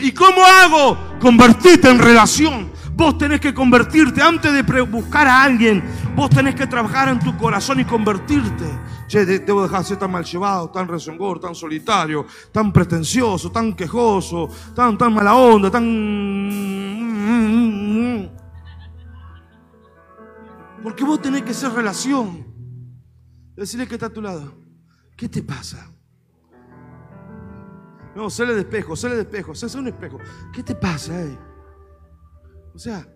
¿Y 0.00 0.12
cómo 0.12 0.44
hago? 0.44 0.98
Convertirte 1.18 1.88
en 1.88 1.98
relación. 1.98 2.70
Vos 2.94 3.16
tenés 3.16 3.40
que 3.40 3.54
convertirte 3.54 4.20
antes 4.20 4.52
de 4.52 4.82
buscar 4.82 5.26
a 5.26 5.42
alguien. 5.42 5.82
Vos 6.14 6.28
tenés 6.28 6.54
que 6.54 6.66
trabajar 6.66 7.08
en 7.08 7.20
tu 7.20 7.34
corazón 7.38 7.80
y 7.80 7.86
convertirte. 7.86 8.66
Che, 9.12 9.26
de- 9.26 9.40
debo 9.40 9.60
dejar 9.60 9.80
de 9.82 9.88
ser 9.88 9.98
tan 9.98 10.10
mal 10.10 10.24
llevado, 10.24 10.70
tan 10.70 10.88
rezongor, 10.88 11.38
tan 11.38 11.54
solitario, 11.54 12.24
tan 12.50 12.72
pretencioso, 12.72 13.52
tan 13.52 13.74
quejoso, 13.76 14.48
tan, 14.74 14.96
tan 14.96 15.12
mala 15.12 15.34
onda, 15.36 15.70
tan. 15.70 15.84
Porque 20.82 21.04
vos 21.04 21.20
tenés 21.20 21.42
que 21.42 21.52
ser 21.52 21.72
relación. 21.72 22.42
Decirle 23.54 23.86
que 23.86 23.96
está 23.96 24.06
a 24.06 24.10
tu 24.10 24.22
lado. 24.22 24.54
¿Qué 25.14 25.28
te 25.28 25.42
pasa? 25.42 25.92
No, 28.16 28.30
sale 28.30 28.54
de 28.54 28.60
espejo, 28.60 28.96
sale 28.96 29.16
de 29.16 29.22
espejo, 29.28 29.54
sé 29.54 29.78
un 29.78 29.88
espejo. 29.88 30.16
¿Qué 30.54 30.62
te 30.62 30.74
pasa, 30.74 31.22
eh? 31.22 31.38
O 32.74 32.78
sea, 32.78 33.06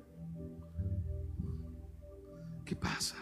¿qué 2.67 2.77
pasa? 2.77 3.17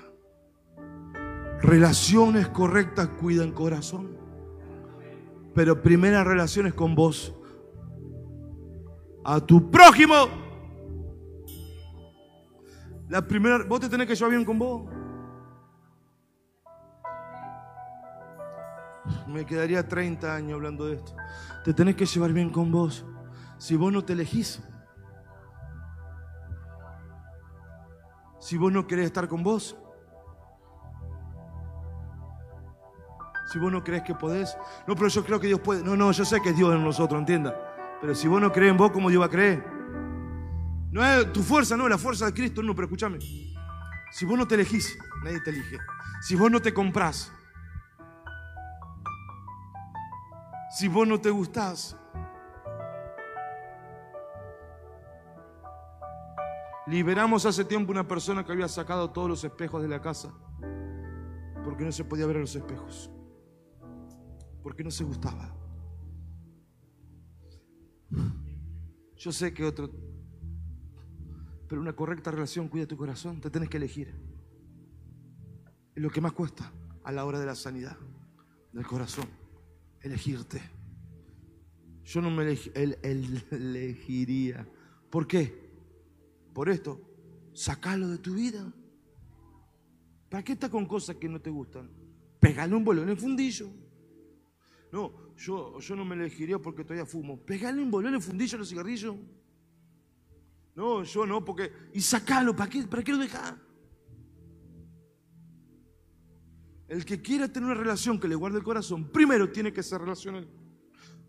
Relaciones 1.65 2.49
correctas 2.49 3.09
cuidan 3.19 3.51
corazón. 3.51 4.19
Pero 5.55 5.81
primeras 5.81 6.27
relaciones 6.27 6.75
con 6.75 6.95
vos. 6.95 7.35
A 9.25 9.41
tu 9.41 9.71
prójimo. 9.71 10.15
La 13.09 13.27
primera, 13.27 13.65
vos 13.67 13.81
te 13.81 13.89
tenés 13.89 14.07
que 14.07 14.15
llevar 14.15 14.33
bien 14.33 14.45
con 14.45 14.59
vos. 14.59 14.91
Me 19.27 19.47
quedaría 19.47 19.89
30 19.89 20.35
años 20.35 20.57
hablando 20.57 20.85
de 20.85 20.97
esto. 20.97 21.17
Te 21.65 21.73
tenés 21.73 21.97
que 21.97 22.05
llevar 22.05 22.35
bien 22.35 22.51
con 22.51 22.71
vos. 22.71 23.07
Si 23.57 23.75
vos 23.75 23.91
no 23.91 24.05
te 24.05 24.13
elegís, 24.13 24.63
si 28.39 28.59
vos 28.59 28.71
no 28.71 28.87
querés 28.87 29.07
estar 29.07 29.29
con 29.29 29.43
vos, 29.43 29.79
si 33.55 33.61
vos 33.61 33.71
no 33.71 33.85
crees 33.85 34.03
que 34.03 34.17
podés, 34.17 34.59
no, 34.85 34.97
pero 34.97 35.07
yo 35.07 35.25
creo 35.25 35.39
que 35.39 35.47
Dios 35.47 35.61
puede. 35.61 35.85
No, 35.85 35.97
no, 35.97 36.11
yo 36.11 36.25
sé 36.25 36.43
que 36.43 36.49
es 36.49 36.57
Dios 36.57 36.75
en 36.75 36.83
nosotros, 36.83 37.21
entienda. 37.21 37.55
Pero 38.01 38.13
si 38.13 38.27
vos 38.27 38.41
no 38.41 38.51
crees 38.51 38.73
en 38.73 38.77
vos, 38.77 38.91
¿cómo 38.91 39.11
Dios 39.11 39.23
va 39.23 39.27
a 39.27 39.31
creer? 39.31 39.65
No 40.91 41.07
es 41.07 41.33
tu 41.33 41.41
fuerza, 41.41 41.77
no, 41.77 41.89
la 41.89 41.97
fuerza 41.97 42.27
de 42.27 42.35
Cristo, 42.35 42.65
no, 42.65 42.75
pero 42.75 42.87
escúchame. 42.87 43.21
Si 44.11 44.25
vos 44.25 44.37
no 44.37 44.49
te 44.49 44.57
elegís, 44.57 44.99
nadie 45.23 45.39
te 45.41 45.51
elige. 45.51 45.79
Si 46.21 46.35
vos 46.35 46.51
no 46.51 46.61
te 46.61 46.75
comprás, 46.75 47.31
si 50.77 50.89
vos 50.89 51.07
no 51.07 51.21
te 51.21 51.31
gustás, 51.31 51.97
liberamos 56.89 57.47
hace 57.47 57.65
tiempo 57.65 57.93
una 57.93 58.09
persona 58.09 58.45
que 58.45 58.51
había 58.51 58.67
sacado 58.67 59.11
todos 59.11 59.29
los 59.29 59.45
espejos 59.45 59.81
de 59.81 59.87
la 59.87 60.01
casa 60.01 60.33
porque 61.65 61.85
no 61.85 61.91
se 61.91 62.05
podía 62.05 62.27
ver 62.27 62.37
a 62.37 62.41
los 62.41 62.55
espejos, 62.55 63.11
porque 64.65 64.83
no 64.83 64.91
se 64.91 65.05
gustaba. 65.05 65.55
Yo 69.17 69.31
sé 69.31 69.53
que 69.53 69.63
otro, 69.65 69.91
pero 71.69 71.81
una 71.81 71.95
correcta 71.95 72.31
relación 72.31 72.69
cuida 72.69 72.87
tu 72.87 72.97
corazón, 72.97 73.41
te 73.41 73.51
tenés 73.51 73.69
que 73.69 73.77
elegir. 73.77 74.13
Es 75.95 76.03
lo 76.03 76.11
que 76.11 76.21
más 76.21 76.33
cuesta 76.33 76.73
a 77.05 77.13
la 77.13 77.25
hora 77.27 77.39
de 77.39 77.47
la 77.47 77.55
sanidad 77.55 77.97
del 78.73 78.87
corazón, 78.87 79.27
elegirte. 80.01 80.61
Yo 82.05 82.21
no 82.23 82.31
me 82.31 82.45
elegi- 82.45 82.73
el- 82.75 82.99
el- 83.03 83.45
elegiría. 83.51 84.67
¿Por 85.11 85.27
qué? 85.27 85.63
Por 86.55 86.71
esto, 86.71 87.01
sacalo 87.53 88.09
de 88.09 88.19
tu 88.19 88.35
vida. 88.35 88.73
¿Para 90.31 90.43
qué 90.43 90.53
estás 90.53 90.71
con 90.71 90.87
cosas 90.87 91.17
que 91.17 91.29
no 91.29 91.41
te 91.41 91.51
gustan? 91.51 91.91
Pegale 92.41 92.75
un 92.75 92.85
bolón 92.85 93.05
en 93.05 93.11
el 93.11 93.17
fundillo. 93.19 93.69
No, 94.95 95.13
yo, 95.37 95.81
yo 95.81 95.97
no 95.97 96.05
me 96.05 96.15
elegiría 96.15 96.61
porque 96.61 96.85
todavía 96.85 97.05
fumo. 97.05 97.37
Pegale 97.37 97.83
un 97.83 97.91
bolón 97.91 98.15
en 98.15 98.23
fundillo 98.23 98.55
a 98.55 98.59
los 98.61 98.69
cigarrillos. 98.69 99.17
No, 100.77 101.03
yo 101.03 101.27
no, 101.27 101.45
porque. 101.45 101.73
Y 101.95 102.01
sacalo, 102.01 102.55
¿para 102.55 102.71
qué, 102.71 102.85
¿para 102.85 103.03
qué 103.03 103.11
lo 103.11 103.19
dejas? 103.19 103.55
El 106.87 107.05
que 107.05 107.21
quiera 107.21 107.49
tener 107.49 107.71
una 107.71 107.75
relación 107.75 108.21
que 108.21 108.29
le 108.29 108.37
guarde 108.37 108.59
el 108.59 108.63
corazón, 108.63 109.11
primero 109.11 109.51
tiene 109.51 109.73
que 109.73 109.83
ser 109.83 110.01
relacional. 110.01 110.47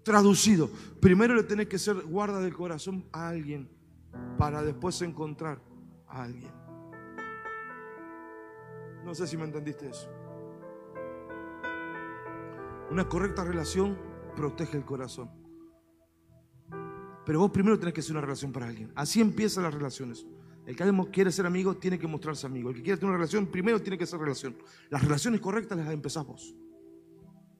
Traducido, 0.04 0.70
primero 1.02 1.34
le 1.34 1.42
tenés 1.42 1.68
que 1.68 1.80
ser 1.80 2.04
guarda 2.04 2.40
del 2.42 2.54
corazón 2.54 3.10
a 3.12 3.30
alguien 3.30 3.68
para 4.38 4.62
después 4.62 5.02
encontrar 5.02 5.60
a 6.06 6.22
alguien. 6.22 6.52
No 9.04 9.16
sé 9.16 9.26
si 9.26 9.36
me 9.38 9.46
entendiste 9.46 9.90
eso. 9.90 10.08
Una 12.92 13.08
correcta 13.10 13.44
relación 13.44 13.98
protege 14.36 14.78
el 14.78 14.86
corazón. 14.86 15.30
Pero 17.26 17.40
vos 17.40 17.52
primero 17.52 17.80
tenés 17.80 17.94
que 17.94 18.02
hacer 18.02 18.12
una 18.12 18.22
relación 18.22 18.52
para 18.52 18.68
alguien. 18.68 18.92
Así 18.96 19.20
empiezan 19.20 19.64
las 19.64 19.74
relaciones. 19.74 20.26
El 20.66 20.76
que 20.76 21.10
quiere 21.12 21.32
ser 21.32 21.46
amigo 21.46 21.76
tiene 21.78 21.98
que 21.98 22.08
mostrarse 22.08 22.46
amigo. 22.46 22.70
El 22.70 22.76
que 22.76 22.84
quiere 22.84 22.98
tener 22.98 23.10
una 23.10 23.18
relación 23.18 23.48
primero 23.48 23.82
tiene 23.82 23.98
que 23.98 24.06
ser 24.06 24.20
relación. 24.20 24.56
Las 24.90 25.04
relaciones 25.04 25.42
correctas 25.42 25.78
las 25.78 25.92
empezás 25.92 26.26
vos. 26.26 26.56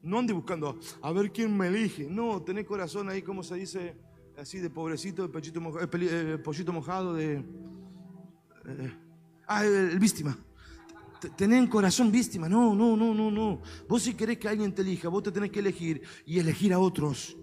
No 0.02 0.20
ande 0.20 0.32
buscando 0.32 0.78
a 1.02 1.12
ver 1.12 1.32
quién 1.32 1.56
me 1.56 1.66
elige. 1.68 2.08
No, 2.08 2.42
tenés 2.42 2.64
corazón 2.64 3.08
ahí, 3.08 3.22
como 3.22 3.42
se 3.42 3.56
dice, 3.56 3.96
así 4.36 4.58
de 4.60 4.70
pobrecito, 4.70 5.22
de 5.22 5.28
pechito 5.28 5.60
moja- 5.60 5.82
eh, 5.82 5.88
eh, 5.92 6.38
pollito 6.42 6.72
mojado, 6.72 7.14
de. 7.14 7.44
eh, 8.66 8.92
ah, 9.48 9.64
el, 9.64 9.74
el 9.90 9.98
víctima. 9.98 10.36
T- 11.28 11.30
Tenés 11.36 11.68
corazón 11.68 12.10
víctima. 12.12 12.48
No, 12.48 12.74
no, 12.74 12.96
no, 12.96 13.14
no, 13.14 13.30
no. 13.30 13.60
Vos 13.88 14.02
si 14.02 14.14
querés 14.14 14.38
que 14.38 14.48
alguien 14.48 14.74
te 14.74 14.82
elija, 14.82 15.08
vos 15.08 15.22
te 15.22 15.32
tenés 15.32 15.50
que 15.50 15.60
elegir 15.60 16.02
y 16.24 16.38
elegir 16.38 16.72
a 16.72 16.78
otros. 16.78 17.36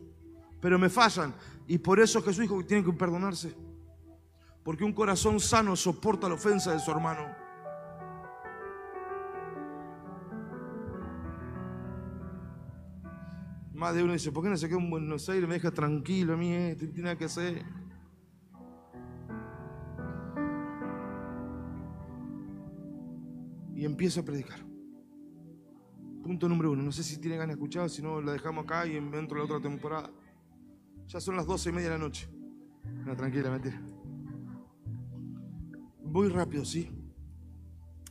Pero 0.62 0.80
me 0.80 0.90
fallan. 0.90 1.34
Y 1.68 1.78
por 1.78 2.00
eso 2.00 2.22
Jesús 2.22 2.40
dijo 2.40 2.58
que 2.58 2.64
tienen 2.66 2.86
que 2.86 2.94
perdonarse. 2.94 3.56
Porque 4.64 4.84
un 4.84 4.94
corazón 4.94 5.40
sano 5.40 5.76
soporta 5.76 6.28
la 6.30 6.36
ofensa 6.36 6.72
de 6.72 6.80
su 6.80 6.92
hermano. 6.92 7.26
Más 13.74 13.94
de 13.96 14.04
uno 14.04 14.14
dice, 14.14 14.32
¿por 14.32 14.44
qué 14.44 14.50
no 14.50 14.56
se 14.58 14.70
queda 14.70 14.78
en 14.78 14.90
Buenos 14.90 15.28
Aires? 15.28 15.48
Me 15.48 15.56
deja 15.56 15.72
tranquilo 15.72 16.36
a 16.36 16.38
mí, 16.38 16.54
eh, 16.54 16.78
tiene 16.94 17.18
que 17.18 17.26
hacer. 17.26 17.66
Empiezo 23.86 24.22
a 24.22 24.26
predicar. 24.26 24.60
Punto 26.24 26.48
número 26.48 26.72
uno. 26.72 26.84
No 26.84 26.92
sé 26.92 27.04
si 27.04 27.20
tienen 27.20 27.40
ganas 27.40 27.56
de 27.56 27.62
escuchar, 27.62 27.90
si 27.90 28.02
no 28.02 28.22
la 28.22 28.32
dejamos 28.32 28.64
acá 28.64 28.88
y 28.88 28.96
entro 28.96 29.38
la 29.38 29.44
otra 29.44 29.60
temporada. 29.60 30.10
Ya 31.08 31.20
son 31.20 31.36
las 31.36 31.46
doce 31.46 31.70
y 31.70 31.74
media 31.74 31.90
de 31.90 31.98
la 31.98 32.04
noche. 32.04 32.30
No, 33.06 33.16
tranquila, 33.16 33.52
mentira. 33.52 33.82
Voy 36.02 36.30
rápido, 36.30 36.64
¿sí? 36.64 36.90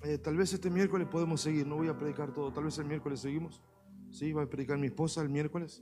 Eh, 0.02 0.18
tal 0.18 0.36
vez 0.36 0.52
este 0.52 0.68
miércoles 0.68 1.08
podemos 1.08 1.40
seguir, 1.40 1.66
no 1.66 1.76
voy 1.76 1.88
a 1.88 1.96
predicar 1.96 2.32
todo. 2.34 2.52
Tal 2.52 2.64
vez 2.64 2.76
el 2.78 2.84
miércoles 2.84 3.20
seguimos. 3.20 3.62
Sí, 4.10 4.32
va 4.32 4.42
a 4.42 4.46
predicar 4.46 4.76
mi 4.76 4.88
esposa 4.88 5.22
el 5.22 5.30
miércoles. 5.30 5.80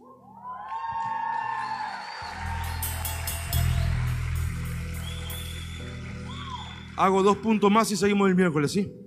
Hago 6.97 7.23
dos 7.23 7.39
puntos 7.39 7.71
más 7.73 7.91
y 7.91 7.97
seguimos 7.97 8.29
el 8.29 8.37
miércoles, 8.37 8.71
¿sí? 8.71 9.00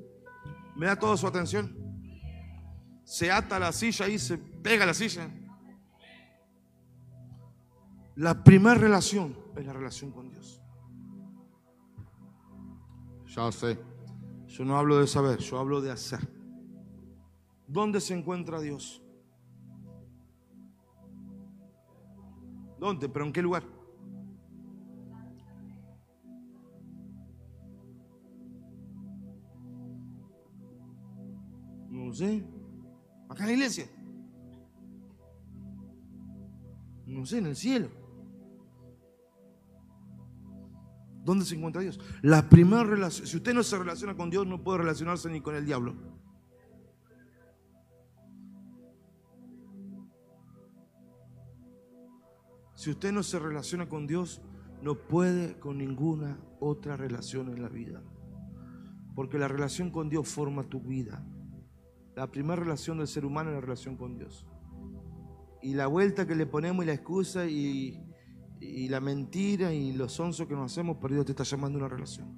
¿Me 0.84 0.90
da 0.90 1.00
toda 1.00 1.16
su 1.16 1.26
atención? 1.26 1.74
Se 3.06 3.32
ata 3.32 3.58
la 3.58 3.72
silla 3.72 4.06
y 4.10 4.20
se 4.20 4.38
pega 4.38 4.86
la 4.86 4.94
silla. 4.94 5.32
La 8.16 8.44
primera 8.44 8.76
relación 8.76 9.34
es 9.56 9.66
la 9.66 9.72
relación 9.72 10.12
con 10.12 10.30
Dios. 10.30 10.62
Ya 13.28 13.50
sé. 13.54 13.80
Yo 14.48 14.66
no 14.66 14.78
hablo 14.78 14.98
de 14.98 15.08
saber, 15.08 15.40
yo 15.40 15.58
hablo 15.58 15.80
de 15.80 15.90
hacer. 15.90 16.20
¿Dónde 17.66 18.02
se 18.02 18.14
encuentra 18.14 18.60
Dios? 18.60 19.02
¿Dónde? 22.78 23.08
¿Pero 23.08 23.24
en 23.24 23.32
qué 23.32 23.42
lugar? 23.42 23.64
No 32.14 32.18
sé. 32.18 32.46
Acá 33.28 33.42
en 33.42 33.48
la 33.48 33.54
iglesia. 33.54 33.90
No 37.08 37.26
sé, 37.26 37.40
en 37.40 37.48
el 37.48 37.56
cielo. 37.56 37.90
¿Dónde 41.26 41.44
se 41.44 41.56
encuentra 41.56 41.82
Dios? 41.82 42.00
La 42.22 42.48
primera 42.50 42.84
relación, 42.84 43.26
si 43.26 43.38
usted 43.38 43.56
no 43.56 43.64
se 43.64 43.80
relaciona 43.80 44.16
con 44.16 44.30
Dios, 44.30 44.46
no 44.46 44.64
puede 44.64 44.78
relacionarse 44.78 45.28
ni 45.28 45.42
con 45.42 45.56
el 45.56 45.66
diablo. 45.66 45.96
Si 52.76 52.92
usted 52.92 53.12
no 53.12 53.24
se 53.24 53.40
relaciona 53.40 53.90
con 53.90 54.06
Dios, 54.06 54.40
no 54.84 55.00
puede 55.00 55.58
con 55.60 55.80
ninguna 55.80 56.38
otra 56.60 56.96
relación 56.96 57.50
en 57.50 57.64
la 57.64 57.70
vida. 57.70 58.04
Porque 59.16 59.40
la 59.40 59.48
relación 59.48 59.90
con 59.90 60.10
Dios 60.10 60.28
forma 60.28 60.62
tu 60.62 60.80
vida. 60.80 61.26
La 62.16 62.30
primera 62.30 62.56
relación 62.56 63.00
del 63.00 63.08
ser 63.08 63.26
humano 63.26 63.50
es 63.50 63.56
la 63.56 63.62
relación 63.62 63.98
con 63.98 64.18
Dios. 64.18 64.46
Y 65.62 65.74
la 65.74 65.88
vuelta 65.88 66.28
que 66.28 66.36
le 66.36 66.46
ponemos 66.46 66.84
y 66.84 66.88
la 66.88 66.94
excusa 66.94 67.46
y, 67.46 68.00
la 68.90 69.00
mentira 69.00 69.74
y 69.74 69.94
los 69.94 70.20
onzos 70.20 70.48
que 70.48 70.54
nos 70.54 70.72
hacemos, 70.72 70.98
pero 71.02 71.26
te 71.26 71.32
está 71.32 71.44
llamando 71.44 71.80
una 71.80 71.88
relación. 71.88 72.38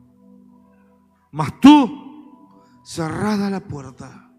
Mas 1.32 1.60
tú, 1.60 2.64
cerrada 2.84 3.50
la 3.50 3.60
puerta, 3.60 4.32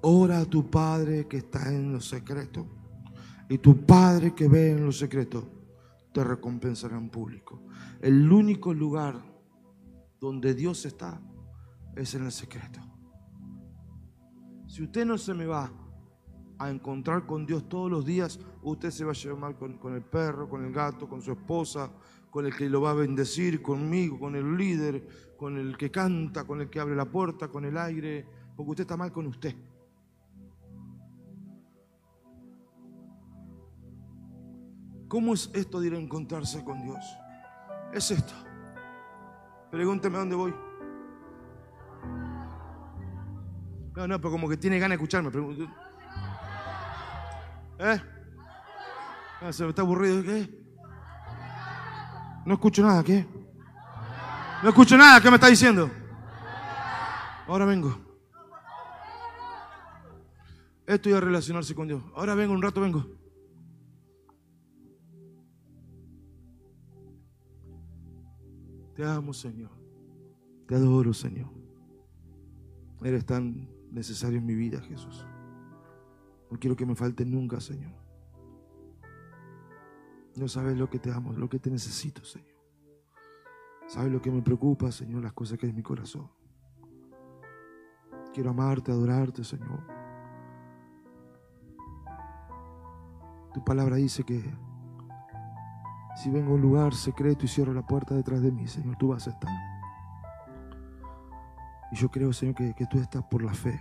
ora 0.00 0.40
a 0.40 0.44
tu 0.44 0.70
Padre 0.70 1.28
que 1.28 1.38
está 1.38 1.68
en 1.68 1.92
lo 1.92 2.00
secreto. 2.00 2.66
Y 3.48 3.58
tu 3.58 3.84
Padre 3.84 4.34
que 4.34 4.48
ve 4.48 4.70
en 4.70 4.84
lo 4.84 4.92
secreto 4.92 5.46
te 6.12 6.24
recompensará 6.24 6.96
en 6.96 7.10
público. 7.10 7.62
El 8.00 8.30
único 8.32 8.72
lugar 8.72 9.22
donde 10.20 10.54
Dios 10.54 10.86
está 10.86 11.20
es 11.96 12.14
en 12.14 12.24
el 12.24 12.32
secreto. 12.32 12.91
Si 14.72 14.82
usted 14.82 15.04
no 15.04 15.18
se 15.18 15.34
me 15.34 15.44
va 15.44 15.70
a 16.58 16.70
encontrar 16.70 17.26
con 17.26 17.44
Dios 17.44 17.68
todos 17.68 17.90
los 17.90 18.06
días, 18.06 18.40
usted 18.62 18.90
se 18.90 19.04
va 19.04 19.10
a 19.10 19.14
llevar 19.14 19.38
mal 19.38 19.54
con, 19.54 19.94
el 19.94 20.00
perro, 20.00 20.48
con 20.48 20.64
el 20.64 20.72
gato, 20.72 21.06
con 21.06 21.20
su 21.20 21.30
esposa, 21.30 21.90
con 22.30 22.46
el 22.46 22.56
que 22.56 22.70
lo 22.70 22.80
va 22.80 22.92
a 22.92 22.94
bendecir, 22.94 23.60
conmigo, 23.60 24.18
con 24.18 24.34
el 24.34 24.56
líder, 24.56 25.34
con 25.36 25.58
el 25.58 25.76
que 25.76 25.90
canta, 25.90 26.44
con 26.44 26.62
el 26.62 26.70
que 26.70 26.80
abre 26.80 26.96
la 26.96 27.04
puerta, 27.04 27.48
con 27.48 27.66
el 27.66 27.76
aire, 27.76 28.24
porque 28.56 28.70
usted 28.70 28.84
está 28.84 28.96
mal 28.96 29.12
con 29.12 29.26
usted. 29.26 29.54
¿Cómo 35.06 35.34
es 35.34 35.50
esto 35.52 35.80
de 35.80 35.88
ir 35.88 35.94
a 35.96 35.98
encontrarse 35.98 36.64
con 36.64 36.80
Dios? 36.80 37.04
Es 37.92 38.10
esto. 38.10 38.32
Pregúnteme 39.70 40.16
dónde 40.16 40.34
voy. 40.34 40.71
No, 43.94 44.08
no, 44.08 44.18
pero 44.18 44.30
como 44.30 44.48
que 44.48 44.56
tiene 44.56 44.78
ganas 44.78 44.98
de 44.98 45.04
escucharme. 45.04 45.30
¿Eh? 47.78 48.00
Ah, 49.40 49.52
se 49.52 49.64
me 49.64 49.70
está 49.70 49.82
aburrido. 49.82 50.22
¿Qué? 50.22 50.48
No 52.46 52.54
escucho 52.54 52.82
nada, 52.82 53.04
¿qué? 53.04 53.26
No 54.62 54.68
escucho 54.68 54.96
nada, 54.96 55.20
¿qué 55.20 55.28
me 55.28 55.36
está 55.36 55.48
diciendo? 55.48 55.90
Ahora 57.46 57.64
vengo. 57.64 57.98
Esto 60.86 61.08
iba 61.08 61.18
a 61.18 61.22
relacionarse 61.22 61.74
con 61.74 61.88
Dios. 61.88 62.02
Ahora 62.14 62.34
vengo, 62.34 62.54
un 62.54 62.62
rato 62.62 62.80
vengo. 62.80 63.06
Te 68.94 69.04
amo, 69.04 69.32
Señor. 69.32 69.70
Te 70.66 70.74
adoro, 70.74 71.12
Señor. 71.12 71.50
Eres 73.02 73.24
tan 73.26 73.71
necesario 73.92 74.38
en 74.38 74.46
mi 74.46 74.54
vida, 74.54 74.80
Jesús. 74.80 75.26
No 76.50 76.58
quiero 76.58 76.76
que 76.76 76.86
me 76.86 76.94
falte 76.94 77.24
nunca, 77.24 77.60
Señor. 77.60 77.92
No 80.36 80.48
sabes 80.48 80.76
lo 80.76 80.88
que 80.88 80.98
te 80.98 81.10
amo, 81.10 81.32
lo 81.32 81.48
que 81.48 81.58
te 81.58 81.70
necesito, 81.70 82.24
Señor. 82.24 82.48
Sabes 83.86 84.10
lo 84.10 84.22
que 84.22 84.30
me 84.30 84.42
preocupa, 84.42 84.90
Señor, 84.90 85.22
las 85.22 85.34
cosas 85.34 85.58
que 85.58 85.66
hay 85.66 85.70
en 85.70 85.76
mi 85.76 85.82
corazón. 85.82 86.30
Quiero 88.32 88.50
amarte, 88.50 88.90
adorarte, 88.90 89.44
Señor. 89.44 89.86
Tu 93.52 93.62
palabra 93.62 93.96
dice 93.96 94.24
que 94.24 94.42
si 96.16 96.30
vengo 96.30 96.52
a 96.52 96.54
un 96.54 96.62
lugar 96.62 96.94
secreto 96.94 97.44
y 97.44 97.48
cierro 97.48 97.74
la 97.74 97.86
puerta 97.86 98.14
detrás 98.14 98.40
de 98.40 98.50
mí, 98.50 98.66
Señor, 98.66 98.96
tú 98.96 99.08
vas 99.08 99.26
a 99.26 99.30
estar. 99.30 99.71
Y 101.92 101.96
yo 101.96 102.10
creo, 102.10 102.32
Señor, 102.32 102.54
que, 102.54 102.86
tú 102.90 102.98
estás 102.98 103.22
por 103.24 103.42
la 103.42 103.52
fe. 103.52 103.78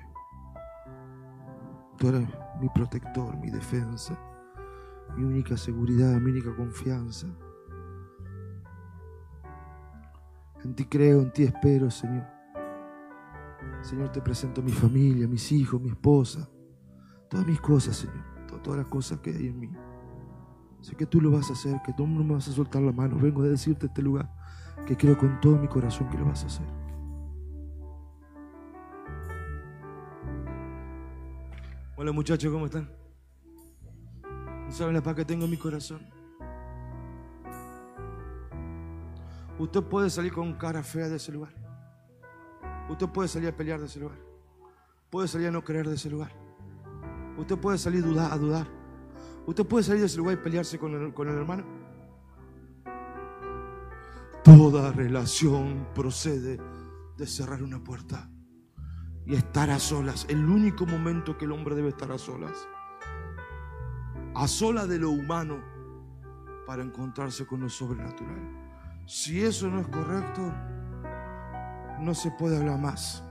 Tú 1.97 2.09
eres 2.09 2.28
mi 2.59 2.68
protector, 2.70 3.38
mi 3.38 3.49
defensa, 3.49 4.20
mi 5.16 5.24
única 5.24 5.55
seguridad, 5.55 6.20
mi 6.20 6.32
única 6.32 6.53
confianza. 6.55 7.28
En 10.64 10.76
ti 10.76 10.86
creo, 10.86 11.22
en 11.22 11.32
ti 11.32 11.43
espero, 11.43 11.89
Señor. 11.89 12.26
Señor, 13.82 14.12
te 14.12 14.22
presento 14.22 14.62
mi 14.62 14.72
familia, 14.72 15.28
mis 15.28 15.51
hijos, 15.51 15.82
mi 15.82 15.89
esposa, 15.89 16.49
todas 17.30 17.47
mis 17.47 17.62
cosas, 17.62 17.95
Señor, 17.95 18.45
to- 18.47 18.59
todas 18.59 18.80
las 18.80 18.88
cosas 18.88 19.20
que 19.20 19.32
hay 19.32 19.47
en 19.47 19.59
mí. 19.59 19.70
Sé 20.82 20.95
que 20.95 21.05
tú 21.05 21.22
lo 21.22 21.32
vas 21.32 21.49
a 21.49 21.53
hacer, 21.53 21.82
que 21.86 21.93
tú 21.93 22.05
no 22.05 22.24
me 22.24 22.34
vas 22.34 22.47
a 22.47 22.51
soltar 22.51 22.82
la 22.82 22.91
mano. 22.91 23.16
Vengo 23.18 23.41
a 23.43 23.47
decirte 23.47 23.86
este 23.86 24.01
lugar 24.01 24.30
que 24.86 24.97
creo 24.97 25.18
con 25.18 25.39
todo 25.39 25.57
mi 25.57 25.68
corazón 25.68 26.09
que 26.09 26.18
lo 26.18 26.26
vas 26.26 26.43
a 26.43 26.47
hacer. 26.47 26.80
Hola 32.01 32.13
muchachos, 32.13 32.51
¿cómo 32.51 32.65
están? 32.65 32.89
¿No 34.23 34.71
saben 34.71 34.95
la 34.95 35.03
paz 35.03 35.13
que 35.13 35.23
tengo 35.23 35.45
en 35.45 35.51
mi 35.51 35.57
corazón? 35.57 36.01
Usted 39.59 39.83
puede 39.83 40.09
salir 40.09 40.33
con 40.33 40.53
cara 40.53 40.81
fea 40.81 41.07
de 41.07 41.17
ese 41.17 41.31
lugar. 41.31 41.53
Usted 42.89 43.07
puede 43.07 43.29
salir 43.29 43.49
a 43.49 43.55
pelear 43.55 43.79
de 43.79 43.85
ese 43.85 43.99
lugar. 43.99 44.17
Puede 45.11 45.27
salir 45.27 45.49
a 45.49 45.51
no 45.51 45.63
creer 45.63 45.87
de 45.87 45.93
ese 45.93 46.09
lugar. 46.09 46.31
Usted 47.37 47.59
puede 47.59 47.77
salir 47.77 48.03
a 48.03 48.35
dudar. 48.35 48.65
Usted 49.45 49.63
puede 49.67 49.83
salir 49.83 49.99
de 49.99 50.07
ese 50.07 50.17
lugar 50.17 50.33
y 50.33 50.37
pelearse 50.37 50.79
con 50.79 50.95
el, 50.95 51.13
con 51.13 51.29
el 51.29 51.35
hermano. 51.35 51.65
Toda 54.43 54.91
relación 54.91 55.85
procede 55.93 56.57
de 57.15 57.27
cerrar 57.27 57.61
una 57.61 57.77
puerta 57.77 58.30
y 59.26 59.36
estar 59.36 59.69
a 59.69 59.80
solas. 59.80 60.26
El 60.30 60.43
único 60.45 60.86
momento 60.86 61.38
que 61.38 61.45
el 61.45 61.51
hombre 61.51 61.76
debe 61.76 61.89
estar 61.89 62.11
a 62.11 62.17
solas. 62.17 62.67
A 64.36 64.47
solas 64.47 64.88
de 64.88 64.99
lo 64.99 65.11
humano 65.11 65.61
para 66.65 66.84
encontrarse 66.84 67.45
con 67.45 67.61
lo 67.61 67.69
sobrenatural. 67.69 68.61
Si 69.05 69.43
eso 69.43 69.67
no 69.69 69.82
es 69.82 69.88
correcto, 69.88 70.41
no 71.99 72.13
se 72.13 72.32
puede 72.32 72.57
hablar 72.57 72.80
más, 72.80 73.24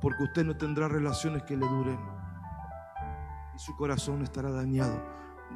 porque 0.00 0.24
usted 0.24 0.44
no 0.44 0.56
tendrá 0.56 0.88
relaciones 0.88 1.42
que 1.44 1.56
le 1.56 1.66
duren 1.66 1.98
y 3.54 3.58
su 3.58 3.76
corazón 3.76 4.22
estará 4.22 4.50
dañado 4.50 5.00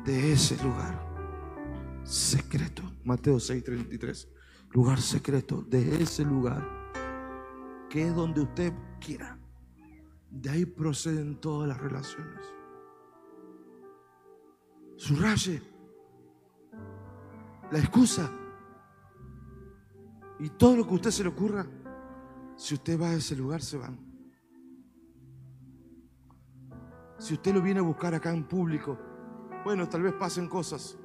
de 0.05 0.33
ese 0.33 0.63
lugar 0.63 1.15
secreto. 2.05 2.83
Mateo 3.05 3.37
6:33, 3.37 4.29
lugar 4.71 5.01
secreto, 5.01 5.63
de 5.63 6.03
ese 6.03 6.25
lugar, 6.25 6.63
que 7.91 8.09
es 8.09 8.15
donde 8.15 8.43
usted 8.43 8.73
quiera. 9.01 9.34
De 10.35 10.51
ahí 10.51 10.67
proceden 10.67 11.37
todas 11.37 11.69
las 11.69 11.81
relaciones. 11.81 12.45
Subraye 14.97 15.63
la 17.71 17.79
excusa 17.79 18.31
y 20.41 20.49
todo 20.51 20.77
lo 20.77 20.85
que 20.85 20.91
a 20.91 20.95
usted 20.95 21.11
se 21.11 21.23
le 21.23 21.29
ocurra. 21.29 21.67
Si 22.57 22.75
usted 22.75 23.01
va 23.01 23.11
a 23.11 23.15
ese 23.15 23.37
lugar, 23.37 23.63
se 23.63 23.79
van. 23.79 23.99
Si 27.19 27.35
usted 27.35 27.55
lo 27.55 27.63
viene 27.63 27.81
a 27.81 27.85
buscar 27.85 28.15
acá 28.15 28.33
en 28.33 28.45
público, 28.45 28.99
bueno, 29.65 29.89
tal 29.89 30.03
vez 30.03 30.15
pasen 30.15 30.49
cosas. 30.49 30.99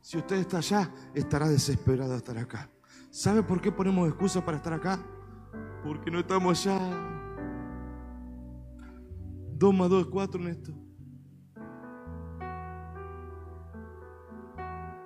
Si 0.00 0.16
usted 0.16 0.36
está 0.36 0.58
allá, 0.58 0.90
estará 1.14 1.48
desesperado 1.48 2.12
de 2.12 2.18
estar 2.18 2.38
acá. 2.38 2.70
¿Sabe 3.10 3.42
por 3.42 3.60
qué 3.60 3.70
ponemos 3.70 4.08
excusas 4.08 4.42
para 4.42 4.56
estar 4.56 4.72
acá? 4.72 4.98
Porque 5.84 6.10
no 6.10 6.20
estamos 6.20 6.66
allá. 6.66 7.15
Dos 9.58 9.72
más 9.72 9.88
dos 9.88 10.02
es 10.02 10.10
cuatro 10.10 10.38
en 10.42 10.48
esto. 10.48 10.72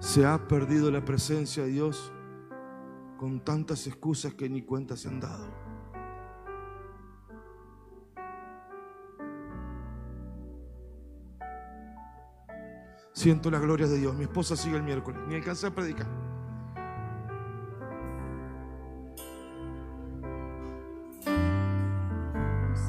Se 0.00 0.26
ha 0.26 0.48
perdido 0.48 0.90
la 0.90 1.04
presencia 1.04 1.62
de 1.62 1.68
Dios 1.68 2.12
con 3.16 3.44
tantas 3.44 3.86
excusas 3.86 4.34
que 4.34 4.48
ni 4.48 4.62
cuenta 4.62 4.96
se 4.96 5.06
han 5.06 5.20
dado. 5.20 5.46
Siento 13.12 13.52
la 13.52 13.60
gloria 13.60 13.86
de 13.86 13.98
Dios. 13.98 14.16
Mi 14.16 14.24
esposa 14.24 14.56
sigue 14.56 14.76
el 14.76 14.82
miércoles. 14.82 15.20
Ni 15.28 15.36
alcancé 15.36 15.68
a 15.68 15.74
predicar. 15.74 16.08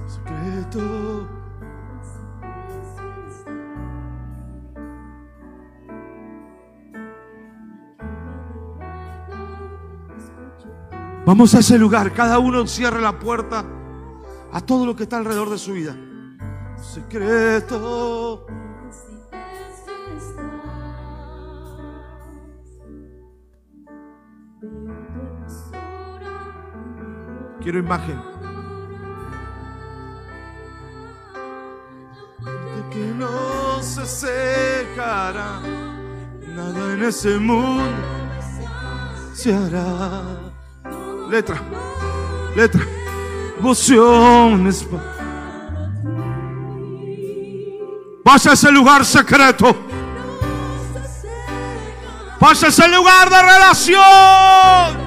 secreto. 0.07 1.40
Vamos 11.23 11.53
a 11.53 11.59
ese 11.59 11.77
lugar, 11.77 12.13
cada 12.13 12.39
uno 12.39 12.65
cierre 12.65 12.99
la 12.99 13.19
puerta 13.19 13.63
a 14.51 14.61
todo 14.61 14.87
lo 14.87 14.95
que 14.95 15.03
está 15.03 15.17
alrededor 15.17 15.51
de 15.51 15.57
su 15.59 15.73
vida. 15.73 15.95
Secreto. 16.81 18.47
Quiero 27.61 27.77
imagen. 27.77 28.19
De 32.39 32.89
que 32.89 33.13
no 33.13 33.83
se 33.83 34.05
secará 34.07 35.61
nada 36.55 36.93
en 36.93 37.03
ese 37.03 37.37
mundo 37.37 37.83
se 39.33 39.53
hará. 39.53 40.50
Letra, 41.31 41.61
letra, 42.57 42.85
emociones. 43.57 44.85
Vaya 48.21 48.51
a 48.51 48.53
ese 48.53 48.69
lugar 48.69 49.05
secreto. 49.05 49.73
Vaya 52.37 52.67
a 52.67 52.69
ese 52.69 52.85
lugar 52.89 53.29
de 53.29 53.41
relación. 53.43 55.00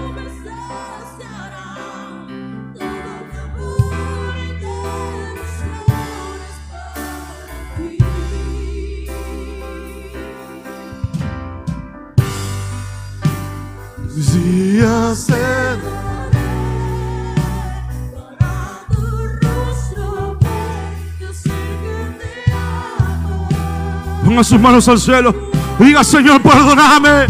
Ponga 24.34 24.42
sus 24.42 24.58
manos 24.58 24.88
al 24.88 24.98
cielo. 24.98 25.32
y 25.78 25.84
Diga, 25.84 26.02
Señor, 26.02 26.42
perdóname. 26.42 27.28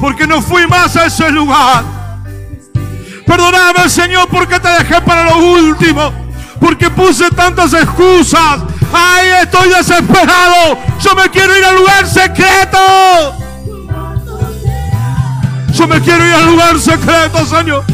Porque 0.00 0.26
no 0.26 0.42
fui 0.42 0.66
más 0.66 0.96
a 0.96 1.06
ese 1.06 1.30
lugar. 1.30 1.84
Perdóname, 3.24 3.88
Señor, 3.88 4.26
porque 4.28 4.58
te 4.58 4.68
dejé 4.68 5.00
para 5.00 5.30
lo 5.30 5.36
último. 5.36 6.12
Porque 6.58 6.90
puse 6.90 7.30
tantas 7.30 7.72
excusas. 7.72 8.62
Ay, 8.92 9.28
estoy 9.44 9.68
desesperado. 9.68 10.76
Yo 10.98 11.14
me 11.14 11.30
quiero 11.30 11.56
ir 11.56 11.64
al 11.64 11.76
lugar 11.76 12.08
secreto. 12.08 12.78
Yo 15.72 15.86
me 15.86 16.00
quiero 16.00 16.26
ir 16.26 16.34
al 16.34 16.46
lugar 16.46 16.80
secreto, 16.80 17.46
Señor. 17.46 17.84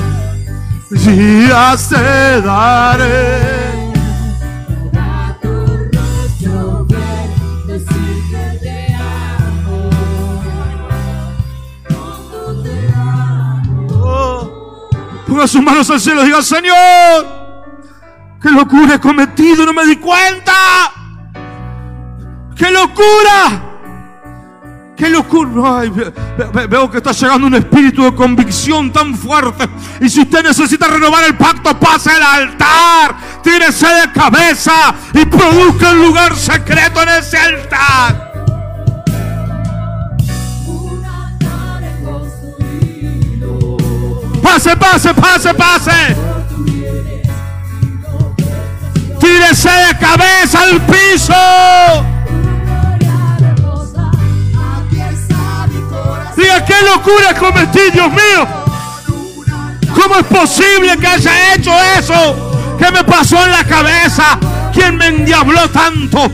Días 0.89 1.91
te 1.91 2.41
daré. 2.41 3.56
Ponga 15.37 15.49
sus 15.49 15.63
manos 15.63 15.91
al 15.91 16.01
cielo 16.01 16.23
y 16.23 16.29
diga, 16.29 16.41
Señor, 16.41 17.27
qué 18.41 18.51
locura 18.51 18.95
he 18.95 18.99
cometido, 18.99 19.67
no 19.67 19.75
me 19.75 19.85
di 19.85 19.97
cuenta. 19.97 20.55
¡Qué 22.57 22.71
locura! 22.71 23.63
¡Qué 24.97 25.11
locura! 25.11 25.83
Veo 26.71 26.91
que 26.91 26.97
está 26.97 27.13
llegando 27.13 27.49
un 27.49 27.55
espíritu 27.55 28.05
de 28.05 28.15
convicción 28.15 28.91
tan 28.91 29.15
fuerte. 29.15 29.69
Y 30.01 30.09
si 30.09 30.23
usted 30.23 30.43
necesita 30.43 30.87
renovar 30.87 31.25
el 31.25 31.37
pacto, 31.37 31.79
pase 31.79 32.13
al 32.13 32.23
altar. 32.23 33.43
Tírese 33.43 33.89
de 33.89 34.13
cabeza 34.13 34.95
y 35.13 35.27
produzca 35.27 35.91
un 35.91 35.99
lugar 35.99 36.35
secreto 36.35 37.03
en 37.03 37.11
ese 37.11 37.37
altar. 37.37 38.26
Pase, 44.47 44.77
pase, 44.77 45.13
pase, 45.13 45.55
pase. 45.55 46.17
Tírese 49.19 49.69
de 49.69 49.99
cabeza 49.99 50.63
al 50.63 50.81
piso. 50.83 51.35
Diga, 56.37 56.65
qué 56.65 56.75
locura 56.85 57.35
cometí, 57.37 57.91
Dios 57.93 58.09
mío. 58.13 58.47
¿Cómo 60.01 60.15
es 60.21 60.27
posible 60.27 60.97
que 60.97 61.07
haya 61.09 61.55
hecho 61.55 61.73
eso? 61.99 62.77
¿Qué 62.79 62.93
me 62.93 63.03
pasó 63.03 63.45
en 63.45 63.51
la 63.51 63.65
cabeza? 63.65 64.39
¿Quién 64.73 64.97
me 64.97 65.09
endiabló 65.09 65.69
tanto? 65.71 66.31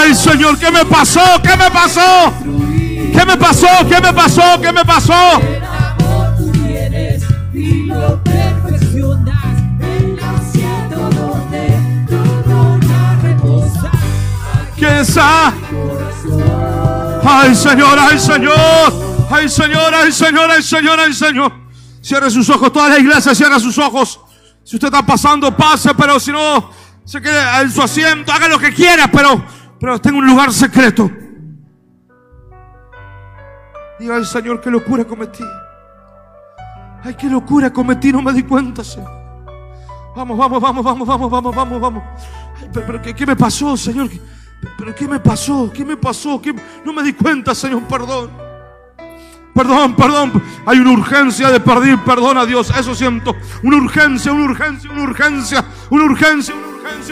Ay, 0.00 0.14
Señor, 0.14 0.56
¿qué 0.58 0.70
me 0.70 0.84
pasó? 0.84 1.20
¿Qué 1.42 1.56
me 1.56 1.70
pasó? 1.70 2.32
¿Qué 3.12 3.24
me 3.26 3.36
pasó? 3.36 3.66
¿Qué 3.88 4.00
me 4.00 4.12
pasó? 4.12 4.60
¿Qué 4.60 4.72
me 4.72 4.84
pasó? 4.84 5.40
¿Quién 14.76 14.96
está? 14.98 15.52
Ay, 17.24 17.54
Señor, 17.54 17.98
ay, 17.98 18.18
Señor. 18.20 19.08
Ay, 19.30 19.48
Señor, 19.48 19.94
ay, 19.94 20.12
Señor, 20.12 20.50
ay, 20.50 20.62
Señor, 20.62 21.00
ay, 21.00 21.12
Señor. 21.12 21.52
Cierre 22.00 22.30
sus 22.30 22.48
ojos, 22.48 22.72
toda 22.72 22.88
la 22.88 22.98
iglesia 22.98 23.34
cierra 23.34 23.58
sus 23.58 23.76
ojos. 23.78 24.20
Si 24.62 24.76
usted 24.76 24.88
está 24.88 25.04
pasando, 25.04 25.54
pase, 25.56 25.92
pero 25.94 26.20
si 26.20 26.30
no, 26.30 26.70
se 27.04 27.20
quede 27.20 27.42
en 27.62 27.72
su 27.72 27.82
asiento, 27.82 28.32
haga 28.32 28.48
lo 28.48 28.58
que 28.58 28.72
quiera, 28.72 29.10
pero, 29.10 29.44
pero 29.80 29.98
tenga 30.00 30.18
un 30.18 30.26
lugar 30.26 30.52
secreto. 30.52 31.10
Diga, 33.98 34.16
ay, 34.16 34.24
Señor, 34.24 34.60
qué 34.60 34.70
locura 34.70 35.04
cometí. 35.04 35.44
Ay, 37.02 37.14
qué 37.14 37.28
locura 37.28 37.72
cometí, 37.72 38.12
no 38.12 38.22
me 38.22 38.32
di 38.32 38.42
cuenta, 38.42 38.84
Señor. 38.84 39.10
Vamos, 40.16 40.36
vamos, 40.38 40.60
vamos, 40.60 40.84
vamos, 40.84 41.06
vamos, 41.06 41.30
vamos, 41.30 41.54
vamos, 41.54 41.80
vamos. 41.80 42.02
Ay, 42.60 42.68
pero, 42.72 42.86
pero 42.86 43.02
¿qué, 43.02 43.14
qué 43.14 43.26
me 43.26 43.36
pasó, 43.36 43.76
Señor? 43.76 44.08
¿Qué- 44.08 44.20
¿Pero 44.76 44.92
qué 44.94 45.06
me 45.06 45.20
pasó? 45.20 45.70
¿Qué 45.72 45.84
me 45.84 45.96
pasó? 45.96 46.40
¿Qué- 46.42 46.54
No 46.84 46.92
me 46.92 47.02
di 47.04 47.12
cuenta, 47.12 47.54
Señor, 47.54 47.82
perdón. 47.84 48.30
Perdón, 49.54 49.94
perdón. 49.96 50.42
Hay 50.66 50.78
una 50.78 50.90
urgencia 50.92 51.48
de 51.50 51.60
pedir 51.60 51.98
perdón 52.04 52.38
a 52.38 52.44
Dios. 52.46 52.70
Eso 52.76 52.94
siento. 52.94 53.34
Una 53.62 53.76
urgencia, 53.76 54.32
una 54.32 54.44
urgencia, 54.44 54.90
una 54.90 55.02
urgencia, 55.02 55.64
una 55.90 56.04
urgencia, 56.04 56.54
una 56.54 56.54
urgencia, 56.54 56.54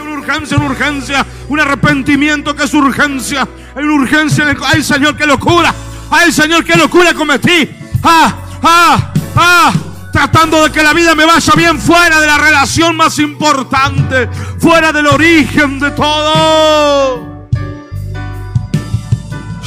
una 0.01 0.11
urgencia, 0.11 0.57
una 0.57 0.65
urgencia. 0.67 1.25
Un 1.49 1.59
arrepentimiento 1.59 2.55
que 2.55 2.63
es 2.63 2.73
urgencia. 2.73 3.47
Hay 3.75 3.83
una 3.83 3.93
urgencia. 3.93 4.49
en 4.49 4.57
Ay, 4.63 4.83
Señor, 4.83 5.15
qué 5.15 5.25
locura. 5.25 5.73
Ay, 6.09 6.31
Señor, 6.31 6.63
qué 6.63 6.75
locura 6.75 7.13
cometí. 7.13 7.69
Ah, 8.03 8.35
ah, 8.63 9.11
ah. 9.35 9.73
Tratando 10.11 10.63
de 10.63 10.71
que 10.71 10.81
la 10.81 10.93
vida 10.93 11.13
me 11.13 11.25
vaya 11.25 11.53
bien 11.55 11.79
fuera 11.79 12.19
de 12.19 12.27
la 12.27 12.37
relación 12.37 12.95
más 12.95 13.19
importante. 13.19 14.29
Fuera 14.59 14.91
del 14.91 15.07
origen 15.07 15.79
de 15.79 15.91
todo. 15.91 17.47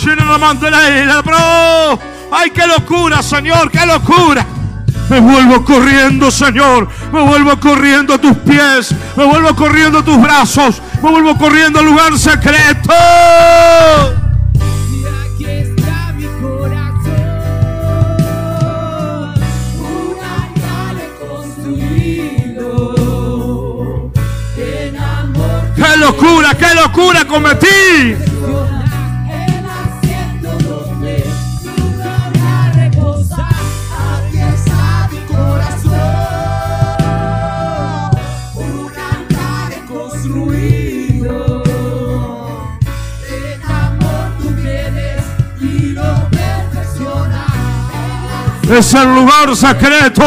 Llena 0.05 0.25
la 0.25 0.39
mano 0.39 0.61
de 0.61 0.71
la 0.71 1.03
ira, 1.03 1.23
bro. 1.23 1.99
Ay, 2.33 2.51
qué 2.51 2.67
locura, 2.67 3.23
Señor, 3.23 3.71
qué 3.71 3.85
locura. 3.85 4.47
Me 5.11 5.19
vuelvo 5.19 5.65
corriendo, 5.65 6.31
Señor. 6.31 6.89
Me 7.13 7.21
vuelvo 7.21 7.59
corriendo 7.59 8.15
a 8.15 8.19
tus 8.19 8.37
pies. 8.39 8.95
Me 9.17 9.25
vuelvo 9.25 9.57
corriendo 9.57 9.99
a 9.99 10.05
tus 10.05 10.23
brazos. 10.23 10.81
Me 11.03 11.11
vuelvo 11.11 11.37
corriendo 11.37 11.81
al 11.81 11.87
lugar 11.87 12.17
secreto. 12.17 12.95
Qué 25.75 25.97
locura, 25.97 26.55
qué 26.55 26.75
locura 26.75 27.25
cometí. 27.27 28.30
Es 48.79 48.95
el 48.95 49.15
lugar 49.15 49.57
secreto. 49.57 50.23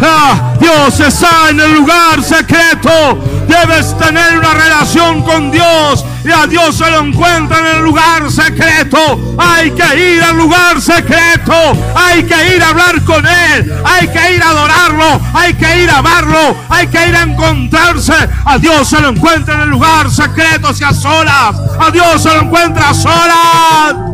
Ah, 0.00 0.54
Dios 0.58 1.00
está 1.00 1.50
en 1.50 1.60
el 1.60 1.74
lugar 1.74 2.22
secreto. 2.22 3.18
Debes 3.46 3.96
tener 3.98 4.38
una 4.38 4.54
relación 4.54 5.22
con 5.22 5.50
Dios 5.50 6.04
y 6.24 6.30
a 6.30 6.46
Dios 6.46 6.76
se 6.76 6.90
lo 6.90 7.00
encuentra 7.00 7.58
en 7.58 7.66
el 7.76 7.82
lugar 7.82 8.30
secreto. 8.30 9.36
Hay 9.38 9.72
que 9.72 10.14
ir 10.14 10.22
al 10.22 10.36
lugar 10.36 10.80
secreto. 10.80 11.52
Hay 11.94 12.22
que 12.24 12.56
ir 12.56 12.62
a 12.62 12.68
hablar 12.68 13.02
con 13.02 13.26
Él. 13.26 13.72
Hay 13.84 14.08
que 14.08 14.34
ir 14.34 14.42
a 14.42 14.50
adorarlo. 14.50 15.20
Hay 15.34 15.54
que 15.54 15.82
ir 15.82 15.90
a 15.90 15.98
amarlo. 15.98 16.56
Hay 16.68 16.86
que 16.86 17.08
ir 17.08 17.16
a 17.16 17.22
encontrarse. 17.22 18.14
A 18.44 18.58
Dios 18.58 18.88
se 18.88 19.00
lo 19.00 19.08
encuentra 19.08 19.54
en 19.54 19.60
el 19.62 19.68
lugar 19.70 20.10
secreto 20.10 20.70
y 20.78 20.84
a 20.84 20.92
solas. 20.92 21.56
A 21.78 21.90
Dios 21.90 22.22
se 22.22 22.28
lo 22.28 22.42
encuentra 22.42 22.90
a 22.90 22.94
solas. 22.94 24.11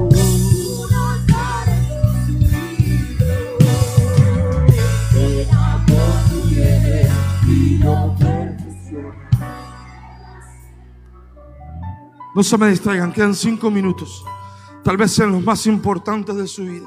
No 12.38 12.44
se 12.44 12.56
me 12.56 12.68
distraigan, 12.68 13.12
quedan 13.12 13.34
cinco 13.34 13.68
minutos. 13.68 14.24
Tal 14.84 14.96
vez 14.96 15.10
sean 15.10 15.32
los 15.32 15.42
más 15.42 15.66
importantes 15.66 16.36
de 16.36 16.46
su 16.46 16.62
vida. 16.62 16.86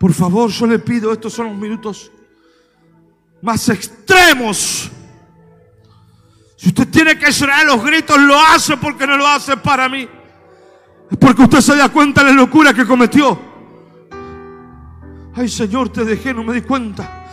Por 0.00 0.14
favor, 0.14 0.48
yo 0.48 0.66
le 0.66 0.78
pido, 0.78 1.12
estos 1.12 1.34
son 1.34 1.48
los 1.48 1.56
minutos 1.56 2.10
más 3.42 3.68
extremos. 3.68 4.90
Si 6.56 6.68
usted 6.68 6.88
tiene 6.88 7.18
que 7.18 7.30
llorar 7.30 7.66
los 7.66 7.84
gritos, 7.84 8.18
lo 8.18 8.40
hace 8.40 8.78
porque 8.78 9.06
no 9.06 9.18
lo 9.18 9.26
hace 9.26 9.58
para 9.58 9.90
mí. 9.90 10.08
Es 11.10 11.18
porque 11.18 11.42
usted 11.42 11.60
se 11.60 11.76
da 11.76 11.90
cuenta 11.90 12.24
de 12.24 12.30
la 12.30 12.36
locura 12.36 12.72
que 12.72 12.86
cometió. 12.86 13.38
Ay 15.34 15.50
Señor, 15.50 15.90
te 15.90 16.02
dejé, 16.02 16.32
no 16.32 16.42
me 16.42 16.54
di 16.54 16.62
cuenta. 16.62 17.23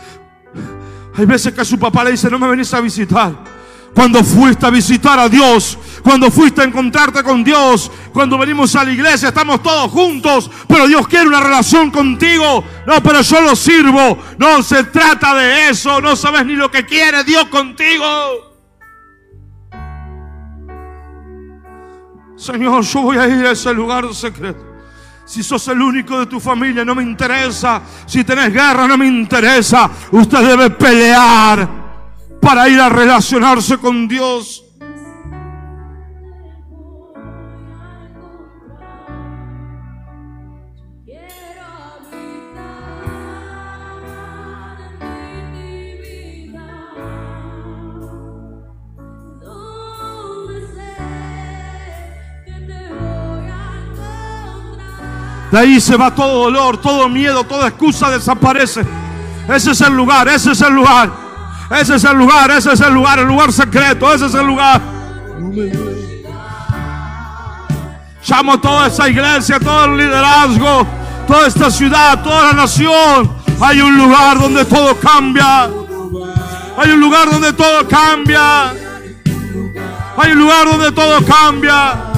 Hay 1.14 1.26
veces 1.26 1.52
que 1.52 1.64
su 1.64 1.78
papá 1.78 2.04
le 2.04 2.12
dice, 2.12 2.30
no 2.30 2.38
me 2.38 2.48
venís 2.48 2.72
a 2.72 2.80
visitar. 2.80 3.32
Cuando 3.94 4.24
fuiste 4.24 4.64
a 4.64 4.70
visitar 4.70 5.18
a 5.18 5.28
Dios, 5.28 5.78
cuando 6.02 6.30
fuiste 6.30 6.62
a 6.62 6.64
encontrarte 6.64 7.22
con 7.22 7.44
Dios, 7.44 7.90
cuando 8.12 8.38
venimos 8.38 8.74
a 8.74 8.84
la 8.84 8.92
iglesia, 8.92 9.28
estamos 9.28 9.62
todos 9.62 9.90
juntos, 9.90 10.50
pero 10.66 10.86
Dios 10.86 11.06
quiere 11.06 11.28
una 11.28 11.40
relación 11.40 11.90
contigo. 11.90 12.64
No, 12.86 13.02
pero 13.02 13.20
yo 13.20 13.42
lo 13.42 13.54
sirvo. 13.54 14.18
No 14.38 14.62
se 14.62 14.84
trata 14.84 15.34
de 15.34 15.68
eso, 15.68 16.00
no 16.00 16.16
sabes 16.16 16.46
ni 16.46 16.54
lo 16.54 16.70
que 16.70 16.86
quiere 16.86 17.22
Dios 17.24 17.44
contigo. 17.48 18.52
Señor, 22.36 22.82
yo 22.82 23.02
voy 23.02 23.18
a 23.18 23.28
ir 23.28 23.46
a 23.46 23.50
ese 23.52 23.74
lugar 23.74 24.12
secreto. 24.14 24.71
Si 25.24 25.42
sos 25.42 25.66
el 25.68 25.80
único 25.80 26.18
de 26.18 26.26
tu 26.26 26.40
familia, 26.40 26.84
no 26.84 26.94
me 26.94 27.02
interesa. 27.02 27.82
Si 28.06 28.24
tenés 28.24 28.52
guerra, 28.52 28.86
no 28.86 28.98
me 28.98 29.06
interesa. 29.06 29.90
Usted 30.10 30.38
debe 30.40 30.70
pelear 30.70 31.68
para 32.40 32.68
ir 32.68 32.80
a 32.80 32.88
relacionarse 32.88 33.78
con 33.78 34.08
Dios. 34.08 34.61
De 55.52 55.58
ahí 55.58 55.80
se 55.82 55.96
va 55.98 56.14
todo 56.14 56.44
dolor, 56.44 56.78
todo 56.78 57.10
miedo, 57.10 57.44
toda 57.44 57.68
excusa 57.68 58.10
desaparece. 58.10 58.86
Ese 59.46 59.72
es 59.72 59.80
el 59.82 59.92
lugar, 59.94 60.26
ese 60.26 60.52
es 60.52 60.60
el 60.62 60.72
lugar. 60.72 61.12
Ese 61.70 61.96
es 61.96 62.04
el 62.04 62.16
lugar, 62.16 62.50
ese 62.50 62.72
es 62.72 62.80
el 62.80 62.94
lugar, 62.94 63.18
el 63.18 63.26
lugar 63.26 63.52
secreto, 63.52 64.12
ese 64.12 64.26
es 64.26 64.34
el 64.34 64.46
lugar. 64.46 64.80
Llamo 68.26 68.52
a 68.52 68.60
toda 68.60 68.86
esa 68.86 69.08
iglesia, 69.10 69.60
todo 69.60 69.84
el 69.84 69.98
liderazgo, 69.98 70.86
toda 71.26 71.46
esta 71.46 71.70
ciudad, 71.70 72.22
toda 72.22 72.44
la 72.46 72.52
nación. 72.54 73.30
Hay 73.60 73.80
un 73.82 73.96
lugar 73.96 74.38
donde 74.38 74.64
todo 74.64 74.98
cambia. 74.98 75.64
Hay 76.78 76.90
un 76.92 77.00
lugar 77.00 77.30
donde 77.30 77.52
todo 77.52 77.86
cambia. 77.86 78.70
Hay 80.16 80.32
un 80.32 80.38
lugar 80.38 80.66
donde 80.66 80.92
todo 80.92 81.18
cambia. 81.26 82.11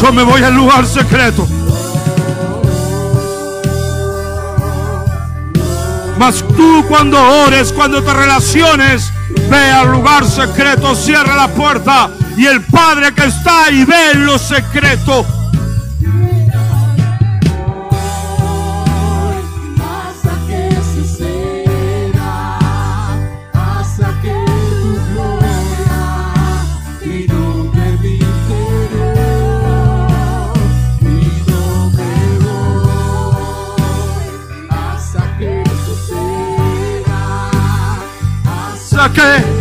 Yo 0.00 0.12
me 0.12 0.22
voy 0.22 0.42
al 0.42 0.54
lugar 0.54 0.86
secreto. 0.86 1.46
Mas 6.18 6.44
tú 6.56 6.84
cuando 6.88 7.18
ores, 7.46 7.72
cuando 7.72 8.02
te 8.02 8.12
relaciones, 8.12 9.12
ve 9.50 9.70
al 9.70 9.92
lugar 9.92 10.24
secreto, 10.26 10.94
cierra 10.94 11.34
la 11.34 11.48
puerta 11.48 12.10
y 12.36 12.46
el 12.46 12.62
Padre 12.62 13.12
que 13.14 13.24
está 13.24 13.64
ahí 13.64 13.84
ve 13.84 14.12
en 14.12 14.26
lo 14.26 14.38
secreto. 14.38 15.39
Interior. 39.06 39.60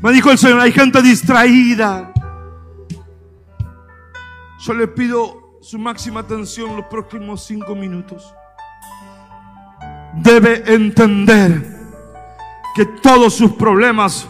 me 0.00 0.12
dijo 0.12 0.30
el 0.30 0.38
Señor, 0.38 0.60
hay 0.60 0.72
gente 0.72 1.02
distraída. 1.02 2.12
Yo 4.60 4.74
le 4.74 4.88
pido 4.88 5.58
su 5.60 5.78
máxima 5.78 6.20
atención 6.20 6.76
los 6.76 6.86
próximos 6.86 7.44
cinco 7.44 7.74
minutos. 7.74 8.34
Debe 10.14 10.62
entender 10.72 11.78
que 12.74 12.86
todos 12.86 13.34
sus 13.34 13.52
problemas 13.52 14.26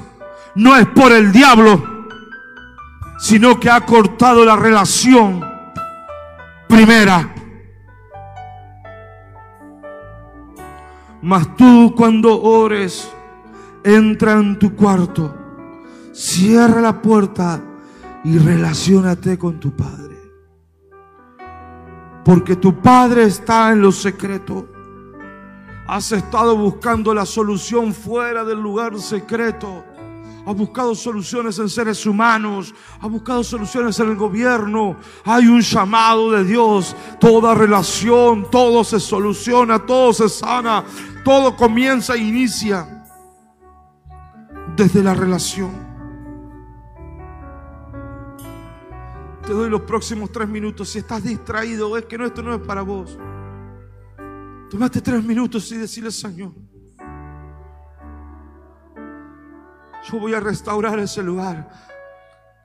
no 0.54 0.76
es 0.76 0.86
por 0.86 1.12
el 1.12 1.30
diablo, 1.30 2.08
sino 3.18 3.60
que 3.60 3.70
ha 3.70 3.80
cortado 3.82 4.44
la 4.44 4.56
relación 4.56 5.44
primera. 6.66 7.34
Mas 11.22 11.56
tú 11.56 11.94
cuando 11.96 12.40
ores, 12.40 13.10
entra 13.82 14.34
en 14.34 14.58
tu 14.58 14.74
cuarto, 14.74 15.34
cierra 16.12 16.80
la 16.80 17.02
puerta 17.02 17.60
y 18.24 18.38
relaciónate 18.38 19.38
con 19.38 19.58
tu 19.58 19.74
Padre. 19.74 20.16
Porque 22.24 22.56
tu 22.56 22.80
Padre 22.80 23.24
está 23.24 23.72
en 23.72 23.80
lo 23.80 23.90
secreto. 23.90 24.68
Has 25.86 26.12
estado 26.12 26.56
buscando 26.56 27.14
la 27.14 27.24
solución 27.24 27.94
fuera 27.94 28.44
del 28.44 28.60
lugar 28.60 28.98
secreto. 28.98 29.84
Has 30.48 30.56
buscado 30.56 30.94
soluciones 30.94 31.58
en 31.58 31.68
seres 31.68 32.06
humanos. 32.06 32.74
Has 33.02 33.10
buscado 33.10 33.44
soluciones 33.44 34.00
en 34.00 34.08
el 34.08 34.16
gobierno. 34.16 34.96
Hay 35.26 35.46
un 35.46 35.60
llamado 35.60 36.30
de 36.30 36.42
Dios. 36.42 36.96
Toda 37.20 37.54
relación, 37.54 38.50
todo 38.50 38.82
se 38.82 38.98
soluciona, 38.98 39.84
todo 39.84 40.14
se 40.14 40.26
sana. 40.30 40.86
Todo 41.22 41.54
comienza 41.54 42.14
e 42.14 42.20
inicia 42.20 43.04
desde 44.74 45.02
la 45.02 45.12
relación. 45.12 45.86
Te 49.46 49.52
doy 49.52 49.68
los 49.68 49.82
próximos 49.82 50.32
tres 50.32 50.48
minutos. 50.48 50.88
Si 50.88 51.00
estás 51.00 51.24
distraído, 51.24 51.94
es 51.98 52.06
que 52.06 52.16
no, 52.16 52.24
esto 52.24 52.42
no 52.42 52.54
es 52.54 52.62
para 52.62 52.80
vos. 52.80 53.18
Tomate 54.70 55.02
tres 55.02 55.22
minutos 55.22 55.70
y 55.72 55.76
decirle, 55.76 56.10
Señor, 56.10 56.52
yo 60.10 60.18
voy 60.18 60.34
a 60.34 60.40
restaurar 60.40 60.98
ese 60.98 61.22
lugar 61.22 61.68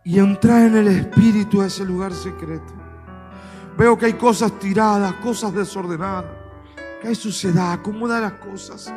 y 0.03 0.19
entrar 0.19 0.63
en 0.63 0.77
el 0.77 0.87
espíritu 0.87 1.61
a 1.61 1.67
ese 1.67 1.85
lugar 1.85 2.13
secreto. 2.13 2.73
Veo 3.77 3.97
que 3.97 4.05
hay 4.07 4.13
cosas 4.13 4.57
tiradas, 4.59 5.13
cosas 5.15 5.53
desordenadas. 5.53 6.31
Que 7.01 7.09
hay 7.09 7.15
suciedad, 7.15 7.73
acomoda 7.73 8.19
las 8.19 8.33
cosas. 8.33 8.93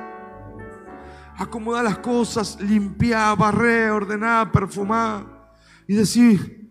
Acomoda 1.37 1.83
las 1.83 1.99
cosas, 1.99 2.59
limpia, 2.61 3.35
barrer, 3.35 3.91
ordenar, 3.91 4.53
perfumar. 4.53 5.25
Y 5.89 5.95
decir, 5.95 6.71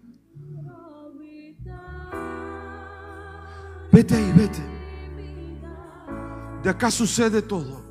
vete 3.91 4.15
ahí, 4.15 4.33
vete. 4.35 4.63
De 6.63 6.69
acá 6.69 6.89
sucede 6.89 7.41
todo. 7.41 7.84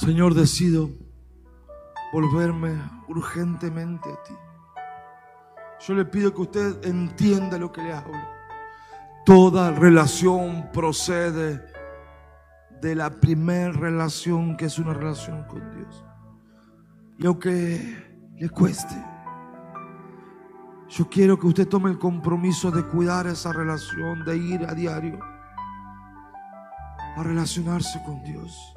Señor, 0.00 0.32
decido 0.32 0.88
volverme 2.10 2.74
urgentemente 3.08 4.10
a 4.10 4.22
ti. 4.22 4.32
Yo 5.86 5.92
le 5.92 6.06
pido 6.06 6.32
que 6.32 6.40
usted 6.40 6.86
entienda 6.86 7.58
lo 7.58 7.70
que 7.70 7.82
le 7.82 7.92
hablo. 7.92 8.16
Toda 9.26 9.72
relación 9.72 10.70
procede 10.72 11.62
de 12.80 12.94
la 12.94 13.10
primera 13.10 13.72
relación 13.72 14.56
que 14.56 14.64
es 14.64 14.78
una 14.78 14.94
relación 14.94 15.44
con 15.44 15.70
Dios. 15.76 16.02
Y 17.18 17.26
aunque 17.26 18.30
le 18.38 18.48
cueste, 18.48 18.96
yo 20.88 21.10
quiero 21.10 21.38
que 21.38 21.46
usted 21.46 21.68
tome 21.68 21.90
el 21.90 21.98
compromiso 21.98 22.70
de 22.70 22.86
cuidar 22.86 23.26
esa 23.26 23.52
relación, 23.52 24.24
de 24.24 24.34
ir 24.38 24.64
a 24.64 24.72
diario 24.72 25.20
a 27.16 27.22
relacionarse 27.22 28.02
con 28.06 28.22
Dios. 28.22 28.74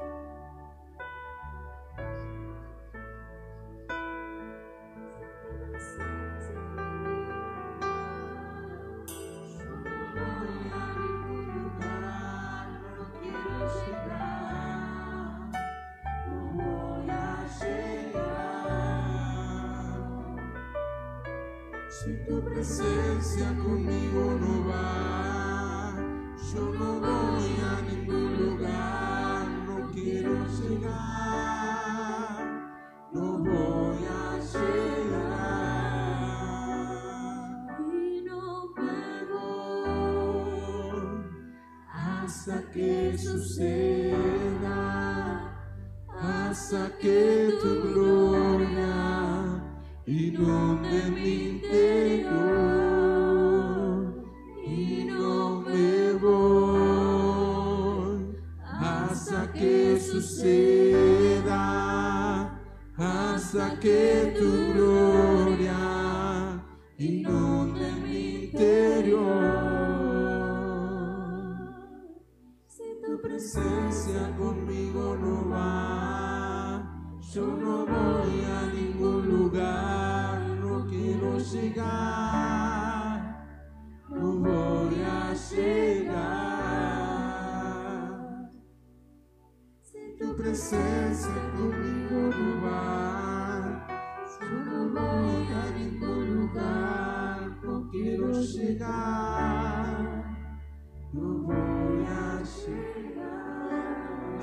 No 101.12 101.50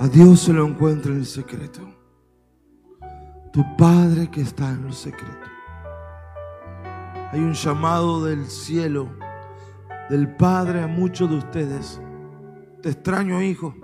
a 0.00 0.08
Dios 0.08 0.40
se 0.40 0.52
lo 0.52 0.66
encuentra 0.66 1.12
en 1.12 1.18
el 1.18 1.26
secreto. 1.26 1.80
Tu 3.52 3.64
Padre 3.76 4.28
que 4.32 4.40
está 4.40 4.70
en 4.70 4.86
el 4.86 4.92
secreto. 4.92 5.46
Hay 7.30 7.38
un 7.38 7.52
llamado 7.52 8.24
del 8.24 8.46
cielo, 8.46 9.10
del 10.08 10.34
Padre 10.34 10.82
a 10.82 10.88
muchos 10.88 11.30
de 11.30 11.36
ustedes. 11.36 12.02
Te 12.82 12.88
extraño, 12.88 13.40
hijo. 13.42 13.76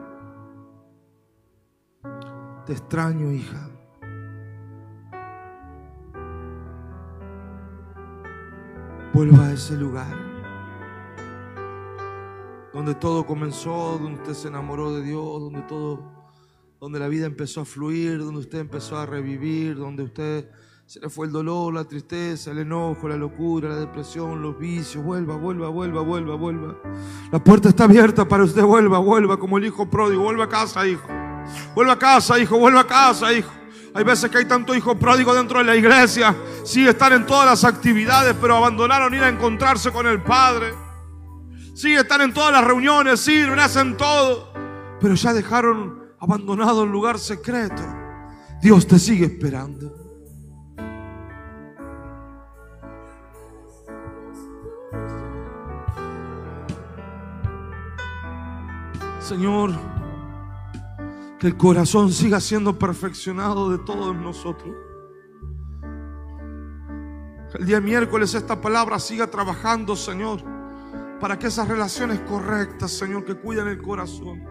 Te 2.67 2.73
extraño, 2.73 3.31
hija. 3.31 3.71
Vuelva 9.15 9.47
a 9.47 9.53
ese 9.53 9.77
lugar 9.77 10.27
donde 12.77 12.95
todo 12.95 13.25
comenzó, 13.25 13.99
donde 14.03 14.21
usted 14.21 14.35
se 14.35 14.49
enamoró 14.49 14.93
de 14.93 15.03
Dios, 15.03 15.41
donde 15.41 15.63
todo, 15.63 16.13
donde 16.79 16.99
la 16.99 17.09
vida 17.09 17.25
empezó 17.25 17.63
a 17.63 17.65
fluir, 17.65 18.19
donde 18.19 18.41
usted 18.41 18.59
empezó 18.59 18.99
a 18.99 19.07
revivir, 19.07 19.77
donde 19.77 20.03
usted 20.03 20.51
se 20.85 21.01
le 21.01 21.09
fue 21.09 21.27
el 21.27 21.33
dolor, 21.33 21.73
la 21.73 21.85
tristeza, 21.85 22.51
el 22.51 22.59
enojo, 22.59 23.09
la 23.09 23.17
locura, 23.17 23.69
la 23.71 23.77
depresión, 23.77 24.43
los 24.43 24.59
vicios. 24.59 25.03
Vuelva, 25.03 25.37
vuelva, 25.37 25.69
vuelva, 25.69 26.03
vuelva, 26.03 26.35
vuelva. 26.35 26.77
La 27.33 27.43
puerta 27.43 27.71
está 27.71 27.85
abierta 27.85 28.29
para 28.29 28.45
usted. 28.45 28.63
Vuelva, 28.63 28.99
vuelva, 28.99 29.39
como 29.39 29.57
el 29.57 29.65
hijo 29.65 29.89
pródigo. 29.89 30.23
Vuelva 30.23 30.45
a 30.45 30.49
casa, 30.49 30.87
hijo. 30.87 31.26
Vuelva 31.75 31.95
a 31.95 31.99
casa, 31.99 32.39
hijo. 32.39 32.59
Vuelva 32.59 32.81
a 32.81 32.87
casa, 32.87 33.33
hijo. 33.33 33.51
Hay 33.95 34.05
veces 34.05 34.31
que 34.31 34.39
hay 34.39 34.45
tanto 34.45 34.75
hijo 34.75 34.99
pródigo 34.99 35.35
dentro 35.35 35.59
de 35.59 35.65
la 35.65 35.75
iglesia. 35.75 36.37
Sí, 36.65 36.87
están 36.87 37.15
en 37.15 37.27
todas 37.27 37.47
las 37.47 37.65
actividades, 37.65 38.37
pero 38.41 38.57
abandonaron 38.57 39.15
ir 39.15 39.23
a 39.23 39.29
encontrarse 39.29 39.91
con 39.91 40.07
el 40.07 40.23
Padre. 40.23 40.75
Sí, 41.75 41.95
están 41.95 42.21
en 42.21 42.35
todas 42.35 42.53
las 42.53 42.63
reuniones, 42.65 43.21
sirven, 43.21 43.59
hacen 43.59 43.97
todo. 43.97 44.53
Pero 45.01 45.15
ya 45.15 45.33
dejaron 45.33 46.11
abandonado 46.21 46.85
el 46.85 46.91
lugar 46.91 47.19
secreto. 47.19 47.83
Dios 48.61 48.87
te 48.87 48.99
sigue 48.99 49.27
esperando. 49.27 49.95
Señor, 59.21 59.73
que 61.39 61.47
el 61.49 61.57
corazón 61.57 62.13
siga 62.13 62.41
siendo 62.41 62.79
perfeccionado 62.79 63.71
de 63.71 63.79
todos 63.79 64.17
nosotros. 64.17 64.75
El 67.55 67.67
día 67.67 67.81
miércoles 67.81 68.35
esta 68.35 68.61
palabra 68.61 68.99
siga 68.99 69.27
trabajando, 69.29 69.97
Señor, 69.97 70.43
para 71.21 71.39
que 71.39 71.47
esas 71.47 71.69
relaciones 71.69 72.21
correctas, 72.21 72.91
Señor, 72.93 73.25
que 73.25 73.35
cuiden 73.35 73.69
el 73.69 73.81
corazón. 73.81 74.45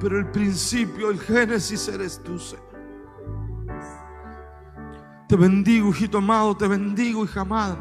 Pero 0.00 0.18
el 0.18 0.30
principio, 0.30 1.10
el 1.10 1.20
génesis 1.20 1.88
eres 1.88 2.22
tú, 2.22 2.38
Señor. 2.38 2.64
Te 5.28 5.36
bendigo, 5.36 5.88
hijito 5.88 6.18
amado, 6.18 6.56
te 6.56 6.68
bendigo, 6.68 7.24
hija 7.24 7.40
amada, 7.40 7.78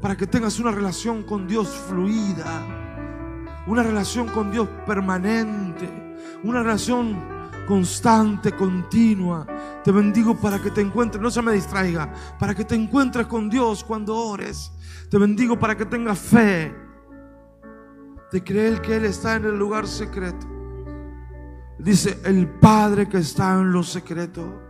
para 0.00 0.16
que 0.16 0.26
tengas 0.26 0.58
una 0.60 0.70
relación 0.70 1.22
con 1.22 1.46
Dios 1.46 1.68
fluida, 1.88 2.62
una 3.66 3.82
relación 3.82 4.28
con 4.28 4.50
Dios 4.50 4.68
permanente, 4.86 6.03
una 6.42 6.62
relación 6.62 7.16
constante, 7.66 8.52
continua. 8.52 9.46
Te 9.82 9.90
bendigo 9.90 10.36
para 10.36 10.60
que 10.60 10.70
te 10.70 10.80
encuentres, 10.80 11.22
no 11.22 11.30
se 11.30 11.42
me 11.42 11.52
distraiga, 11.52 12.12
para 12.38 12.54
que 12.54 12.64
te 12.64 12.74
encuentres 12.74 13.26
con 13.26 13.48
Dios 13.48 13.84
cuando 13.84 14.16
ores. 14.16 14.72
Te 15.10 15.18
bendigo 15.18 15.58
para 15.58 15.76
que 15.76 15.84
tengas 15.86 16.18
fe 16.18 16.74
de 18.32 18.42
creer 18.42 18.80
que 18.80 18.96
Él 18.96 19.04
está 19.04 19.36
en 19.36 19.44
el 19.44 19.58
lugar 19.58 19.86
secreto. 19.86 20.46
Dice, 21.78 22.18
el 22.24 22.48
Padre 22.48 23.08
que 23.08 23.18
está 23.18 23.54
en 23.54 23.72
lo 23.72 23.82
secreto. 23.82 24.60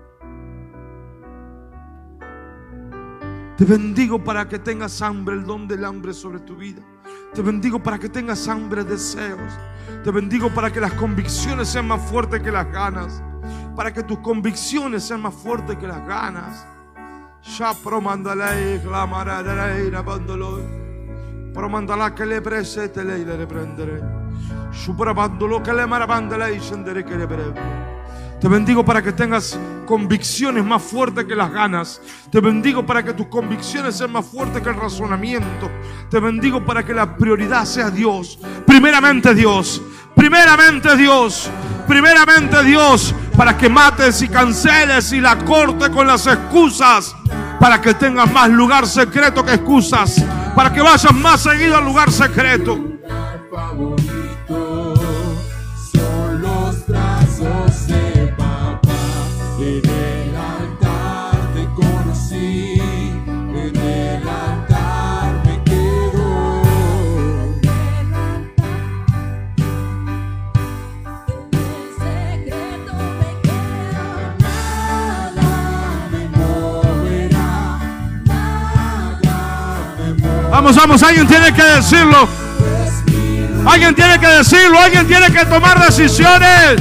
Te 3.56 3.64
bendigo 3.64 4.18
para 4.18 4.48
que 4.48 4.58
tengas 4.58 5.00
hambre, 5.00 5.36
el 5.36 5.44
don 5.44 5.68
del 5.68 5.84
hambre 5.84 6.12
sobre 6.12 6.40
tu 6.40 6.56
vida. 6.56 6.82
Te 7.32 7.40
bendigo 7.40 7.80
para 7.80 8.00
que 8.00 8.08
tengas 8.08 8.48
hambre, 8.48 8.82
deseos. 8.82 9.52
Te 10.02 10.10
bendigo 10.10 10.50
para 10.50 10.72
que 10.72 10.80
las 10.80 10.92
convicciones 10.94 11.68
sean 11.68 11.86
más 11.86 12.02
fuertes 12.02 12.42
que 12.42 12.50
las 12.50 12.70
ganas. 12.72 13.22
Para 13.76 13.92
que 13.92 14.02
tus 14.02 14.18
convicciones 14.18 15.04
sean 15.04 15.22
más 15.22 15.34
fuertes 15.34 15.76
que 15.76 15.86
las 15.86 16.04
ganas. 16.04 16.66
Ya 17.56 17.72
promandalei, 17.74 18.82
clamarei, 18.82 19.88
rabandoloi. 19.88 21.52
Promandalà 21.52 22.12
che 22.12 22.24
le 22.24 22.40
prese 22.40 22.90
te 22.90 23.04
lei 23.04 23.24
le 23.24 23.36
riprendere. 23.36 24.02
Suprabandolo 24.70 25.60
che 25.60 25.72
le 25.72 25.86
marabandalei 25.86 26.58
scendere 26.58 27.04
che 27.04 27.14
le 27.14 27.26
breve. 27.28 27.93
Te 28.40 28.48
bendigo 28.48 28.84
para 28.84 29.02
que 29.02 29.12
tengas 29.12 29.58
convicciones 29.86 30.64
más 30.64 30.82
fuertes 30.82 31.24
que 31.24 31.34
las 31.34 31.50
ganas. 31.50 32.00
Te 32.30 32.40
bendigo 32.40 32.84
para 32.84 33.02
que 33.02 33.12
tus 33.12 33.26
convicciones 33.26 33.96
sean 33.96 34.12
más 34.12 34.26
fuertes 34.26 34.62
que 34.62 34.68
el 34.68 34.76
razonamiento. 34.76 35.70
Te 36.10 36.20
bendigo 36.20 36.64
para 36.64 36.84
que 36.84 36.92
la 36.92 37.16
prioridad 37.16 37.64
sea 37.64 37.90
Dios. 37.90 38.38
Primeramente 38.66 39.34
Dios. 39.34 39.80
Primeramente 40.14 40.96
Dios. 40.96 41.50
Primeramente 41.86 42.62
Dios. 42.64 43.14
Para 43.36 43.56
que 43.56 43.68
mates 43.68 44.20
y 44.22 44.28
canceles 44.28 45.12
y 45.12 45.20
la 45.20 45.38
corte 45.38 45.90
con 45.90 46.06
las 46.06 46.26
excusas. 46.26 47.14
Para 47.58 47.80
que 47.80 47.94
tengas 47.94 48.30
más 48.32 48.50
lugar 48.50 48.86
secreto 48.86 49.44
que 49.44 49.54
excusas. 49.54 50.22
Para 50.54 50.72
que 50.72 50.82
vayas 50.82 51.14
más 51.14 51.42
seguido 51.42 51.76
al 51.76 51.84
lugar 51.84 52.12
secreto. 52.12 52.78
Vamos, 80.54 80.76
vamos, 80.76 81.02
alguien 81.02 81.26
tiene 81.26 81.52
que 81.52 81.64
decirlo. 81.64 82.28
Alguien 83.66 83.92
tiene 83.92 84.20
que 84.20 84.28
decirlo, 84.28 84.78
alguien 84.78 85.04
tiene 85.04 85.32
que 85.32 85.44
tomar 85.46 85.84
decisiones. 85.84 86.80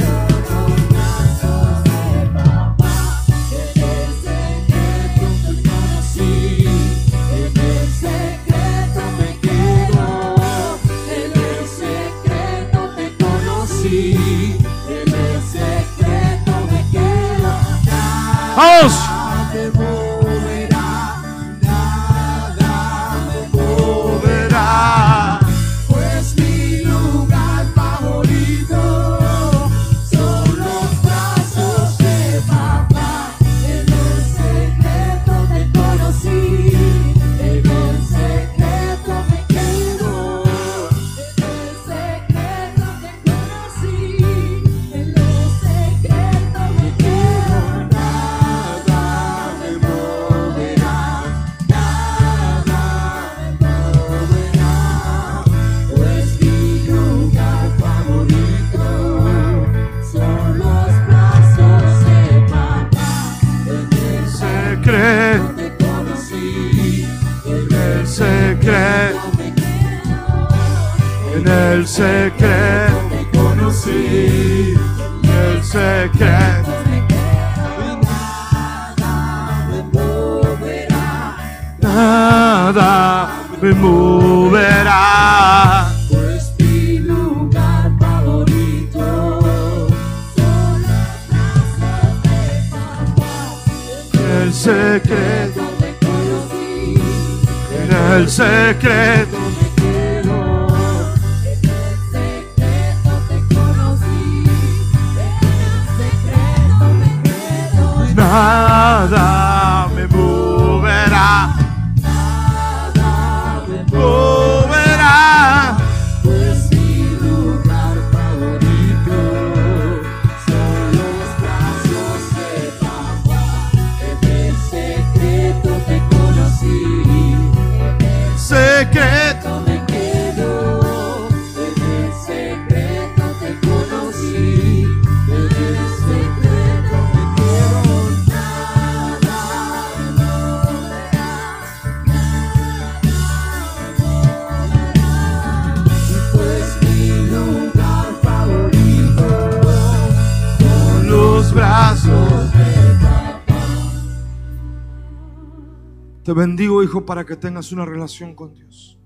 Hijo, 156.84 157.04
para 157.04 157.24
que 157.24 157.36
tengas 157.36 157.72
una 157.72 157.84
relación 157.84 158.34
con 158.34 158.54
Dios. 158.54 158.98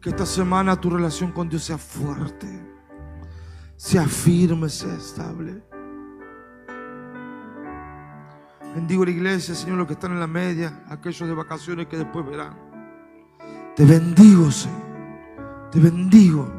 Que 0.00 0.10
esta 0.10 0.26
semana 0.26 0.80
tu 0.80 0.90
relación 0.90 1.32
con 1.32 1.48
Dios 1.48 1.64
sea 1.64 1.78
fuerte, 1.78 2.48
sea 3.76 4.06
firme, 4.06 4.68
sea 4.68 4.94
estable. 4.94 5.62
Bendigo 8.74 9.04
la 9.04 9.10
iglesia, 9.10 9.54
Señor, 9.54 9.78
los 9.78 9.86
que 9.86 9.92
están 9.92 10.12
en 10.12 10.20
la 10.20 10.26
media, 10.26 10.84
aquellos 10.88 11.28
de 11.28 11.34
vacaciones 11.34 11.86
que 11.88 11.98
después 11.98 12.24
verán. 12.24 12.56
Te 13.76 13.84
bendigo, 13.84 14.50
Señor. 14.50 14.82
Te 15.70 15.80
bendigo 15.80 16.50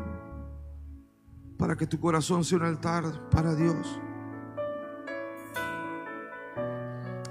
para 1.57 1.75
que 1.75 1.87
tu 1.87 1.99
corazón 1.99 2.43
sea 2.43 2.57
un 2.57 2.65
altar 2.65 3.29
para 3.29 3.55
Dios. 3.55 3.99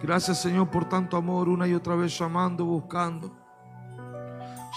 Gracias 0.03 0.43
Señor 0.43 0.69
por 0.69 0.89
tanto 0.89 1.17
amor, 1.17 1.49
una 1.49 1.69
y 1.69 1.75
otra 1.75 1.95
vez 1.95 2.19
llamando, 2.19 2.65
buscando. 2.65 3.33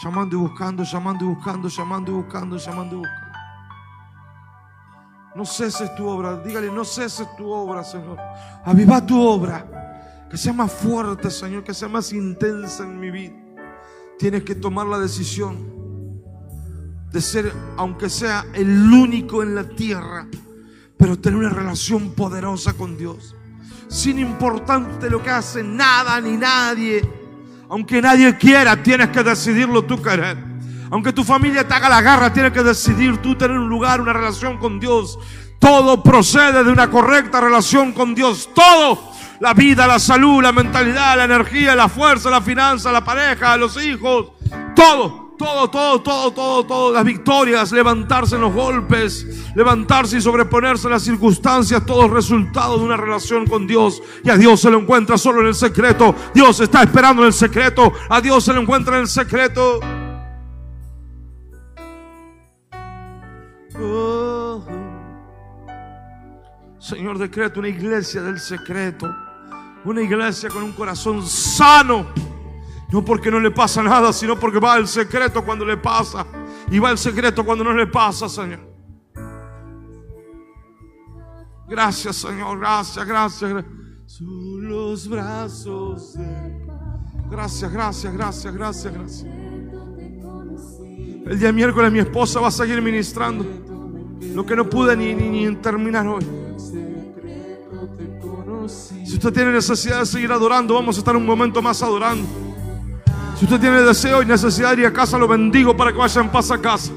Llamando 0.04 0.36
y 0.36 0.40
buscando, 0.40 0.84
llamando 0.84 1.26
y 1.26 1.28
buscando, 1.30 1.68
llamando 1.68 2.12
y 2.12 2.16
buscando, 2.16 2.58
llamando 2.58 2.96
y 2.96 2.98
buscando. 3.00 3.26
No 5.36 5.44
ceses 5.44 5.94
tu 5.96 6.08
obra, 6.08 6.38
dígale, 6.38 6.72
no 6.72 6.86
ceses 6.86 7.28
tu 7.36 7.50
obra, 7.50 7.84
Señor. 7.84 8.18
Aviva 8.64 9.06
tu 9.06 9.20
obra, 9.20 10.28
que 10.30 10.38
sea 10.38 10.54
más 10.54 10.72
fuerte, 10.72 11.30
Señor, 11.30 11.64
que 11.64 11.74
sea 11.74 11.90
más 11.90 12.14
intensa 12.14 12.84
en 12.84 13.00
mi 13.00 13.12
vida. 13.12 13.36
Tienes 14.18 14.44
que 14.44 14.56
tomar 14.56 14.86
la 14.86 15.00
decisión 15.00 15.76
de 17.12 17.20
ser, 17.20 17.52
aunque 17.78 18.10
sea 18.10 18.46
el 18.54 18.92
único 18.92 19.44
en 19.44 19.56
la 19.56 19.68
tierra, 19.68 20.28
pero 20.98 21.20
tener 21.20 21.40
una 21.40 21.50
relación 21.50 22.12
poderosa 22.12 22.74
con 22.74 22.98
Dios. 22.98 23.36
Sin 23.88 24.20
importarte 24.20 25.10
lo 25.10 25.22
que 25.22 25.30
hace 25.30 25.64
nada 25.64 26.20
ni 26.20 26.38
nadie. 26.38 27.08
Aunque 27.70 28.02
nadie 28.02 28.38
quiera, 28.38 28.82
tienes 28.82 29.10
que 29.10 29.24
decidirlo 29.24 29.84
tú 29.84 30.02
querer. 30.02 30.38
Aunque 30.92 31.12
tu 31.12 31.24
familia 31.24 31.68
te 31.68 31.74
haga 31.74 31.90
la 31.90 32.02
garra, 32.02 32.32
tienes 32.32 32.52
que 32.52 32.64
decidir 32.64 33.18
tú 33.18 33.36
tener 33.36 33.58
un 33.58 33.68
lugar, 33.68 34.02
una 34.02 34.14
relación 34.14 34.58
con 34.58 34.80
Dios. 34.80 35.18
Todo 35.60 36.04
procede 36.04 36.64
de 36.64 36.72
una 36.72 36.90
correcta 36.90 37.42
relación 37.42 37.92
con 37.92 38.14
Dios. 38.14 38.50
Todo. 38.54 39.12
La 39.40 39.54
vida, 39.54 39.88
la 39.88 40.00
salud, 40.00 40.42
la 40.42 40.52
mentalidad, 40.52 41.18
la 41.18 41.26
energía, 41.26 41.76
la 41.76 41.90
fuerza, 41.90 42.30
la 42.30 42.42
finanza, 42.42 42.92
la 42.92 43.04
pareja, 43.04 43.58
los 43.58 43.84
hijos. 43.84 44.28
Todo. 44.76 45.25
Todo, 45.38 45.70
todo, 45.70 46.02
todo, 46.02 46.32
todo, 46.32 46.66
todo, 46.66 46.94
las 46.94 47.04
victorias, 47.04 47.72
levantarse 47.74 48.36
en 48.36 48.42
los 48.42 48.54
golpes, 48.54 49.52
levantarse 49.54 50.18
y 50.18 50.22
sobreponerse 50.22 50.88
a 50.88 50.92
las 50.92 51.04
circunstancias, 51.04 51.86
todo 51.86 52.08
resultado 52.08 52.78
de 52.78 52.86
una 52.86 52.96
relación 52.96 53.46
con 53.46 53.68
Dios. 53.68 54.02
Y 54.24 54.30
a 54.30 54.38
Dios 54.38 54.62
se 54.62 54.72
lo 54.72 54.80
encuentra 54.80 55.18
solo 55.18 55.42
en 55.42 55.48
el 55.48 55.56
secreto. 55.56 56.16
Dios 56.34 56.60
está 56.62 56.84
esperando 56.84 57.24
en 57.24 57.28
el 57.28 57.34
secreto. 57.34 57.92
A 58.10 58.22
Dios 58.22 58.46
se 58.46 58.54
lo 58.54 58.62
encuentra 58.62 58.96
en 58.96 59.02
el 59.02 59.08
secreto. 59.10 59.80
Oh. 63.78 64.64
Señor, 66.80 67.18
decreto 67.18 67.60
una 67.60 67.70
iglesia 67.70 68.22
del 68.22 68.40
secreto. 68.40 69.14
Una 69.84 70.02
iglesia 70.02 70.50
con 70.50 70.64
un 70.64 70.72
corazón 70.72 71.26
sano. 71.28 72.08
No 72.92 73.04
porque 73.04 73.30
no 73.32 73.40
le 73.40 73.52
pasa 73.52 73.82
nada, 73.84 74.14
sino 74.14 74.40
porque 74.40 74.60
va 74.60 74.78
el 74.78 74.88
secreto 74.88 75.44
cuando 75.44 75.66
le 75.66 75.78
pasa. 75.78 76.26
Y 76.72 76.80
va 76.80 76.92
el 76.92 76.98
secreto 76.98 77.44
cuando 77.46 77.64
no 77.64 77.74
le 77.74 77.88
pasa, 77.88 78.30
Señor. 78.30 78.60
Gracias, 81.68 82.16
Señor. 82.18 82.60
Gracias, 82.60 83.06
gracias. 83.06 83.52
gra- 83.52 83.66
Son 84.06 84.70
Gracias, 87.30 87.72
gracias, 87.72 88.14
gracias, 88.14 88.54
gracias, 88.54 88.94
gracias. 88.94 89.26
El 91.26 91.40
día 91.40 91.52
miércoles 91.52 91.92
mi 91.92 92.00
esposa 92.00 92.40
va 92.40 92.50
a 92.50 92.52
seguir 92.52 92.80
ministrando. 92.84 93.44
Lo 94.34 94.46
que 94.46 94.56
no 94.56 94.70
pude 94.70 94.96
ni, 94.96 95.14
ni, 95.16 95.30
ni 95.48 95.56
terminar 95.56 96.08
hoy. 96.08 96.24
Si 98.68 99.14
usted 99.16 99.34
tiene 99.34 99.52
necesidad 99.52 100.00
de 100.00 100.06
seguir 100.06 100.32
adorando, 100.32 100.74
vamos 100.76 100.96
a 100.98 101.00
estar 101.00 101.16
un 101.16 101.26
momento 101.26 101.62
más 101.62 101.82
adorando. 101.82 102.28
Si 103.38 103.44
usted 103.44 103.60
tiene 103.60 103.82
deseo 103.82 104.22
y 104.22 104.26
necesidad 104.26 104.76
de 104.76 104.84
ir 104.84 104.88
a 104.88 104.94
casa, 104.94 105.18
lo 105.18 105.28
bendigo 105.28 105.76
para 105.76 105.92
que 105.92 105.98
vaya 105.98 106.22
en 106.22 106.30
paz 106.30 106.52
a 106.52 106.58
casa. 106.58 106.92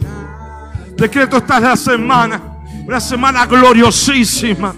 Decreto 0.96 1.36
esta 1.38 1.56
es 1.56 1.62
la 1.62 1.76
semana. 1.76 2.40
Una 2.86 3.00
semana 3.00 3.44
gloriosísima. 3.46 4.74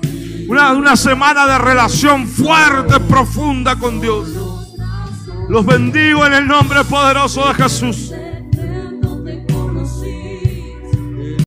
Una, 0.48 0.72
una 0.72 0.96
semana 0.96 1.46
de 1.46 1.58
relación 1.58 2.26
fuerte, 2.26 2.98
profunda 3.00 3.76
con 3.76 4.00
Dios. 4.00 4.28
Los 5.48 5.66
bendigo 5.66 6.24
en 6.24 6.32
el 6.32 6.46
nombre 6.46 6.82
poderoso 6.84 7.46
de 7.48 7.54
Jesús. 7.54 8.12